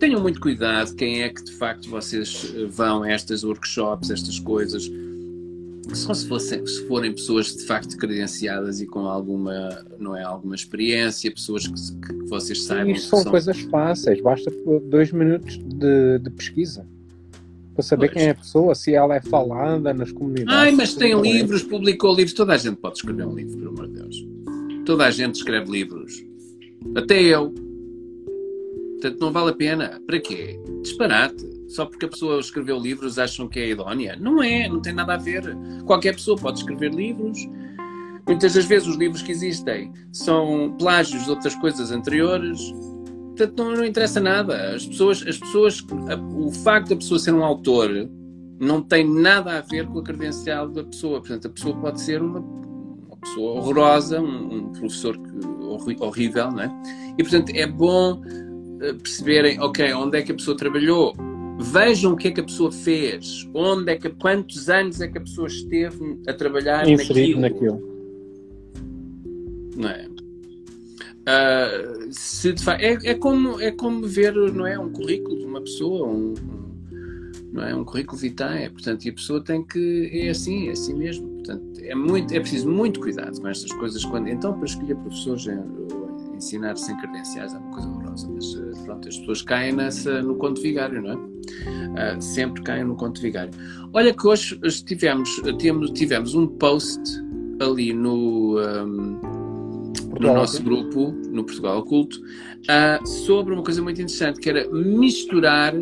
Tenham 0.00 0.20
muito 0.20 0.40
cuidado 0.40 0.96
quem 0.96 1.22
é 1.22 1.28
que 1.28 1.44
de 1.44 1.52
facto 1.52 1.88
vocês 1.88 2.52
vão 2.70 3.04
a 3.04 3.10
estas 3.12 3.44
workshops, 3.44 4.10
estas 4.10 4.40
coisas 4.40 4.90
só 5.94 6.12
se, 6.12 6.26
fossem, 6.26 6.66
se 6.66 6.86
forem 6.86 7.12
pessoas 7.12 7.54
de 7.54 7.64
facto 7.64 7.96
credenciadas 7.96 8.80
e 8.80 8.86
com 8.86 9.00
alguma, 9.00 9.84
não 9.98 10.16
é, 10.16 10.22
alguma 10.22 10.54
experiência, 10.54 11.30
pessoas 11.30 11.66
que, 11.66 11.74
que 11.74 12.28
vocês 12.28 12.64
saibam. 12.64 12.92
Isto 12.92 13.08
são, 13.08 13.22
são, 13.22 13.30
coisas 13.30 13.58
fáceis, 13.60 14.20
basta 14.20 14.50
dois 14.88 15.12
minutos 15.12 15.58
de, 15.58 16.18
de 16.18 16.30
pesquisa 16.30 16.86
para 17.74 17.82
saber 17.82 18.06
pois. 18.08 18.18
quem 18.18 18.28
é 18.28 18.30
a 18.30 18.34
pessoa, 18.34 18.74
se 18.74 18.94
ela 18.94 19.14
é 19.14 19.20
falada 19.20 19.92
nas 19.92 20.10
comunidades. 20.10 20.54
Ai, 20.54 20.72
mas 20.72 20.94
tem 20.94 21.20
livros, 21.20 21.62
publicou 21.62 22.14
livros, 22.14 22.32
toda 22.32 22.54
a 22.54 22.56
gente 22.56 22.76
pode 22.76 22.96
escrever 22.96 23.26
um 23.26 23.34
livro, 23.34 23.58
pelo 23.58 23.68
amor 23.68 23.86
de 23.88 23.94
Deus. 23.94 24.26
Toda 24.86 25.04
a 25.04 25.10
gente 25.10 25.34
escreve 25.34 25.70
livros. 25.70 26.24
Até 26.96 27.20
eu. 27.22 27.52
Portanto, 28.92 29.20
não 29.20 29.30
vale 29.30 29.50
a 29.50 29.54
pena. 29.54 30.00
Para 30.06 30.18
quê? 30.18 30.58
Disparate 30.82 31.55
só 31.68 31.84
porque 31.84 32.06
a 32.06 32.08
pessoa 32.08 32.40
escreveu 32.40 32.78
livros 32.78 33.18
acham 33.18 33.48
que 33.48 33.58
é 33.58 33.70
idónea. 33.70 34.16
Não 34.18 34.42
é, 34.42 34.68
não 34.68 34.80
tem 34.80 34.92
nada 34.92 35.14
a 35.14 35.16
ver. 35.16 35.56
Qualquer 35.84 36.14
pessoa 36.14 36.36
pode 36.36 36.58
escrever 36.58 36.94
livros. 36.94 37.38
Muitas 38.26 38.54
das 38.54 38.64
vezes 38.64 38.88
os 38.88 38.96
livros 38.96 39.22
que 39.22 39.32
existem 39.32 39.92
são 40.12 40.74
plágios 40.78 41.24
de 41.24 41.30
outras 41.30 41.54
coisas 41.54 41.92
anteriores 41.92 42.60
portanto, 43.36 43.62
não, 43.62 43.76
não 43.76 43.84
interessa 43.84 44.18
nada. 44.18 44.74
As 44.74 44.86
pessoas, 44.86 45.22
as 45.26 45.38
pessoas, 45.38 45.84
o 46.34 46.50
facto 46.50 46.88
da 46.88 46.96
pessoa 46.96 47.18
ser 47.18 47.34
um 47.34 47.44
autor 47.44 48.08
não 48.58 48.82
tem 48.82 49.06
nada 49.06 49.58
a 49.58 49.60
ver 49.60 49.86
com 49.86 49.98
a 49.98 50.02
credencial 50.02 50.68
da 50.68 50.82
pessoa. 50.82 51.20
Portanto, 51.20 51.46
a 51.46 51.50
pessoa 51.50 51.76
pode 51.76 52.00
ser 52.00 52.22
uma, 52.22 52.40
uma 52.40 53.16
pessoa 53.20 53.60
horrorosa, 53.60 54.20
um, 54.20 54.54
um 54.54 54.72
professor 54.72 55.16
que, 55.18 56.02
horrível, 56.02 56.50
não 56.50 56.62
é? 56.62 56.82
E, 57.18 57.22
portanto, 57.22 57.50
é 57.54 57.66
bom 57.66 58.22
eh, 58.80 58.94
perceberem, 58.94 59.60
ok, 59.60 59.92
onde 59.92 60.18
é 60.18 60.22
que 60.22 60.32
a 60.32 60.34
pessoa 60.34 60.56
trabalhou, 60.56 61.14
vejam 61.66 62.12
o 62.12 62.16
que 62.16 62.28
é 62.28 62.30
que 62.30 62.40
a 62.40 62.44
pessoa 62.44 62.72
fez, 62.72 63.48
onde 63.54 63.92
é 63.92 63.96
que, 63.96 64.08
quantos 64.10 64.68
anos 64.68 65.00
é 65.00 65.08
que 65.08 65.18
a 65.18 65.20
pessoa 65.20 65.46
esteve 65.46 66.20
a 66.26 66.32
trabalhar 66.32 66.88
Inserido 66.88 67.40
naquilo. 67.40 67.74
naquilo. 67.74 67.96
Não 69.76 69.88
é? 69.88 70.08
Uh, 71.26 72.06
se 72.12 72.54
é, 72.78 73.10
é, 73.10 73.14
como, 73.14 73.60
é 73.60 73.72
como 73.72 74.06
ver 74.06 74.32
não 74.34 74.64
é, 74.64 74.78
um 74.78 74.90
currículo 74.92 75.36
de 75.36 75.44
uma 75.44 75.60
pessoa, 75.60 76.06
um, 76.06 76.34
não 77.52 77.64
é? 77.64 77.74
um 77.74 77.84
currículo 77.84 78.16
vitae, 78.16 78.70
portanto, 78.70 79.04
e 79.04 79.10
a 79.10 79.12
pessoa 79.12 79.42
tem 79.42 79.64
que. 79.64 80.08
É 80.12 80.28
assim, 80.28 80.68
é 80.68 80.70
assim 80.70 80.94
mesmo. 80.94 81.28
Portanto, 81.28 81.80
é, 81.80 81.94
muito, 81.96 82.32
é 82.32 82.38
preciso 82.38 82.68
muito 82.70 83.00
cuidado 83.00 83.40
com 83.40 83.48
estas 83.48 83.72
coisas. 83.72 84.04
Quando, 84.04 84.28
então, 84.28 84.54
para 84.54 84.66
escolher 84.66 84.94
professores, 84.96 85.48
é, 85.48 85.58
ensinar 86.36 86.76
sem 86.76 86.96
credenciais 86.98 87.52
é 87.52 87.58
uma 87.58 87.72
coisa 87.72 87.88
horrorosa, 88.16 88.28
mas 88.28 88.78
pronto, 88.84 89.08
as 89.08 89.18
pessoas 89.18 89.42
caem 89.42 89.72
nessa, 89.72 90.22
no 90.22 90.36
conto 90.36 90.60
vigário, 90.60 91.02
não 91.02 91.10
é? 91.10 91.16
Uh, 91.16 92.22
sempre 92.22 92.62
caem 92.62 92.84
no 92.84 92.96
conto 92.96 93.20
vigário. 93.20 93.52
Olha 93.92 94.12
que 94.12 94.26
hoje 94.26 94.58
tivemos, 94.84 95.30
tivemos, 95.58 95.90
tivemos 95.90 96.34
um 96.34 96.46
post 96.46 97.00
ali 97.60 97.92
no. 97.92 98.58
Um, 98.58 99.20
no 100.18 100.32
nosso 100.32 100.62
grupo, 100.62 101.12
no 101.30 101.44
Portugal 101.44 101.80
Oculto, 101.80 102.18
uh, 102.18 103.06
sobre 103.06 103.52
uma 103.52 103.62
coisa 103.62 103.82
muito 103.82 104.00
interessante, 104.00 104.40
que 104.40 104.48
era 104.48 104.66
misturar 104.70 105.74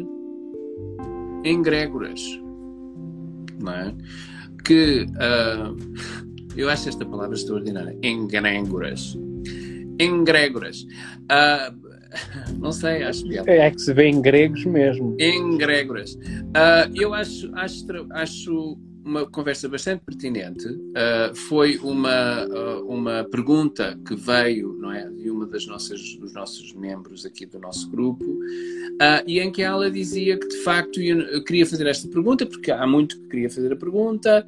engrégoras. 1.45 2.20
Não 3.61 3.72
é? 3.72 3.95
Que 4.64 5.07
uh, 5.07 5.76
eu 6.57 6.68
acho 6.68 6.89
esta 6.89 7.05
palavra 7.05 7.37
extraordinária. 7.37 7.97
Engrégoras. 8.03 9.16
Engrégoras. 10.01 10.85
Uh, 11.30 11.84
não 12.58 12.72
sei, 12.72 13.02
acho 13.02 13.24
que 13.24 13.38
é. 13.38 13.58
É 13.58 13.70
que 13.70 13.80
se 13.80 13.92
vê 13.92 14.06
em 14.06 14.20
gregos 14.20 14.64
mesmo. 14.64 15.16
Engrégoras. 15.20 16.14
Uh, 16.14 16.90
eu 16.94 17.14
acho, 17.14 17.50
acho, 17.54 17.86
acho 18.10 18.78
uma 19.04 19.26
conversa 19.26 19.68
bastante 19.68 20.02
pertinente. 20.04 20.66
Uh, 20.66 21.34
foi 21.34 21.76
uma, 21.78 22.46
uh, 22.46 22.88
uma 22.88 23.24
pergunta 23.24 23.98
que 24.06 24.16
veio 24.16 24.72
não 24.80 24.90
é, 24.90 25.08
de 25.10 25.30
uma 25.30 25.46
das 25.46 25.66
nossas, 25.66 26.16
dos 26.16 26.32
nossos 26.32 26.72
membros 26.72 27.26
aqui 27.26 27.44
do 27.44 27.58
nosso 27.58 27.90
grupo, 27.90 28.24
uh, 28.24 29.22
e 29.26 29.40
em 29.40 29.52
que 29.52 29.62
ela 29.62 29.90
dizia 29.90 30.38
que 30.38 30.48
de 30.48 30.56
facto 30.58 31.00
eu 31.00 31.44
queria 31.44 31.66
fazer 31.66 31.86
esta 31.86 32.08
pergunta, 32.08 32.46
porque 32.46 32.70
há 32.70 32.86
muito 32.86 33.20
que 33.20 33.28
queria 33.28 33.50
fazer 33.50 33.72
a 33.72 33.76
pergunta, 33.76 34.46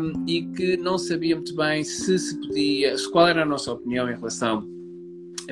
um, 0.00 0.24
e 0.26 0.42
que 0.46 0.76
não 0.78 0.96
sabia 0.96 1.36
muito 1.36 1.54
bem 1.54 1.84
se 1.84 2.18
se 2.18 2.40
podia, 2.40 2.94
qual 3.12 3.28
era 3.28 3.42
a 3.42 3.46
nossa 3.46 3.72
opinião 3.72 4.08
em 4.10 4.14
relação 4.14 4.73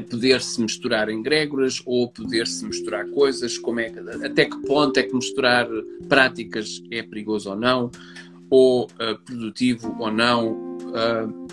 poder-se 0.01 0.61
misturar 0.61 1.09
egrégoras 1.09 1.83
ou 1.85 2.09
poder-se 2.09 2.65
misturar 2.65 3.07
coisas, 3.09 3.59
como 3.59 3.81
é 3.81 3.93
até 4.25 4.47
que 4.47 4.57
ponto 4.63 4.99
é 4.99 5.03
que 5.03 5.15
misturar 5.15 5.69
práticas 6.09 6.83
é 6.91 7.03
perigoso 7.03 7.51
ou 7.51 7.57
não, 7.57 7.91
ou 8.49 8.85
uh, 8.85 9.19
produtivo 9.25 9.97
ou 9.99 10.11
não, 10.11 10.53
uh, 10.53 11.47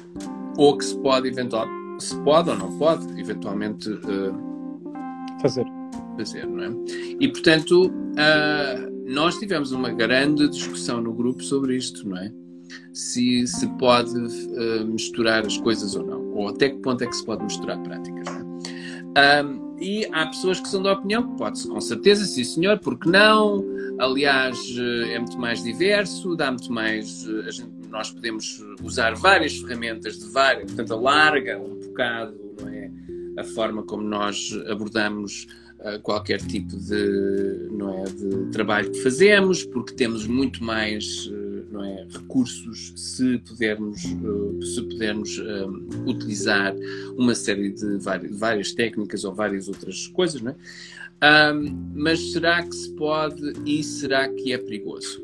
ou 0.58 0.78
que 0.78 0.86
se 0.86 0.98
pode 1.00 1.28
eventualmente, 1.28 2.04
se 2.04 2.16
pode 2.24 2.50
ou 2.50 2.56
não 2.56 2.78
pode 2.78 3.20
eventualmente 3.20 3.90
uh, 3.90 5.42
fazer. 5.42 5.66
fazer 6.18 6.46
não 6.46 6.64
é? 6.64 6.70
E 7.20 7.28
portanto, 7.30 7.92
nós 9.06 9.38
tivemos 9.38 9.72
uma 9.72 9.92
grande 9.92 10.48
discussão 10.50 11.02
no 11.02 11.14
grupo 11.14 11.42
sobre 11.42 11.76
isto, 11.78 12.08
não 12.08 12.18
é? 12.18 12.32
Se 12.94 13.46
se 13.48 13.68
pode 13.78 14.14
misturar 14.86 15.46
as 15.46 15.58
coisas 15.58 15.96
ou 15.96 16.06
não, 16.06 16.34
ou 16.34 16.50
até 16.50 16.70
que 16.70 16.78
ponto 16.78 17.04
é 17.04 17.08
que 17.08 17.16
se 17.16 17.26
pode 17.26 17.44
misturar 17.44 17.82
práticas, 17.84 18.26
não 18.26 18.40
é? 18.40 19.44
Um, 19.44 19.70
e 19.80 20.06
há 20.12 20.28
pessoas 20.28 20.60
que 20.60 20.68
são 20.68 20.84
da 20.84 20.94
opinião 20.94 21.24
que 21.24 21.38
pode-se, 21.38 21.68
com 21.68 21.80
certeza, 21.80 22.26
sim 22.26 22.44
senhor, 22.44 22.80
porque 22.80 23.10
não? 23.10 23.66
Aliás, 23.98 24.58
eh, 24.78 25.14
é 25.14 25.20
muito 25.20 25.38
mais 25.40 25.64
diverso, 25.64 26.36
dá 26.36 26.52
muito 26.52 26.72
mais. 26.72 27.26
Eh, 27.28 27.52
gente, 27.52 27.72
nós 27.90 28.12
podemos 28.12 28.64
usar 28.84 29.16
várias 29.16 29.58
ferramentas 29.58 30.20
de 30.20 30.30
várias, 30.32 30.66
portanto, 30.66 30.94
alarga 30.94 31.58
um 31.58 31.76
bocado 31.80 32.38
é, 32.68 32.92
a 33.38 33.44
forma 33.44 33.82
como 33.84 34.04
nós 34.04 34.52
abordamos 34.70 35.48
uh, 35.80 36.00
qualquer 36.02 36.42
tipo 36.42 36.76
de, 36.76 37.70
não 37.72 38.04
é, 38.04 38.04
de 38.04 38.52
trabalho 38.52 38.92
que 38.92 39.02
fazemos, 39.02 39.64
porque 39.64 39.94
temos 39.94 40.28
muito 40.28 40.64
mais. 40.64 41.32
Não 41.80 41.86
é, 41.86 42.06
recursos 42.12 42.92
se 42.94 43.38
pudermos, 43.38 44.04
uh, 44.04 44.62
se 44.62 44.82
pudermos 44.82 45.38
uh, 45.38 46.10
utilizar 46.10 46.76
uma 47.18 47.34
série 47.34 47.72
de 47.72 47.98
várias, 48.00 48.38
várias, 48.38 48.74
técnicas 48.74 49.24
ou 49.24 49.34
várias 49.34 49.70
outras 49.70 50.08
coisas, 50.08 50.42
não 50.42 50.52
é? 50.52 51.54
Um, 51.54 51.92
mas 51.96 52.34
será 52.34 52.64
que 52.64 52.76
se 52.76 52.94
pode 52.96 53.54
e 53.66 53.82
será 53.82 54.28
que 54.28 54.52
é 54.52 54.58
perigoso? 54.58 55.24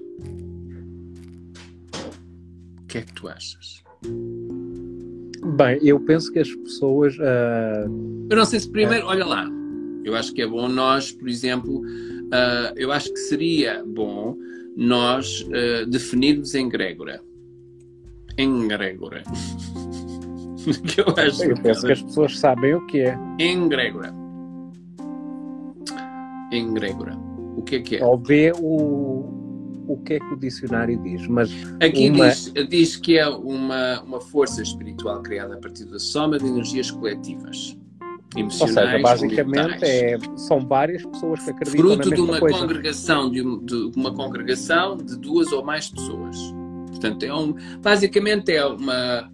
O 2.84 2.88
que 2.88 3.00
é 3.00 3.02
que 3.02 3.12
tu 3.12 3.28
achas? 3.28 3.84
Bem, 5.58 5.78
eu 5.84 6.00
penso 6.00 6.32
que 6.32 6.40
as 6.40 6.56
pessoas. 6.56 7.18
Uh... 7.18 8.28
Eu 8.30 8.38
não 8.38 8.46
sei 8.46 8.62
se 8.62 8.70
primeiro, 8.70 9.08
olha 9.08 9.26
lá, 9.26 9.46
eu 10.06 10.16
acho 10.16 10.34
que 10.34 10.42
é 10.42 10.48
bom 10.48 10.70
nós, 10.70 11.12
por 11.12 11.28
exemplo, 11.28 11.82
uh, 11.82 12.74
eu 12.78 12.94
acho 12.94 13.12
que 13.12 13.20
seria 13.20 13.84
bom 13.86 14.38
nós 14.76 15.42
uh, 15.42 15.86
definirmos 15.90 16.54
egrégora. 16.54 17.22
Egrégora. 18.38 19.24
que 20.86 21.02
eu 21.02 21.06
acho 21.16 21.44
eu 21.44 21.56
penso 21.62 21.86
que 21.86 21.94
as 21.94 22.02
pessoas 22.02 22.40
sabem 22.40 22.74
o 22.74 22.86
que 22.88 23.00
é. 23.00 23.18
Egrégora. 23.40 24.14
Egrégora. 26.52 27.18
O 27.56 27.62
que 27.62 27.78
é 27.78 27.82
que 27.82 27.96
é? 27.98 28.06
Ou 28.06 28.18
vê 28.18 28.52
o, 28.52 29.86
o 29.88 30.02
que 30.04 30.16
é 30.16 30.20
que 30.20 30.34
o 30.34 30.38
dicionário 30.38 31.02
diz, 31.02 31.26
mas 31.28 31.52
aqui 31.80 32.10
uma... 32.10 32.30
diz, 32.30 32.54
diz 32.70 32.96
que 32.98 33.18
é 33.18 33.28
uma, 33.28 34.02
uma 34.02 34.20
força 34.20 34.62
espiritual 34.62 35.22
criada 35.22 35.56
a 35.56 35.58
partir 35.58 35.86
da 35.86 36.00
soma 36.00 36.38
de 36.38 36.46
energias 36.46 36.92
coletivas 36.92 37.78
emocionais. 38.36 38.78
Ou 38.78 38.84
seja, 38.86 39.00
basicamente 39.02 39.84
é, 39.84 40.18
são 40.36 40.66
várias 40.66 41.06
pessoas 41.06 41.44
que 41.44 41.52
acreditam 41.52 41.86
Fruto 41.86 42.10
na 42.10 42.16
de 42.16 42.22
uma 42.22 42.40
coisa. 42.40 42.60
congregação 42.60 43.32
de, 43.32 43.44
de, 43.60 43.92
uma 43.96 44.14
congregação 44.14 44.98
de 44.98 45.18
duas 45.18 45.52
ou 45.52 45.64
mais 45.64 45.90
pessoas. 45.90 46.38
Portanto, 46.90 47.24
é 47.24 47.34
um, 47.34 47.54
basicamente 47.82 48.52
é 48.52 48.66
uma 48.66 49.32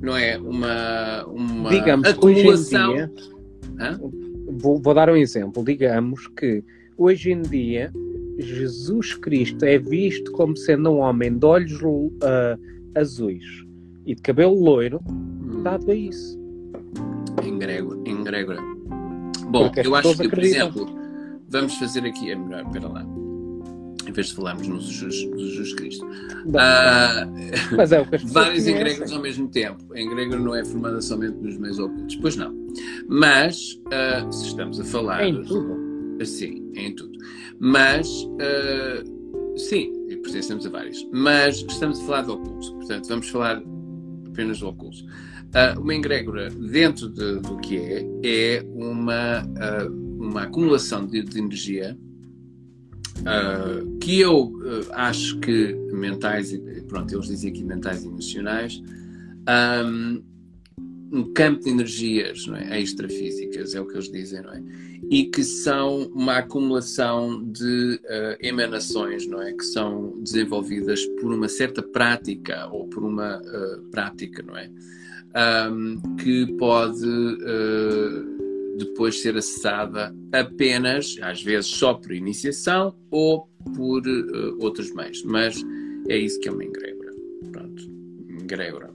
não 0.00 0.16
é 0.16 0.38
uma 0.38 1.24
uma 1.26 1.70
Digamos, 1.70 2.08
acumulação. 2.08 2.92
Hoje 2.92 3.02
em 3.02 3.06
dia, 3.06 4.00
vou, 4.58 4.80
vou 4.80 4.94
dar 4.94 5.10
um 5.10 5.16
exemplo. 5.16 5.64
Digamos 5.64 6.26
que 6.28 6.62
hoje 6.96 7.32
em 7.32 7.42
dia 7.42 7.92
Jesus 8.38 9.14
Cristo 9.14 9.64
é 9.64 9.78
visto 9.78 10.32
como 10.32 10.56
sendo 10.56 10.90
um 10.90 10.98
homem 10.98 11.36
de 11.36 11.46
olhos 11.46 11.80
uh, 11.80 12.58
azuis 12.94 13.44
e 14.06 14.14
de 14.14 14.22
cabelo 14.22 14.54
loiro, 14.54 15.00
hum. 15.08 15.62
dado 15.62 15.90
a 15.90 15.94
isso 15.94 16.43
em 17.42 17.58
grego, 17.58 18.02
em 18.06 18.22
grego. 18.22 18.52
Bom, 19.48 19.70
eu 19.82 19.94
acho 19.94 20.16
que, 20.16 20.28
por 20.28 20.38
exemplo, 20.38 20.86
vamos 21.48 21.74
fazer 21.74 22.04
aqui, 22.04 22.30
é 22.30 22.36
melhor, 22.36 22.64
espera 22.66 22.88
lá, 22.88 23.06
em 24.06 24.12
vez 24.12 24.28
de 24.28 24.34
falarmos 24.34 24.66
no 24.66 24.80
Jesus, 24.80 25.74
Cristo. 25.74 26.06
Uh, 26.06 27.74
Mas 27.76 27.92
é 27.92 28.00
o 28.00 28.06
que 28.06 28.16
as 28.16 28.22
Vários 28.24 28.66
egregores 28.66 29.12
ao 29.12 29.20
mesmo 29.20 29.48
tempo. 29.48 29.82
Em 29.94 30.08
grego 30.10 30.36
não 30.36 30.54
é 30.54 30.64
formada 30.64 31.00
somente 31.00 31.36
nos 31.36 31.56
meios 31.58 31.78
ocultos, 31.78 32.16
pois 32.16 32.36
não. 32.36 32.54
Mas, 33.08 33.80
uh, 33.86 34.32
se 34.32 34.48
estamos 34.48 34.80
a 34.80 34.84
falar... 34.84 35.22
É 35.22 35.28
em 35.28 35.42
tudo. 35.42 36.24
Sim, 36.24 36.70
é 36.76 36.86
em 36.86 36.94
tudo. 36.94 37.18
Mas, 37.58 38.08
uh, 38.08 39.58
sim, 39.58 39.92
pertencemos 40.22 40.66
a 40.66 40.70
vários. 40.70 41.06
Mas 41.12 41.56
estamos 41.68 42.00
a 42.00 42.04
falar 42.04 42.22
do 42.22 42.34
oculto, 42.34 42.74
portanto, 42.76 43.08
vamos 43.08 43.28
falar 43.28 43.62
apenas 44.26 44.58
do 44.58 44.68
oculto. 44.68 44.98
Uh, 45.54 45.80
uma 45.80 45.94
egrégora, 45.94 46.50
dentro 46.50 47.08
de, 47.08 47.38
do 47.38 47.56
que 47.58 47.76
é, 47.76 48.04
é 48.24 48.62
uma, 48.74 49.44
uh, 49.44 49.92
uma 50.18 50.42
acumulação 50.42 51.06
de, 51.06 51.22
de 51.22 51.38
energia 51.38 51.96
uh, 53.20 53.98
que 53.98 54.20
eu 54.20 54.52
acho 54.90 55.38
que 55.38 55.74
mentais, 55.92 56.52
pronto, 56.88 57.14
eles 57.14 57.28
dizem 57.28 57.50
aqui 57.50 57.62
mentais 57.62 58.04
e 58.04 58.08
emocionais, 58.08 58.82
um, 59.86 60.22
um 61.12 61.32
campo 61.32 61.62
de 61.62 61.70
energias 61.70 62.46
não 62.46 62.56
é? 62.56 62.80
extrafísicas, 62.80 63.74
é 63.74 63.80
o 63.80 63.86
que 63.86 63.94
eles 63.94 64.10
dizem, 64.10 64.42
não 64.42 64.52
é? 64.52 64.62
E 65.10 65.26
que 65.26 65.44
são 65.44 66.10
uma 66.14 66.38
acumulação 66.38 67.44
de 67.44 68.00
uh, 68.04 68.36
emanações, 68.40 69.26
não 69.26 69.40
é? 69.40 69.52
Que 69.52 69.64
são 69.64 70.18
desenvolvidas 70.20 71.04
por 71.20 71.32
uma 71.32 71.48
certa 71.48 71.82
prática 71.82 72.66
ou 72.72 72.88
por 72.88 73.04
uma 73.04 73.38
uh, 73.38 73.82
prática, 73.90 74.42
não 74.42 74.56
é? 74.56 74.68
Um, 75.36 76.16
que 76.16 76.46
pode 76.56 77.06
uh, 77.06 78.76
depois 78.78 79.20
ser 79.20 79.36
acessada 79.36 80.14
apenas, 80.32 81.16
às 81.22 81.42
vezes 81.42 81.70
só 81.70 81.94
por 81.94 82.12
iniciação 82.12 82.94
ou 83.10 83.48
por 83.74 84.02
uh, 84.06 84.56
outros 84.60 84.92
meios. 84.94 85.22
Mas 85.24 85.62
é 86.08 86.16
isso 86.16 86.38
que 86.40 86.48
é 86.48 86.52
uma 86.52 86.64
egrégora. 86.64 87.12
Pronto, 87.52 87.82
egrégora. 88.40 88.92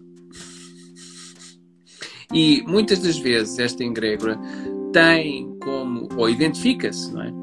E 2.33 2.61
muitas 2.67 2.99
das 2.99 3.17
vezes 3.17 3.57
esta 3.57 3.83
egrégora 3.83 4.39
tem 4.93 5.57
como, 5.63 6.07
ou 6.15 6.29
identifica-se, 6.29 7.11
não 7.11 7.23
é? 7.23 7.33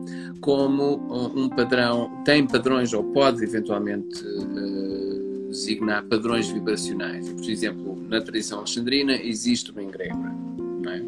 Como 0.40 1.00
um 1.34 1.48
padrão, 1.48 2.22
tem 2.24 2.46
padrões 2.46 2.92
ou 2.92 3.02
pode 3.12 3.42
eventualmente 3.42 4.22
uh, 4.24 5.15
designar 5.56 6.04
padrões 6.04 6.48
vibracionais. 6.48 7.28
Por 7.32 7.50
exemplo, 7.50 7.96
na 8.08 8.20
tradição 8.20 8.58
alexandrina 8.58 9.14
existe 9.14 9.70
uma 9.70 9.82
egrégora, 9.82 10.34
não 10.82 10.92
é? 10.92 11.02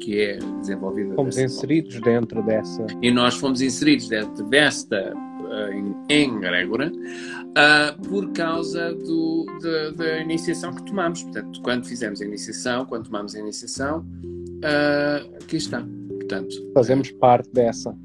Que 0.00 0.20
é 0.20 0.38
desenvolvida. 0.60 1.14
Fomos 1.14 1.38
inseridos 1.38 1.94
forma. 1.94 2.12
dentro 2.12 2.42
dessa. 2.42 2.86
E 3.02 3.10
nós 3.10 3.34
fomos 3.36 3.60
inseridos 3.60 4.08
dentro 4.08 4.44
desta 4.44 5.12
uh, 5.14 6.12
egrégora 6.12 6.92
uh, 6.92 8.08
por 8.08 8.30
causa 8.32 8.94
do, 8.94 9.46
de, 9.60 9.96
da 9.96 10.18
iniciação 10.20 10.74
que 10.74 10.84
tomamos. 10.84 11.22
Portanto, 11.22 11.60
quando 11.62 11.86
fizemos 11.86 12.20
a 12.20 12.24
iniciação, 12.24 12.84
quando 12.84 13.06
tomamos 13.06 13.34
a 13.34 13.40
iniciação, 13.40 14.00
uh, 14.00 15.36
aqui 15.42 15.56
está. 15.56 15.84
Portanto, 16.08 16.54
Fazemos 16.74 17.10
parte 17.12 17.48
dessa. 17.52 17.96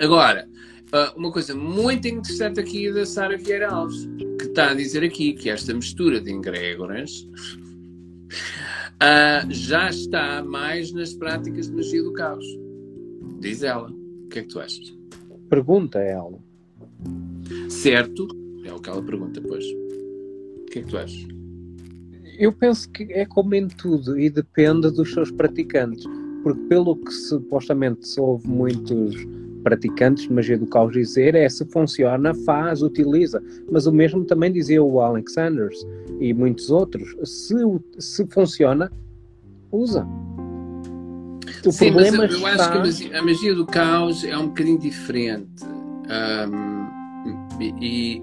Agora, 0.00 0.47
uh, 0.92 1.18
uma 1.18 1.30
coisa 1.30 1.54
muito 1.54 2.06
interessante 2.06 2.60
aqui 2.60 2.92
da 2.92 3.04
Sara 3.04 3.36
Vieira 3.36 3.70
Alves, 3.70 4.08
que 4.38 4.46
está 4.46 4.70
a 4.70 4.74
dizer 4.74 5.04
aqui 5.04 5.32
que 5.32 5.50
esta 5.50 5.72
mistura 5.74 6.20
de 6.20 6.32
egrégoras 6.32 7.26
já 9.50 9.88
está 9.88 10.42
mais 10.42 10.92
nas 10.92 11.12
práticas 11.14 11.68
de 11.68 11.76
magia 11.76 12.02
do 12.02 12.12
caos. 12.12 12.44
Diz 13.40 13.62
ela. 13.62 13.88
O 13.90 14.28
que 14.28 14.40
é 14.40 14.42
que 14.42 14.48
tu 14.48 14.60
achas? 14.60 14.94
Pergunta 15.48 15.98
ela. 16.00 16.38
Certo? 17.68 18.28
É 18.64 18.72
o 18.72 18.80
que 18.80 18.90
ela 18.90 19.02
pergunta, 19.02 19.40
pois. 19.40 19.64
O 19.64 20.64
que 20.66 20.80
é 20.80 20.82
que 20.82 20.88
tu 20.88 20.98
achas? 20.98 21.26
Eu 22.38 22.52
penso 22.52 22.90
que 22.90 23.04
é 23.12 23.24
como 23.24 23.54
em 23.54 23.68
tudo 23.68 24.18
e 24.18 24.28
depende 24.28 24.90
dos 24.90 25.12
seus 25.12 25.30
praticantes. 25.30 26.04
Porque, 26.42 26.60
pelo 26.68 26.96
que 26.96 27.10
supostamente 27.10 28.06
se 28.06 28.20
ouve 28.20 28.46
muitos 28.46 29.14
praticantes 29.62 30.24
de 30.24 30.32
magia 30.32 30.58
do 30.58 30.66
caos 30.66 30.92
dizer, 30.92 31.34
é 31.34 31.48
se 31.48 31.64
funciona, 31.66 32.34
faz, 32.34 32.82
utiliza. 32.82 33.42
Mas 33.70 33.86
o 33.86 33.92
mesmo 33.92 34.24
também 34.24 34.52
dizia 34.52 34.82
o 34.82 35.00
Alex 35.00 35.32
Sanders 35.32 35.86
e 36.20 36.32
muitos 36.32 36.70
outros. 36.70 37.16
Se, 37.24 37.54
se 37.98 38.26
funciona, 38.26 38.90
usa. 39.70 40.06
O 41.64 41.72
Sim, 41.72 41.86
problema 41.92 42.18
mas 42.18 42.32
eu 42.32 42.38
está... 42.38 42.50
acho 42.50 42.72
que 42.72 42.78
a 42.78 42.80
magia, 42.80 43.18
a 43.18 43.22
magia, 43.22 43.54
do 43.54 43.66
caos 43.66 44.24
é 44.24 44.36
um 44.36 44.48
bocadinho 44.48 44.78
diferente. 44.78 45.64
Um, 45.64 46.88
e, 47.60 48.22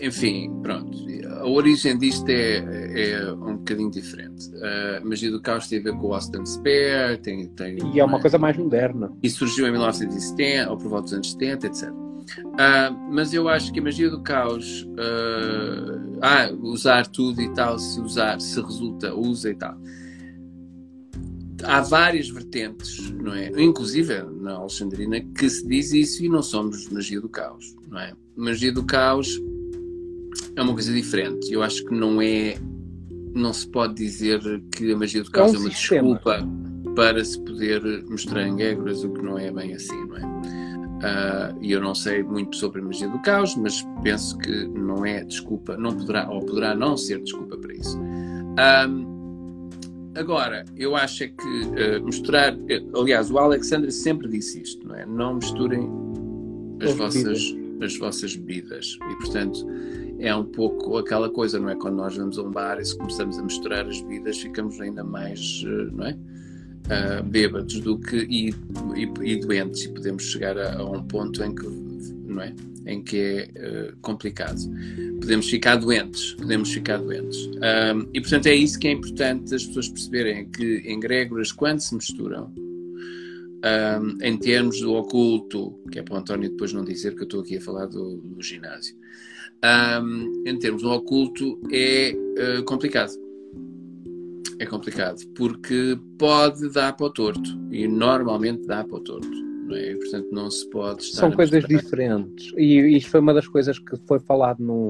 enfim, 0.00 0.52
pronto. 0.62 0.96
A 1.40 1.48
origem 1.48 1.98
disto 1.98 2.28
é, 2.28 2.58
é 2.96 3.32
um 3.32 3.56
bocadinho 3.56 3.90
diferente. 3.90 4.50
A 4.98 5.04
magia 5.04 5.30
do 5.30 5.40
caos 5.40 5.68
tem 5.68 5.78
a 5.78 5.82
ver 5.82 5.92
com 5.92 6.08
o 6.08 6.14
Austin 6.14 6.44
Spare, 6.44 7.18
tem, 7.22 7.48
tem, 7.48 7.78
e 7.94 8.00
é 8.00 8.04
uma 8.04 8.20
coisa 8.20 8.38
mais 8.38 8.56
moderna. 8.56 9.12
E 9.22 9.30
surgiu 9.30 9.66
em 9.66 9.70
1970, 9.70 10.70
ou 10.70 10.76
por 10.76 10.88
volta 10.88 11.04
dos 11.04 11.12
anos 11.14 11.32
70, 11.32 11.66
etc. 11.66 11.90
Uh, 11.90 13.12
mas 13.12 13.32
eu 13.32 13.48
acho 13.48 13.72
que 13.72 13.78
a 13.78 13.82
magia 13.82 14.10
do 14.10 14.20
caos, 14.20 14.82
uh, 14.82 16.18
ah, 16.22 16.50
usar 16.60 17.06
tudo 17.06 17.40
e 17.40 17.52
tal, 17.54 17.78
se 17.78 18.00
usar, 18.00 18.40
se 18.40 18.60
resulta, 18.60 19.14
usa 19.14 19.50
e 19.50 19.54
tal 19.54 19.78
há 21.64 21.80
várias 21.80 22.28
vertentes, 22.28 23.10
não 23.10 23.32
é? 23.34 23.50
Inclusive 23.56 24.22
na 24.40 24.54
Alexandrina 24.54 25.20
que 25.20 25.48
se 25.48 25.66
diz 25.66 25.92
isso 25.92 26.24
e 26.24 26.28
não 26.28 26.42
somos 26.42 26.88
magia 26.88 27.20
do 27.20 27.28
caos, 27.28 27.74
não 27.88 27.98
é? 27.98 28.12
Magia 28.36 28.72
do 28.72 28.84
caos 28.84 29.40
é 30.54 30.62
uma 30.62 30.72
coisa 30.72 30.92
diferente. 30.92 31.52
Eu 31.52 31.62
acho 31.62 31.84
que 31.84 31.94
não 31.94 32.20
é, 32.20 32.56
não 33.36 33.52
se 33.52 33.68
pode 33.68 33.94
dizer 33.94 34.40
que 34.72 34.92
a 34.92 34.96
magia 34.96 35.22
do 35.22 35.30
caos 35.30 35.52
é, 35.52 35.56
um 35.56 35.60
é 35.60 35.64
uma 35.64 35.70
sistema. 35.70 36.14
desculpa 36.14 36.48
para 36.94 37.24
se 37.24 37.38
poder 37.40 38.04
mostrar 38.08 38.46
em 38.46 38.60
egregores, 38.60 39.04
o 39.04 39.10
que 39.10 39.22
não 39.22 39.38
é 39.38 39.52
bem 39.52 39.74
assim, 39.74 40.06
não 40.06 40.16
é? 40.16 40.26
Uh, 40.96 41.58
e 41.60 41.72
eu 41.72 41.80
não 41.80 41.94
sei 41.94 42.22
muito 42.22 42.56
sobre 42.56 42.80
a 42.80 42.84
magia 42.84 43.08
do 43.08 43.18
caos, 43.20 43.54
mas 43.56 43.86
penso 44.02 44.38
que 44.38 44.66
não 44.68 45.04
é 45.04 45.22
desculpa, 45.22 45.76
não 45.76 45.94
poderá 45.94 46.28
ou 46.30 46.40
poderá 46.44 46.74
não 46.74 46.96
ser 46.96 47.20
desculpa 47.20 47.56
para 47.58 47.74
isso. 47.74 47.98
Um, 47.98 49.16
Agora, 50.16 50.64
eu 50.74 50.96
acho 50.96 51.24
é 51.24 51.28
que 51.28 51.44
uh, 51.44 52.02
misturar. 52.02 52.56
Eh, 52.70 52.82
aliás, 52.94 53.30
o 53.30 53.38
Alexandre 53.38 53.92
sempre 53.92 54.26
disse 54.28 54.62
isto, 54.62 54.88
não 54.88 54.94
é? 54.94 55.04
Não 55.04 55.34
misturem 55.34 55.90
as, 56.80 56.94
vossas, 56.94 57.54
as 57.82 57.98
vossas 57.98 58.34
bebidas. 58.34 58.96
E, 59.10 59.16
portanto, 59.16 59.66
é 60.18 60.34
um 60.34 60.44
pouco 60.44 60.96
aquela 60.96 61.28
coisa, 61.30 61.58
não 61.58 61.68
é? 61.68 61.74
Quando 61.74 61.96
nós 61.96 62.16
vamos 62.16 62.38
a 62.38 62.42
um 62.42 62.50
bar 62.50 62.80
e 62.80 62.84
se 62.84 62.96
começamos 62.96 63.38
a 63.38 63.42
misturar 63.42 63.86
as 63.86 64.00
bebidas, 64.00 64.38
ficamos 64.38 64.80
ainda 64.80 65.04
mais, 65.04 65.62
uh, 65.64 65.90
não 65.92 66.06
é? 66.06 66.18
Uh, 66.86 67.22
bêbados 67.24 67.80
do 67.80 67.98
que 67.98 68.16
e, 68.16 68.50
e, 68.94 69.32
e, 69.32 69.40
doentes 69.40 69.82
e 69.84 69.88
podemos 69.88 70.22
chegar 70.22 70.56
a, 70.56 70.76
a, 70.76 70.84
um 70.84 71.02
ponto 71.02 71.42
em 71.42 71.52
que 71.52 71.66
não 71.66 72.40
é 72.40 72.54
em 72.86 73.02
que 73.02 73.18
é 73.18 73.90
uh, 73.90 73.96
complicado 74.00 74.60
podemos 75.20 75.50
ficar 75.50 75.76
doentes, 75.76 76.34
podemos 76.34 76.72
ficar 76.72 76.98
doentes. 76.98 77.46
Um, 77.46 78.08
e 78.14 78.20
portanto 78.20 78.46
é 78.46 78.54
isso 78.54 78.78
que 78.78 78.86
é 78.86 78.92
importante 78.92 79.54
as 79.54 79.64
pessoas 79.64 79.88
perceberem, 79.88 80.48
que 80.48 80.82
egrégoras, 80.84 81.50
quando 81.50 81.80
se 81.80 81.94
misturam, 81.94 82.52
um, 82.54 84.18
em 84.22 84.36
termos 84.36 84.80
do 84.80 84.94
oculto, 84.94 85.80
que 85.90 85.98
é 85.98 86.02
para 86.02 86.14
o 86.14 86.18
António 86.18 86.50
depois 86.50 86.72
não 86.72 86.84
dizer 86.84 87.14
que 87.14 87.22
eu 87.22 87.24
estou 87.24 87.40
aqui 87.40 87.56
a 87.56 87.60
falar 87.60 87.86
do, 87.86 88.18
do 88.18 88.40
ginásio, 88.40 88.94
um, 90.02 90.42
em 90.46 90.58
termos 90.58 90.82
do 90.82 90.90
oculto 90.90 91.60
é 91.72 92.14
uh, 92.14 92.64
complicado. 92.64 93.12
É 94.58 94.64
complicado, 94.64 95.20
porque 95.34 95.98
pode 96.18 96.70
dar 96.72 96.96
para 96.96 97.06
o 97.06 97.10
torto, 97.10 97.50
e 97.70 97.86
normalmente 97.86 98.66
dá 98.66 98.82
para 98.82 98.96
o 98.96 99.00
torto 99.00 99.46
não 99.66 99.76
é? 99.76 99.94
Portanto, 99.94 100.28
não 100.30 100.50
se 100.50 100.68
pode 100.70 101.02
estar 101.02 101.20
São 101.20 101.32
coisas 101.32 101.64
diferentes. 101.64 102.52
E 102.56 102.96
isto 102.96 103.10
foi 103.10 103.20
uma 103.20 103.34
das 103.34 103.46
coisas 103.48 103.78
que 103.78 103.96
foi 104.06 104.18
falado 104.20 104.62
no. 104.62 104.88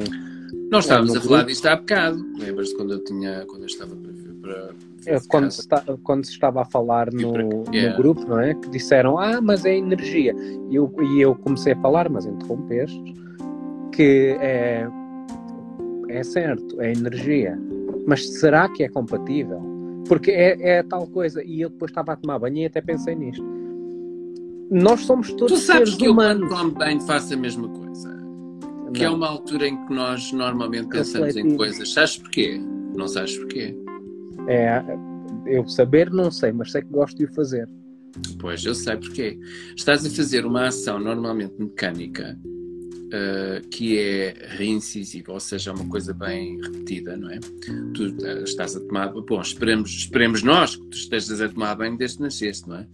Nós 0.70 0.84
estávamos 0.84 1.14
no 1.14 1.18
a 1.18 1.22
falar 1.22 1.42
disto 1.44 1.66
há 1.66 1.76
bocado. 1.76 2.24
Lembras-te 2.38 2.76
quando 2.76 2.92
eu 2.92 3.04
tinha. 3.04 3.44
quando 3.46 3.62
eu 3.62 3.66
estava 3.66 3.96
para. 3.96 4.12
para 4.42 4.74
é, 5.06 5.20
quando, 5.28 5.50
se 5.50 5.60
está, 5.60 5.84
quando 6.02 6.24
se 6.24 6.32
estava 6.32 6.62
a 6.62 6.64
falar 6.64 7.12
no, 7.12 7.64
yeah. 7.72 7.90
no, 7.90 7.96
grupo, 7.96 8.26
não 8.26 8.40
é? 8.40 8.54
Que 8.54 8.68
disseram, 8.70 9.18
ah, 9.18 9.40
mas 9.40 9.64
é 9.64 9.76
energia. 9.76 10.34
E 10.68 10.74
eu, 10.74 10.92
e 11.00 11.20
eu 11.20 11.34
comecei 11.36 11.72
a 11.74 11.80
falar, 11.80 12.08
mas 12.10 12.26
interrompeste, 12.26 13.14
que 13.96 14.36
é, 14.40 14.86
é 16.08 16.22
certo, 16.22 16.80
é 16.80 16.92
energia. 16.92 17.58
Mas 18.06 18.28
será 18.38 18.68
que 18.68 18.84
é 18.84 18.88
compatível? 18.88 19.60
Porque 20.06 20.30
é, 20.30 20.78
é 20.78 20.82
tal 20.82 21.06
coisa. 21.08 21.42
E 21.42 21.60
eu 21.62 21.70
depois 21.70 21.90
estava 21.90 22.12
a 22.12 22.16
tomar 22.16 22.38
banho 22.38 22.58
e 22.58 22.66
até 22.66 22.80
pensei 22.80 23.14
nisto 23.14 23.44
nós 24.70 25.00
somos 25.02 25.32
todos 25.32 25.60
tu 25.60 25.64
sabes 25.64 25.94
que 25.94 26.08
humanos. 26.08 26.42
eu 26.42 26.48
quando 26.48 26.74
banho 26.74 27.00
faço 27.02 27.34
a 27.34 27.36
mesma 27.36 27.68
coisa. 27.68 28.14
Não. 28.14 28.92
Que 28.92 29.04
é 29.04 29.10
uma 29.10 29.28
altura 29.28 29.68
em 29.68 29.86
que 29.86 29.92
nós 29.92 30.32
normalmente 30.32 30.88
pensamos 30.88 31.36
em 31.36 31.56
coisas. 31.56 31.92
Sabes 31.92 32.18
porquê? 32.18 32.60
Não 32.96 33.06
sabes 33.06 33.36
porquê? 33.36 33.76
É, 34.48 34.82
eu 35.46 35.66
saber 35.68 36.10
não 36.10 36.30
sei, 36.30 36.52
mas 36.52 36.72
sei 36.72 36.82
que 36.82 36.88
gosto 36.88 37.16
de 37.16 37.24
o 37.24 37.34
fazer. 37.34 37.68
Pois, 38.38 38.64
eu 38.64 38.74
sei 38.74 38.96
porquê. 38.96 39.38
Estás 39.76 40.06
a 40.06 40.10
fazer 40.10 40.46
uma 40.46 40.68
ação 40.68 40.98
normalmente 40.98 41.54
mecânica 41.58 42.38
uh, 43.16 43.68
que 43.68 43.98
é 43.98 44.34
reincisiva, 44.56 45.32
ou 45.32 45.40
seja, 45.40 45.72
uma 45.72 45.88
coisa 45.88 46.12
bem 46.12 46.60
repetida, 46.60 47.16
não 47.16 47.30
é? 47.30 47.38
Tu 47.94 48.04
uh, 48.04 48.44
estás 48.44 48.76
a 48.76 48.80
tomar. 48.80 49.12
Bom, 49.12 49.40
esperemos, 49.40 49.90
esperemos 49.90 50.42
nós 50.42 50.76
que 50.76 50.86
tu 50.86 50.96
estejas 50.96 51.40
a 51.40 51.48
tomar 51.48 51.74
banho 51.76 51.96
desde 51.96 52.18
que 52.18 52.22
nasceste, 52.24 52.68
não 52.68 52.76
é? 52.76 52.86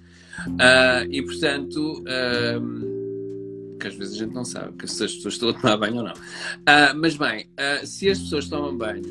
Uh, 0.48 1.06
e 1.10 1.22
portanto, 1.22 2.02
uh, 2.02 3.78
que 3.78 3.86
às 3.86 3.94
vezes 3.94 4.14
a 4.14 4.18
gente 4.18 4.34
não 4.34 4.44
sabe 4.44 4.72
que 4.76 4.86
se 4.86 5.04
as 5.04 5.14
pessoas 5.14 5.34
estão 5.34 5.48
a 5.50 5.54
tomar 5.54 5.76
banho 5.76 5.96
ou 5.96 6.04
não. 6.04 6.12
Uh, 6.12 6.96
mas 6.96 7.16
bem, 7.16 7.48
se 7.84 8.08
as 8.08 8.18
pessoas 8.18 8.48
tomam 8.48 8.76
banho, 8.76 9.02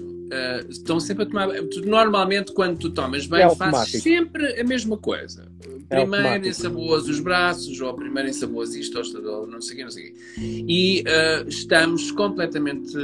estão 0.69 0.99
sempre 0.99 1.23
a 1.23 1.25
tomar 1.25 1.47
banho. 1.47 1.69
Normalmente, 1.85 2.53
quando 2.53 2.77
tu 2.77 2.89
tomas 2.89 3.27
banho, 3.27 3.51
é 3.51 3.55
fazes 3.55 4.01
sempre 4.01 4.59
a 4.59 4.63
mesma 4.63 4.97
coisa. 4.97 5.51
É 5.91 6.05
primeiro 6.05 6.47
ensaboas 6.47 7.07
os 7.07 7.19
braços, 7.19 7.79
ou 7.81 7.93
primeiro 7.93 8.29
ensaboas 8.29 8.73
isto, 8.75 8.97
ou 8.97 9.47
não 9.47 9.61
sei 9.61 9.73
o 9.73 9.77
quê, 9.77 9.83
não 9.83 9.91
sei 9.91 10.03
o 10.03 10.07
quê. 10.07 10.13
E 10.39 11.03
estamos 11.47 12.11
completamente 12.11 12.97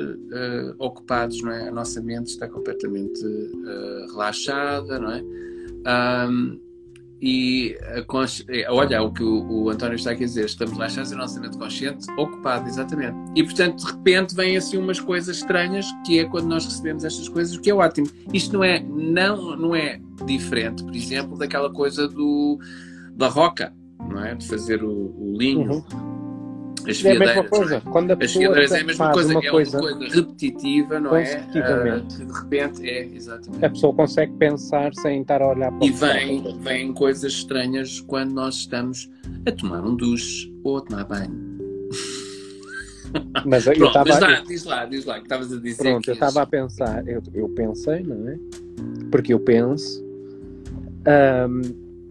ocupados, 0.79 1.41
não 1.41 1.51
é? 1.51 1.67
A 1.67 1.71
nossa 1.71 2.01
mente 2.01 2.27
está 2.27 2.47
completamente 2.47 3.21
relaxada, 4.09 4.99
não 4.99 5.11
é? 5.11 5.23
Um, 6.29 6.59
e 7.19 7.75
olha 8.69 9.01
o 9.01 9.11
que 9.11 9.23
o, 9.23 9.63
o, 9.63 9.69
António 9.69 9.95
está 9.95 10.11
aqui 10.11 10.23
a 10.23 10.27
dizer, 10.27 10.45
estamos 10.45 10.77
lá 10.77 10.85
a 10.85 11.15
nossa 11.15 11.39
mente 11.39 11.57
consciente 11.57 12.05
ocupado, 12.15 12.67
exatamente. 12.67 13.15
E 13.35 13.43
portanto, 13.43 13.83
de 13.83 13.91
repente, 13.91 14.35
vêm 14.35 14.55
assim 14.55 14.77
umas 14.77 14.99
coisas 14.99 15.37
estranhas, 15.37 15.87
que 16.05 16.19
é 16.19 16.25
quando 16.25 16.45
nós 16.45 16.65
recebemos 16.65 17.03
estas 17.03 17.27
coisas, 17.27 17.55
o 17.55 17.61
que 17.61 17.71
é 17.71 17.73
ótimo. 17.73 18.07
Isto 18.31 18.53
não 18.53 18.63
é, 18.63 18.79
não, 18.79 19.57
não 19.57 19.75
é 19.75 19.99
diferente, 20.27 20.83
por 20.83 20.95
exemplo, 20.95 21.37
daquela 21.37 21.71
coisa 21.71 22.07
do, 22.07 22.59
da 23.15 23.27
roca, 23.27 23.73
não 23.99 24.23
é? 24.23 24.35
De 24.35 24.47
fazer 24.47 24.83
o, 24.83 24.89
o 24.89 25.35
linho. 25.37 25.71
Uhum 25.71 26.17
as 26.89 27.03
é 27.03 27.11
a 27.11 27.19
mesma 27.19 27.43
coisa. 27.43 27.81
Quando 27.81 28.11
a 28.11 28.15
pessoa 28.15 28.59
as 28.59 28.71
é 28.71 28.79
a 28.79 28.83
mesma 28.83 29.11
coisa, 29.11 29.31
uma 29.31 29.45
é 29.45 29.49
coisa, 29.49 29.79
uma 29.79 29.97
coisa 29.97 30.15
repetitiva, 30.15 30.99
não 30.99 31.15
é? 31.15 31.45
Uh, 31.49 32.01
de 32.01 32.33
repente, 32.33 32.89
é, 32.89 33.05
exatamente. 33.05 33.65
A 33.65 33.69
pessoa 33.69 33.93
consegue 33.93 34.33
pensar 34.33 34.93
sem 34.95 35.21
estar 35.21 35.41
a 35.41 35.49
olhar 35.49 35.71
para 35.71 35.85
E 35.85 35.91
vem, 35.91 36.59
vem 36.59 36.93
coisas 36.93 37.33
estranhas 37.33 37.99
quando 38.01 38.31
nós 38.31 38.55
estamos 38.55 39.09
a 39.45 39.51
tomar 39.51 39.81
um 39.81 39.95
duche 39.95 40.53
ou 40.63 40.77
a 40.77 40.81
tomar 40.81 41.03
banho. 41.03 41.57
Mas 43.45 43.67
eu 43.67 43.73
Pronto, 43.77 43.87
estava. 43.87 44.19
Lá, 44.19 44.39
diz 44.41 44.63
lá, 44.63 44.85
diz 44.85 45.05
lá, 45.05 45.15
que 45.15 45.23
estavas 45.23 45.51
a 45.51 45.59
dizer. 45.59 45.83
Pronto, 45.83 46.07
eu 46.07 46.13
estava 46.13 46.41
a 46.41 46.45
pensar, 46.45 47.05
eu, 47.05 47.21
eu 47.33 47.49
pensei, 47.49 48.01
não 48.03 48.29
é? 48.29 48.37
Porque 49.11 49.33
eu 49.33 49.39
penso. 49.39 50.06
Um, 51.07 51.61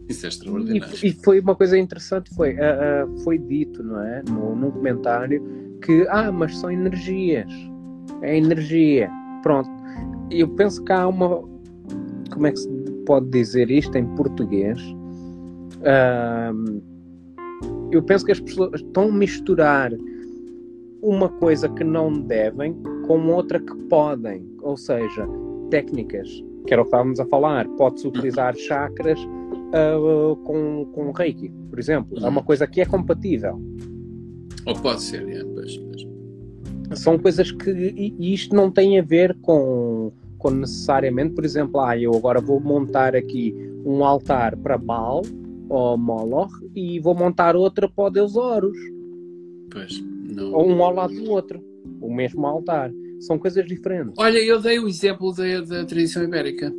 isso 0.08 0.24
é 0.24 0.28
extraordinário. 0.28 0.94
E, 1.02 1.08
e, 1.08 1.12
foi 1.12 1.40
uma 1.40 1.54
coisa 1.54 1.76
interessante, 1.76 2.34
foi, 2.34 2.54
uh, 2.54 3.06
uh, 3.06 3.18
foi 3.24 3.38
dito, 3.38 3.82
não 3.82 4.00
é? 4.00 4.22
No, 4.28 4.54
num 4.54 4.70
comentário 4.70 5.42
que, 5.82 6.06
ah, 6.08 6.30
mas 6.32 6.56
são 6.56 6.70
energias. 6.70 7.52
É 8.22 8.36
energia. 8.36 9.10
Pronto. 9.42 9.68
Eu 10.30 10.48
penso 10.48 10.82
que 10.84 10.92
há 10.92 11.06
uma. 11.06 11.42
Como 12.32 12.46
é 12.46 12.52
que 12.52 12.58
se 12.58 12.68
pode 13.04 13.28
dizer 13.30 13.70
isto 13.70 13.96
em 13.96 14.06
português? 14.14 14.80
Uh, 15.80 16.82
eu 17.90 18.02
penso 18.02 18.24
que 18.24 18.32
as 18.32 18.40
pessoas 18.40 18.80
estão 18.80 19.08
a 19.08 19.12
misturar 19.12 19.92
uma 21.02 21.28
coisa 21.28 21.68
que 21.68 21.84
não 21.84 22.12
devem 22.12 22.74
com 23.06 23.28
outra 23.28 23.60
que 23.60 23.74
podem. 23.88 24.48
Ou 24.62 24.76
seja, 24.76 25.28
técnicas, 25.70 26.28
que 26.66 26.74
era 26.74 26.82
o 26.82 26.84
que 26.84 26.88
estávamos 26.88 27.20
a 27.20 27.26
falar. 27.26 27.66
Pode-se 27.76 28.06
utilizar 28.06 28.54
chakras 28.56 29.18
uh, 29.20 30.36
com, 30.44 30.86
com 30.92 31.12
Reiki, 31.12 31.50
por 31.70 31.78
exemplo. 31.78 32.18
Uhum. 32.18 32.26
É 32.26 32.28
uma 32.28 32.40
uhum. 32.40 32.46
coisa 32.46 32.66
que 32.66 32.80
é 32.80 32.84
compatível. 32.86 33.60
Ou 34.66 34.74
pode 34.74 35.02
ser, 35.02 35.26
é, 35.28 35.44
pois, 35.44 35.78
pois. 35.78 36.06
São 37.00 37.18
coisas 37.18 37.50
que. 37.50 37.70
E 37.70 38.34
isto 38.34 38.54
não 38.54 38.70
tem 38.70 38.98
a 38.98 39.02
ver 39.02 39.36
com, 39.40 40.12
com 40.38 40.50
necessariamente, 40.50 41.34
por 41.34 41.44
exemplo, 41.44 41.80
ah, 41.80 41.96
eu 41.98 42.14
agora 42.14 42.40
vou 42.40 42.60
montar 42.60 43.14
aqui 43.14 43.54
um 43.84 44.04
altar 44.04 44.56
para 44.56 44.76
Baal 44.76 45.22
ou 45.68 45.96
Moloch 45.96 46.52
e 46.74 47.00
vou 47.00 47.14
montar 47.14 47.56
outra 47.56 47.88
para 47.88 48.04
o 48.04 48.10
Deus 48.10 48.36
Horus. 48.36 48.78
Pois, 49.70 50.00
não. 50.34 50.52
Ou 50.52 50.68
um 50.68 50.82
ao 50.82 50.94
lado 50.94 51.14
do 51.14 51.30
outro. 51.30 51.60
O 52.00 52.12
mesmo 52.12 52.46
altar. 52.46 52.90
São 53.20 53.38
coisas 53.38 53.66
diferentes. 53.66 54.14
Olha, 54.18 54.38
eu 54.38 54.60
dei 54.60 54.78
o 54.78 54.88
exemplo 54.88 55.32
da, 55.34 55.60
da 55.60 55.84
tradição 55.84 56.22
ibérica 56.22 56.72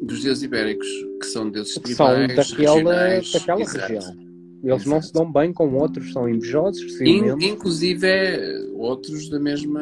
dos 0.00 0.22
deuses 0.22 0.42
ibéricos, 0.42 0.88
que 1.20 1.26
são 1.26 1.50
deuses 1.50 1.74
que 1.74 1.80
tribais, 1.80 2.48
são 2.48 2.58
daquela, 2.58 3.20
daquela 3.32 3.58
região. 3.58 4.30
Eles 4.62 4.82
Exato. 4.82 4.90
não 4.90 5.02
se 5.02 5.12
dão 5.12 5.32
bem 5.32 5.52
com 5.52 5.74
outros, 5.74 6.12
são 6.12 6.28
invejosos. 6.28 7.00
In, 7.00 7.28
inclusive 7.40 8.06
é, 8.06 8.66
outros 8.74 9.28
da 9.30 9.40
mesma, 9.40 9.80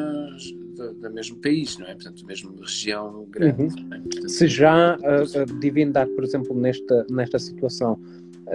da, 0.75 0.91
da, 0.93 1.09
mesmo 1.09 1.35
país, 1.37 1.77
não 1.77 1.87
é? 1.87 1.95
Portanto, 1.95 2.21
da 2.21 2.27
mesma 2.27 2.51
região 2.61 3.27
grande. 3.29 3.61
Uhum. 3.61 3.67
É? 3.67 3.99
Portanto, 3.99 4.29
se 4.29 4.47
já 4.47 4.95
a, 4.95 5.41
a, 5.41 5.45
divindade, 5.59 6.11
por 6.11 6.23
exemplo, 6.23 6.55
nesta, 6.55 7.05
nesta 7.09 7.37
situação, 7.39 7.99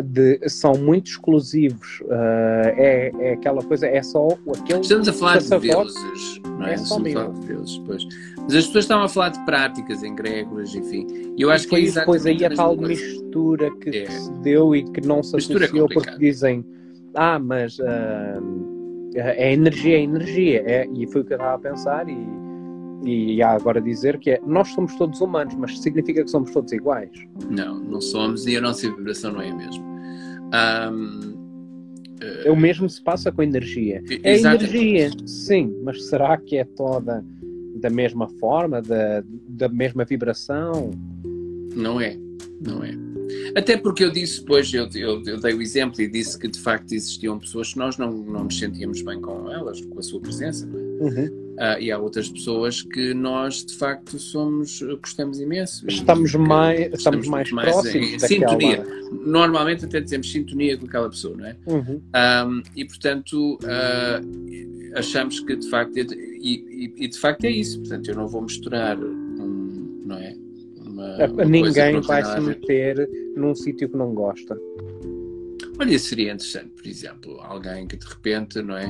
de, 0.02 0.40
são 0.48 0.74
muito 0.74 1.08
exclusivos, 1.10 2.00
uh, 2.02 2.70
é, 2.76 3.12
é 3.18 3.32
aquela 3.32 3.62
coisa, 3.62 3.86
é 3.86 4.02
só 4.02 4.28
aquele. 4.58 4.80
Estamos 4.80 5.08
a 5.08 5.12
falar 5.12 5.38
de 5.38 5.48
deuses, 5.48 6.40
não 6.44 6.66
é? 6.66 6.74
é 6.74 6.76
só 6.76 6.96
Estamos 6.96 7.10
a 7.10 7.20
falar 7.20 7.40
de 7.40 7.46
deuses, 7.46 7.82
pois. 7.86 8.04
Mas 8.38 8.54
as 8.54 8.66
pessoas 8.66 8.84
estavam 8.84 9.04
a 9.04 9.08
falar 9.08 9.28
de 9.30 9.44
práticas 9.44 10.02
em 10.02 10.14
grégoras, 10.14 10.74
enfim. 10.74 11.06
E 11.36 11.42
eu 11.42 11.50
acho 11.50 11.66
e 11.66 11.68
que 11.68 11.76
é 11.76 12.00
depois 12.00 12.26
aí 12.26 12.44
a 12.44 12.54
tal 12.54 12.76
coisa. 12.76 12.88
mistura 12.88 13.70
que, 13.78 13.90
é. 13.90 14.10
se 14.10 14.32
deu 14.42 14.74
e 14.74 14.84
que 14.84 15.00
não 15.00 15.22
se 15.22 15.34
mistura 15.34 15.64
associou 15.64 15.88
é 15.90 15.94
porque 15.94 16.18
dizem 16.18 16.64
ah, 17.14 17.38
mas 17.38 17.78
uh, 17.78 19.04
é 19.14 19.52
energia, 19.52 19.96
é 19.96 20.02
energia. 20.02 20.62
É, 20.66 20.86
e 20.92 21.06
foi 21.06 21.22
o 21.22 21.24
que 21.24 21.32
eu 21.32 21.36
estava 21.36 21.54
a 21.54 21.58
pensar 21.58 22.08
e, 22.08 22.43
e 23.04 23.42
há 23.42 23.52
agora 23.52 23.80
dizer 23.80 24.18
que 24.18 24.30
é 24.30 24.40
nós 24.46 24.68
somos 24.68 24.94
todos 24.96 25.20
humanos, 25.20 25.54
mas 25.54 25.78
significa 25.80 26.22
que 26.24 26.30
somos 26.30 26.50
todos 26.50 26.72
iguais? 26.72 27.10
Não, 27.50 27.78
não 27.78 28.00
somos 28.00 28.46
e 28.46 28.56
a 28.56 28.60
nossa 28.60 28.88
vibração 28.90 29.32
não 29.32 29.42
é 29.42 29.50
a 29.50 29.54
mesma. 29.54 29.84
Um, 30.92 31.34
uh, 32.48 32.52
o 32.52 32.56
mesmo 32.56 32.88
se 32.88 33.02
passa 33.02 33.30
com 33.30 33.42
a 33.42 33.44
energia. 33.44 34.02
É 34.22 34.38
energia, 34.38 35.10
sim, 35.26 35.74
mas 35.82 36.04
será 36.06 36.36
que 36.36 36.56
é 36.56 36.64
toda 36.64 37.24
da 37.74 37.90
mesma 37.90 38.28
forma, 38.40 38.80
da, 38.80 39.22
da 39.48 39.68
mesma 39.68 40.04
vibração. 40.04 40.90
Não 41.74 42.00
é, 42.00 42.16
não 42.66 42.82
é. 42.82 42.92
Até 43.54 43.76
porque 43.76 44.04
eu 44.04 44.10
disse 44.10 44.40
depois, 44.40 44.72
eu, 44.72 44.88
eu, 44.94 45.22
eu, 45.24 45.40
dei 45.40 45.54
o 45.54 45.60
exemplo 45.60 46.00
e 46.00 46.08
disse 46.08 46.38
que 46.38 46.48
de 46.48 46.58
facto 46.58 46.92
existiam 46.92 47.38
pessoas 47.38 47.72
que 47.72 47.78
nós 47.78 47.98
não, 47.98 48.10
não 48.10 48.44
nos 48.44 48.58
sentíamos 48.58 49.02
bem 49.02 49.20
com 49.20 49.50
elas, 49.50 49.80
com 49.82 49.98
a 49.98 50.02
sua 50.02 50.20
presença, 50.20 50.66
não 50.66 50.78
é? 50.78 50.82
Uhum. 50.82 51.43
Uh, 51.54 51.80
e 51.80 51.92
há 51.92 51.98
outras 51.98 52.28
pessoas 52.28 52.82
que 52.82 53.14
nós 53.14 53.64
de 53.64 53.76
facto 53.76 54.18
somos, 54.18 54.82
gostamos 55.00 55.38
imenso. 55.38 55.86
Estamos 55.88 56.34
mais, 56.34 56.80
estamos, 56.80 56.98
estamos 56.98 57.28
mais, 57.28 57.52
mais 57.52 57.70
próximos. 57.70 58.12
Em, 58.12 58.18
sintonia. 58.18 58.84
Normalmente 59.12 59.84
até 59.84 60.00
dizemos 60.00 60.30
sintonia 60.30 60.76
com 60.76 60.86
aquela 60.86 61.08
pessoa, 61.08 61.36
não 61.36 61.46
é? 61.46 61.56
Uhum. 61.66 62.02
Um, 62.14 62.62
e 62.74 62.84
portanto 62.84 63.58
uh, 63.62 64.94
achamos 64.94 65.40
que 65.40 65.56
de 65.56 65.68
facto, 65.68 65.96
e, 65.96 66.02
e, 66.02 67.04
e, 67.04 67.08
de 67.08 67.18
facto 67.18 67.44
é 67.44 67.50
isso. 67.50 67.78
Portanto, 67.80 68.08
eu 68.08 68.16
não 68.16 68.26
vou 68.26 68.42
misturar 68.42 68.98
um, 68.98 70.02
não 70.04 70.16
é? 70.16 70.36
Uma, 70.86 71.26
uma 71.26 71.44
Ninguém 71.44 72.00
vai 72.00 72.24
se 72.24 72.40
meter 72.40 73.08
num 73.36 73.54
sítio 73.54 73.88
que 73.88 73.96
não 73.96 74.12
gosta. 74.14 74.58
Olha, 75.78 75.98
seria 75.98 76.32
interessante, 76.32 76.70
por 76.70 76.86
exemplo, 76.86 77.40
alguém 77.40 77.86
que 77.86 77.96
de 77.96 78.06
repente, 78.06 78.62
não 78.62 78.76
é, 78.76 78.88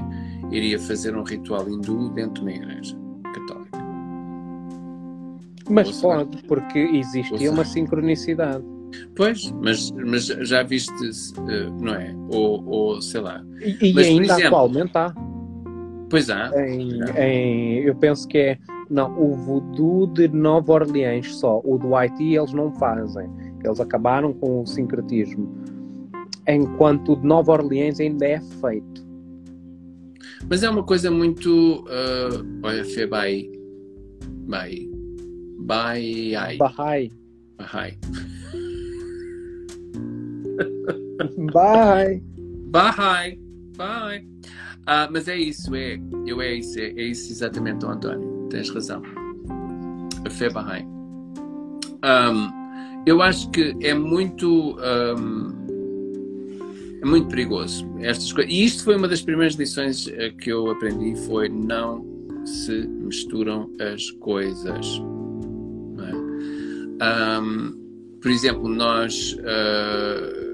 iria 0.50 0.78
fazer 0.78 1.16
um 1.16 1.22
ritual 1.22 1.68
hindu 1.68 2.10
dentro 2.10 2.34
de 2.34 2.40
uma 2.42 2.52
igreja 2.52 2.96
católica. 3.32 3.78
Mas 5.70 6.00
pode, 6.00 6.42
porque 6.42 6.78
existe 6.78 7.48
uma 7.48 7.64
sincronicidade. 7.64 8.62
Pois, 9.16 9.50
mas, 9.62 9.90
mas 9.92 10.26
já 10.26 10.62
viste, 10.62 10.92
eh, 11.48 11.70
não 11.80 11.94
é? 11.94 12.14
Ou, 12.30 12.64
ou 12.66 13.02
sei 13.02 13.20
lá. 13.20 13.42
E, 13.60 13.92
mas, 13.92 14.06
ainda 14.06 14.34
exemplo, 14.34 14.46
atualmente 14.46 14.92
há. 14.94 15.14
Pois 16.10 16.30
há. 16.30 16.50
Em, 16.68 17.00
em, 17.16 17.78
eu 17.80 17.94
penso 17.94 18.28
que 18.28 18.38
é. 18.38 18.58
Não, 18.90 19.18
o 19.18 19.34
voodoo 19.34 20.06
de 20.06 20.28
Nova 20.28 20.74
Orleans 20.74 21.34
só. 21.36 21.60
O 21.64 21.78
do 21.78 21.96
Haiti 21.96 22.34
eles 22.34 22.52
não 22.52 22.70
fazem. 22.72 23.28
Eles 23.64 23.80
acabaram 23.80 24.34
com 24.34 24.60
o 24.60 24.66
sincretismo 24.66 25.48
enquanto 26.48 27.12
o 27.12 27.16
de 27.16 27.26
Nova 27.26 27.52
Orleans 27.52 28.00
ainda 28.00 28.26
é 28.26 28.40
feito. 28.60 29.04
Mas 30.48 30.62
é 30.62 30.70
uma 30.70 30.82
coisa 30.82 31.10
muito. 31.10 31.84
Uh, 31.84 32.60
olha, 32.62 32.84
Fê, 32.84 33.06
bye. 33.06 33.50
Bye. 34.46 34.90
Bye. 35.60 36.36
Ai. 36.36 36.56
Bye. 36.58 37.10
Bye. 37.58 37.98
Bye. 41.52 42.22
Bye. 42.70 43.38
Bye. 43.76 44.28
Ah, 44.86 45.08
mas 45.10 45.28
é 45.28 45.36
isso, 45.36 45.74
é. 45.74 45.98
Eu 46.26 46.42
é 46.42 46.54
isso, 46.54 46.78
é, 46.78 46.90
é 46.90 47.02
isso 47.04 47.32
exatamente, 47.32 47.84
António. 47.86 48.48
Tens 48.50 48.68
razão. 48.68 49.02
A 50.24 50.30
fé 50.30 50.50
Bahá'í. 50.50 50.84
Um, 52.04 52.50
eu 53.06 53.22
acho 53.22 53.50
que 53.50 53.74
é 53.80 53.94
muito. 53.94 54.76
Um, 54.78 55.53
é 57.04 57.06
muito 57.06 57.28
perigoso. 57.28 57.86
Estas 58.00 58.32
coisas. 58.32 58.50
E 58.50 58.64
isto 58.64 58.82
foi 58.82 58.96
uma 58.96 59.06
das 59.06 59.20
primeiras 59.20 59.54
lições 59.54 60.08
eh, 60.08 60.30
que 60.30 60.50
eu 60.50 60.70
aprendi: 60.70 61.14
foi 61.26 61.50
não 61.50 62.02
se 62.46 62.86
misturam 62.88 63.70
as 63.78 64.10
coisas. 64.12 65.02
É? 66.00 67.40
Um, 67.40 68.18
por 68.20 68.30
exemplo, 68.30 68.68
nós 68.68 69.34
uh, 69.34 70.44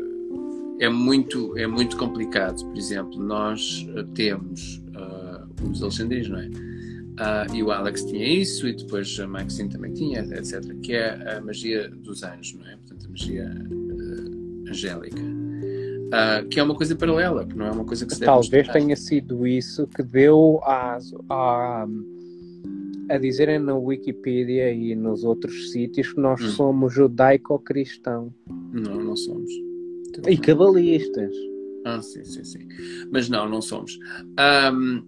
é 0.80 0.88
muito 0.88 1.57
é 1.57 1.68
muito 1.68 1.96
complicado. 1.96 2.64
Por 2.66 2.76
exemplo, 2.76 3.22
nós 3.22 3.86
uh, 3.96 4.05
temos 4.12 4.82
uh, 4.96 5.70
os 5.70 5.80
alexandrinos, 5.82 6.28
não 6.28 6.40
é? 6.40 6.48
Uh, 6.48 7.55
e 7.55 7.62
o 7.62 7.70
Alex 7.70 8.03
tinha 8.05 8.26
isso, 8.26 8.66
e 8.66 8.72
depois 8.74 9.20
a 9.20 9.26
Maxine 9.28 9.68
também 9.68 9.92
tinha, 9.92 10.20
etc. 10.20 10.64
Que 10.82 10.94
é 10.94 11.36
a 11.36 11.40
magia 11.40 11.88
dos 11.88 12.24
anjos, 12.24 12.55
não 12.55 12.66
é? 12.66 12.76
Portanto, 12.76 13.07
a 13.07 13.11
magia 13.11 13.55
angélica. 14.68 15.39
Uh, 16.11 16.48
que 16.48 16.58
é 16.58 16.62
uma 16.62 16.74
coisa 16.74 16.96
paralela, 16.96 17.46
que 17.46 17.56
não 17.56 17.66
é 17.66 17.70
uma 17.70 17.84
coisa 17.84 18.04
que 18.04 18.14
se 18.14 18.20
Talvez 18.20 18.66
tenha 18.68 18.96
sido 18.96 19.46
isso 19.46 19.86
que 19.86 20.02
deu 20.02 20.61
a, 20.64 20.98
a, 21.28 21.86
a 23.08 23.18
dizerem 23.18 23.61
na 23.61 23.76
Wikipedia 23.76 24.72
e 24.72 24.96
nos 24.96 25.22
outros 25.22 25.70
sítios 25.70 26.12
que 26.12 26.20
nós 26.20 26.40
hum. 26.42 26.48
somos 26.48 26.92
judaico-cristão. 26.92 28.34
Não, 28.72 28.96
não 28.96 29.16
somos. 29.16 29.50
E 30.28 30.36
cabalistas. 30.36 31.32
Ah, 31.84 32.02
sim, 32.02 32.24
sim, 32.24 32.44
sim. 32.44 32.68
Mas 33.11 33.28
não, 33.28 33.48
não 33.48 33.62
somos. 33.62 33.96
Um, 34.38 35.02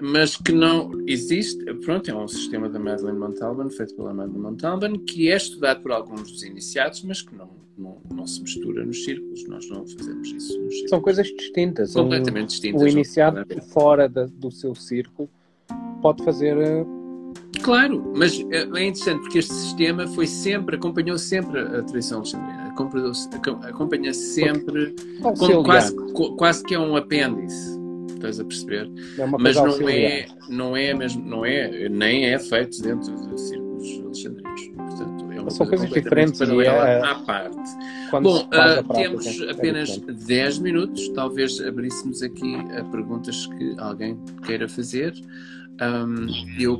mas 0.00 0.36
que 0.36 0.52
não 0.52 0.90
existe. 1.06 1.62
Pronto, 1.84 2.10
é 2.10 2.14
um 2.14 2.26
sistema 2.26 2.68
da 2.68 2.78
Madeleine 2.78 3.18
Montalban, 3.18 3.70
feito 3.70 3.94
pela 3.94 4.14
Madeleine 4.14 4.42
Montalban, 4.42 4.98
que 4.98 5.30
é 5.30 5.36
estudado 5.36 5.82
por 5.82 5.92
alguns 5.92 6.30
dos 6.32 6.42
iniciados, 6.42 7.02
mas 7.04 7.22
que 7.22 7.34
não, 7.34 7.49
não, 8.20 8.26
não 8.26 8.26
se 8.26 8.42
mistura 8.42 8.84
nos 8.84 9.04
círculos. 9.04 9.46
Nós 9.48 9.68
não 9.68 9.86
fazemos 9.86 10.28
isso 10.28 10.60
nos 10.60 10.72
círculos. 10.72 10.90
São 10.90 11.00
coisas 11.00 11.26
distintas. 11.26 11.92
Completamente 11.92 12.44
um, 12.44 12.46
distintas. 12.46 12.82
O 12.82 12.88
iniciado 12.88 13.44
fora 13.72 14.08
da, 14.08 14.26
do 14.26 14.50
seu 14.50 14.74
círculo 14.74 15.28
pode 16.02 16.22
fazer. 16.24 16.56
Eh, 16.56 16.84
claro, 17.62 18.12
mas 18.16 18.38
eh, 18.50 18.68
é 18.74 18.84
interessante 18.84 19.20
porque 19.20 19.38
este 19.38 19.54
sistema 19.54 20.06
foi 20.08 20.26
sempre, 20.26 20.76
acompanhou 20.76 21.18
sempre 21.18 21.60
a 21.60 21.82
tradição 21.82 22.18
alexandrina, 22.18 22.74
acompanha 23.62 24.14
sempre, 24.14 24.94
como 25.38 25.64
quase, 25.64 25.94
quase 26.36 26.64
que 26.64 26.74
é 26.74 26.78
um 26.78 26.96
apêndice 26.96 27.80
estás 28.20 28.38
a 28.38 28.44
perceber? 28.44 28.90
É 29.18 29.26
Mas 29.26 29.56
não 29.56 29.88
é, 29.88 30.26
não 30.48 30.76
é 30.76 30.94
mesmo, 30.94 31.24
não 31.24 31.44
é, 31.44 31.88
nem 31.88 32.26
é 32.26 32.38
feito 32.38 32.82
dentro 32.82 33.10
de 33.16 33.40
círculos 33.40 34.00
alexandrinos. 34.04 34.68
Portanto, 34.76 35.32
é 35.32 35.40
uma 35.40 35.50
São 35.50 35.66
coisas 35.66 35.88
diferentes 35.88 36.40
e 36.40 36.60
é, 36.60 37.02
à 37.02 37.14
parte. 37.14 37.56
Bom, 38.10 38.48
uh, 38.48 38.94
temos 38.94 39.40
é 39.40 39.50
apenas 39.50 39.96
10 39.98 40.58
minutos, 40.58 41.08
talvez 41.10 41.60
abríssemos 41.60 42.22
aqui 42.22 42.56
a 42.76 42.84
perguntas 42.84 43.46
que 43.46 43.74
alguém 43.78 44.18
queira 44.44 44.68
fazer. 44.68 45.14
Um, 45.80 46.26
eu 46.58 46.78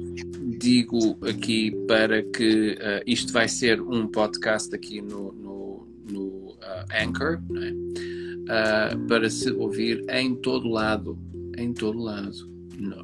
digo 0.58 1.18
aqui 1.26 1.70
para 1.86 2.22
que 2.22 2.72
uh, 2.72 3.02
isto 3.06 3.32
vai 3.32 3.48
ser 3.48 3.80
um 3.80 4.06
podcast 4.06 4.74
aqui 4.74 5.00
no, 5.00 5.32
no, 5.32 5.88
no 6.10 6.26
uh, 6.26 7.02
Anchor, 7.02 7.40
é? 7.56 8.94
uh, 8.94 9.06
para 9.06 9.30
se 9.30 9.50
ouvir 9.52 10.04
em 10.10 10.34
todo 10.34 10.68
lado 10.68 11.18
em 11.60 11.72
todo 11.72 11.98
lado. 11.98 12.32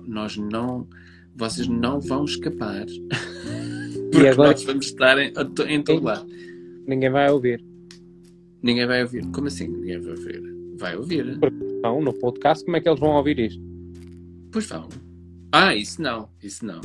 nós 0.06 0.36
não, 0.36 0.88
vocês 1.34 1.68
não 1.68 2.00
vão 2.00 2.24
escapar. 2.24 2.86
Porque 4.10 4.28
agora... 4.28 4.52
nós 4.52 4.64
vamos 4.64 4.86
estar 4.86 5.18
em, 5.18 5.32
em 5.68 5.82
todo 5.82 6.02
lado. 6.02 6.26
Ninguém 6.86 7.10
vai 7.10 7.30
ouvir. 7.30 7.62
Ninguém 8.66 8.84
vai 8.84 9.02
ouvir. 9.02 9.24
Como 9.30 9.46
assim 9.46 9.68
ninguém 9.68 10.00
vai 10.00 10.10
ouvir? 10.10 10.42
Vai 10.76 10.96
ouvir. 10.96 11.38
Não, 11.84 12.00
no 12.02 12.12
podcast, 12.12 12.64
como 12.64 12.76
é 12.76 12.80
que 12.80 12.88
eles 12.88 12.98
vão 12.98 13.10
ouvir 13.10 13.38
isto? 13.38 13.62
Pois 14.50 14.66
vão. 14.66 14.88
Ah, 15.52 15.72
isso 15.72 16.02
não, 16.02 16.28
isso 16.42 16.66
não. 16.66 16.80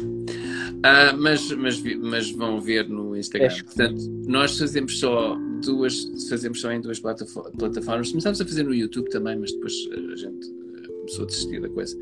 Ah, 0.83 1.11
mas, 1.17 1.51
mas, 1.53 1.81
mas 1.97 2.29
vão 2.29 2.61
ver 2.61 2.87
no 2.87 3.17
Instagram. 3.17 3.47
É. 3.47 3.63
Portanto, 3.63 3.99
nós 4.27 4.59
fazemos 4.59 4.99
só 4.99 5.35
duas, 5.65 6.03
fazemos 6.29 6.61
só 6.61 6.71
em 6.71 6.81
duas 6.81 6.99
plataformas. 6.99 8.09
Começamos 8.11 8.39
a 8.39 8.45
fazer 8.45 8.61
no 8.61 8.75
YouTube 8.75 9.09
também, 9.09 9.35
mas 9.39 9.51
depois 9.51 9.73
a 9.91 10.15
gente 10.15 10.53
começou 10.99 11.23
a 11.23 11.27
desistir 11.27 11.61
da 11.61 11.69
coisa. 11.69 11.97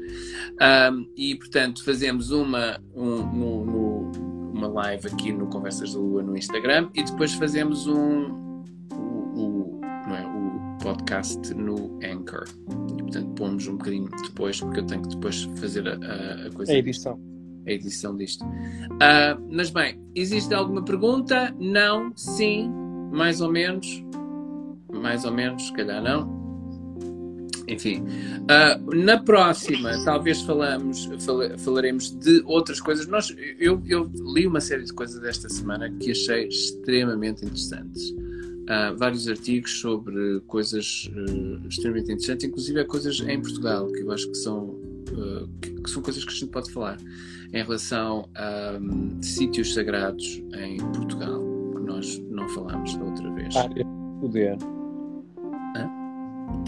Um, 0.92 1.08
e, 1.16 1.36
portanto, 1.36 1.86
fazemos 1.86 2.32
uma, 2.32 2.82
um, 2.94 3.16
no, 3.34 4.12
uma 4.52 4.68
live 4.68 5.08
aqui 5.08 5.32
no 5.32 5.48
Conversas 5.48 5.94
da 5.94 6.00
Lua 6.00 6.22
no 6.22 6.36
Instagram 6.36 6.90
e 6.94 7.02
depois 7.02 7.34
fazemos 7.34 7.88
um, 7.88 8.49
podcast 10.90 11.54
no 11.54 12.00
Anchor. 12.04 12.46
E, 12.98 13.04
portanto, 13.04 13.30
pomos 13.36 13.68
um 13.68 13.78
bocadinho 13.78 14.10
depois, 14.24 14.60
porque 14.60 14.80
eu 14.80 14.86
tenho 14.88 15.04
que 15.04 15.10
depois 15.10 15.44
fazer 15.60 15.88
a, 15.88 15.94
a, 15.94 16.52
coisa. 16.52 16.72
A 16.72 16.76
edição. 16.76 17.20
A 17.68 17.72
edição 17.72 18.18
disto. 18.18 18.44
Uh, 18.44 19.40
mas 19.52 19.70
bem, 19.70 20.02
existe 20.16 20.52
alguma 20.52 20.84
pergunta? 20.84 21.54
Não? 21.60 22.12
Sim? 22.16 22.72
Mais 23.12 23.40
ou 23.40 23.52
menos? 23.52 24.04
Mais 24.92 25.26
ou 25.26 25.32
menos, 25.32 25.68
se 25.68 25.74
calhar 25.74 26.02
não. 26.02 26.40
Enfim, 27.68 28.02
uh, 28.02 28.96
na 28.96 29.22
próxima, 29.22 29.92
talvez 30.04 30.42
falamos, 30.42 31.06
fal 31.24 31.38
falaremos 31.60 32.10
de 32.10 32.42
outras 32.46 32.82
coisas. 32.82 33.06
Nós, 33.06 33.36
eu, 33.60 33.80
eu, 33.86 34.12
li 34.34 34.48
uma 34.48 34.60
série 34.60 34.86
de 34.86 34.94
coisas 34.94 35.22
desta 35.22 35.48
semana 35.50 35.88
que 36.00 36.10
achei 36.10 36.48
extremamente 36.48 37.46
interessantes. 37.46 38.12
Uh, 38.70 38.96
vários 38.96 39.28
artigos 39.28 39.80
sobre 39.80 40.42
coisas 40.42 41.10
uh, 41.12 41.68
extremamente 41.68 42.12
interessantes, 42.12 42.46
inclusive 42.46 42.86
coisas 42.86 43.20
em 43.22 43.42
Portugal, 43.42 43.88
que 43.88 44.02
eu 44.02 44.12
acho 44.12 44.30
que 44.30 44.38
são, 44.38 44.80
que, 45.60 45.72
que, 45.72 45.90
são 45.90 46.04
coisas 46.04 46.24
que 46.24 46.30
a 46.30 46.34
gente 46.34 46.52
pode 46.52 46.72
falar 46.72 46.98
em 47.52 47.64
relação 47.64 48.30
a 48.36 48.78
um, 48.80 49.20
sítios 49.24 49.74
sagrados 49.74 50.44
em 50.54 50.78
Portugal, 50.78 51.42
que 51.76 51.82
nós 51.82 52.20
não 52.30 52.48
falámos 52.50 52.96
da 52.96 53.06
outra 53.06 53.32
vez. 53.32 53.56
Ah, 53.56 53.68
poder 54.22 54.56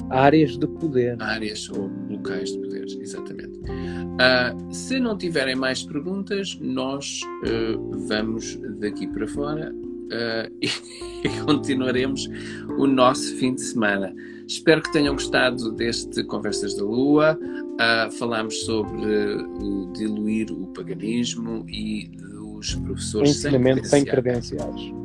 Áreas 0.10 0.58
de 0.58 0.68
poder. 0.68 1.22
Áreas 1.22 1.70
ou 1.70 1.90
locais 2.10 2.52
de 2.52 2.60
poder, 2.60 2.86
exatamente. 3.00 3.60
Uh, 3.60 4.74
se 4.74 5.00
não 5.00 5.18
tiverem 5.18 5.56
mais 5.56 5.84
perguntas, 5.84 6.58
nós 6.60 7.22
uh, 7.46 8.08
vamos 8.08 8.58
daqui 8.80 9.08
para 9.08 9.28
fora 9.28 9.74
uh, 10.12 10.52
e, 10.62 11.30
continuaremos 11.46 12.30
o 12.78 12.86
nosso 12.88 13.36
fim 13.38 13.56
de 13.56 13.62
semana. 13.62 14.14
Espero 14.48 14.82
que 14.82 14.92
tenham 14.92 15.14
gostado 15.14 15.72
deste 15.72 16.24
Conversas 16.26 16.76
da 16.76 16.84
Lua. 16.84 17.38
Uh, 17.40 18.12
falámos 18.12 18.66
sobre 18.66 19.36
o 19.62 19.92
diluir 19.94 20.52
o 20.52 20.68
paganismo 20.68 21.66
e 21.70 22.10
dos 22.10 22.76
professores 22.76 23.30
Ensinamento 23.32 23.88
sem 23.88 24.06
credenciais. 24.06 24.46
Sem 24.46 24.58
credenciais 24.58 25.02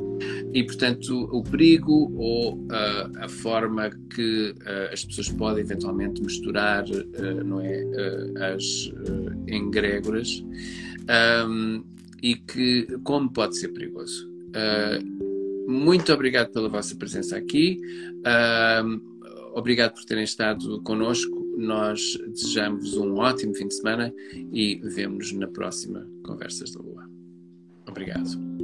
e, 0.53 0.63
portanto, 0.63 1.29
o 1.31 1.43
perigo 1.43 2.11
ou 2.15 2.55
uh, 2.55 3.19
a 3.19 3.29
forma 3.29 3.91
que 4.15 4.51
uh, 4.51 4.93
as 4.93 5.03
pessoas 5.05 5.29
podem 5.29 5.63
eventualmente 5.63 6.21
misturar 6.21 6.85
não 7.45 7.61
é, 7.61 7.83
as 8.55 8.91
engrégoras 9.47 10.43
um, 11.47 11.83
e 12.21 12.35
que, 12.35 12.87
como 13.03 13.29
pode 13.31 13.57
ser 13.57 13.69
perigoso. 13.69 14.29
Muito 15.67 16.13
obrigado 16.13 16.51
pela 16.51 16.69
vossa 16.69 16.95
presença 16.95 17.37
aqui. 17.37 17.79
obrigado 19.53 19.93
por 19.93 20.05
terem 20.05 20.23
estado 20.23 20.81
connosco. 20.83 21.45
Nós 21.57 22.17
desejamos 22.27 22.95
um 22.95 23.15
ótimo 23.15 23.53
fim 23.55 23.67
de 23.67 23.75
semana 23.75 24.13
e 24.51 24.79
vemos-nos 24.83 25.33
na 25.33 25.47
próxima 25.47 26.07
Conversas 26.23 26.71
da 26.71 26.81
Lua. 26.81 27.09
Obrigado. 27.87 28.56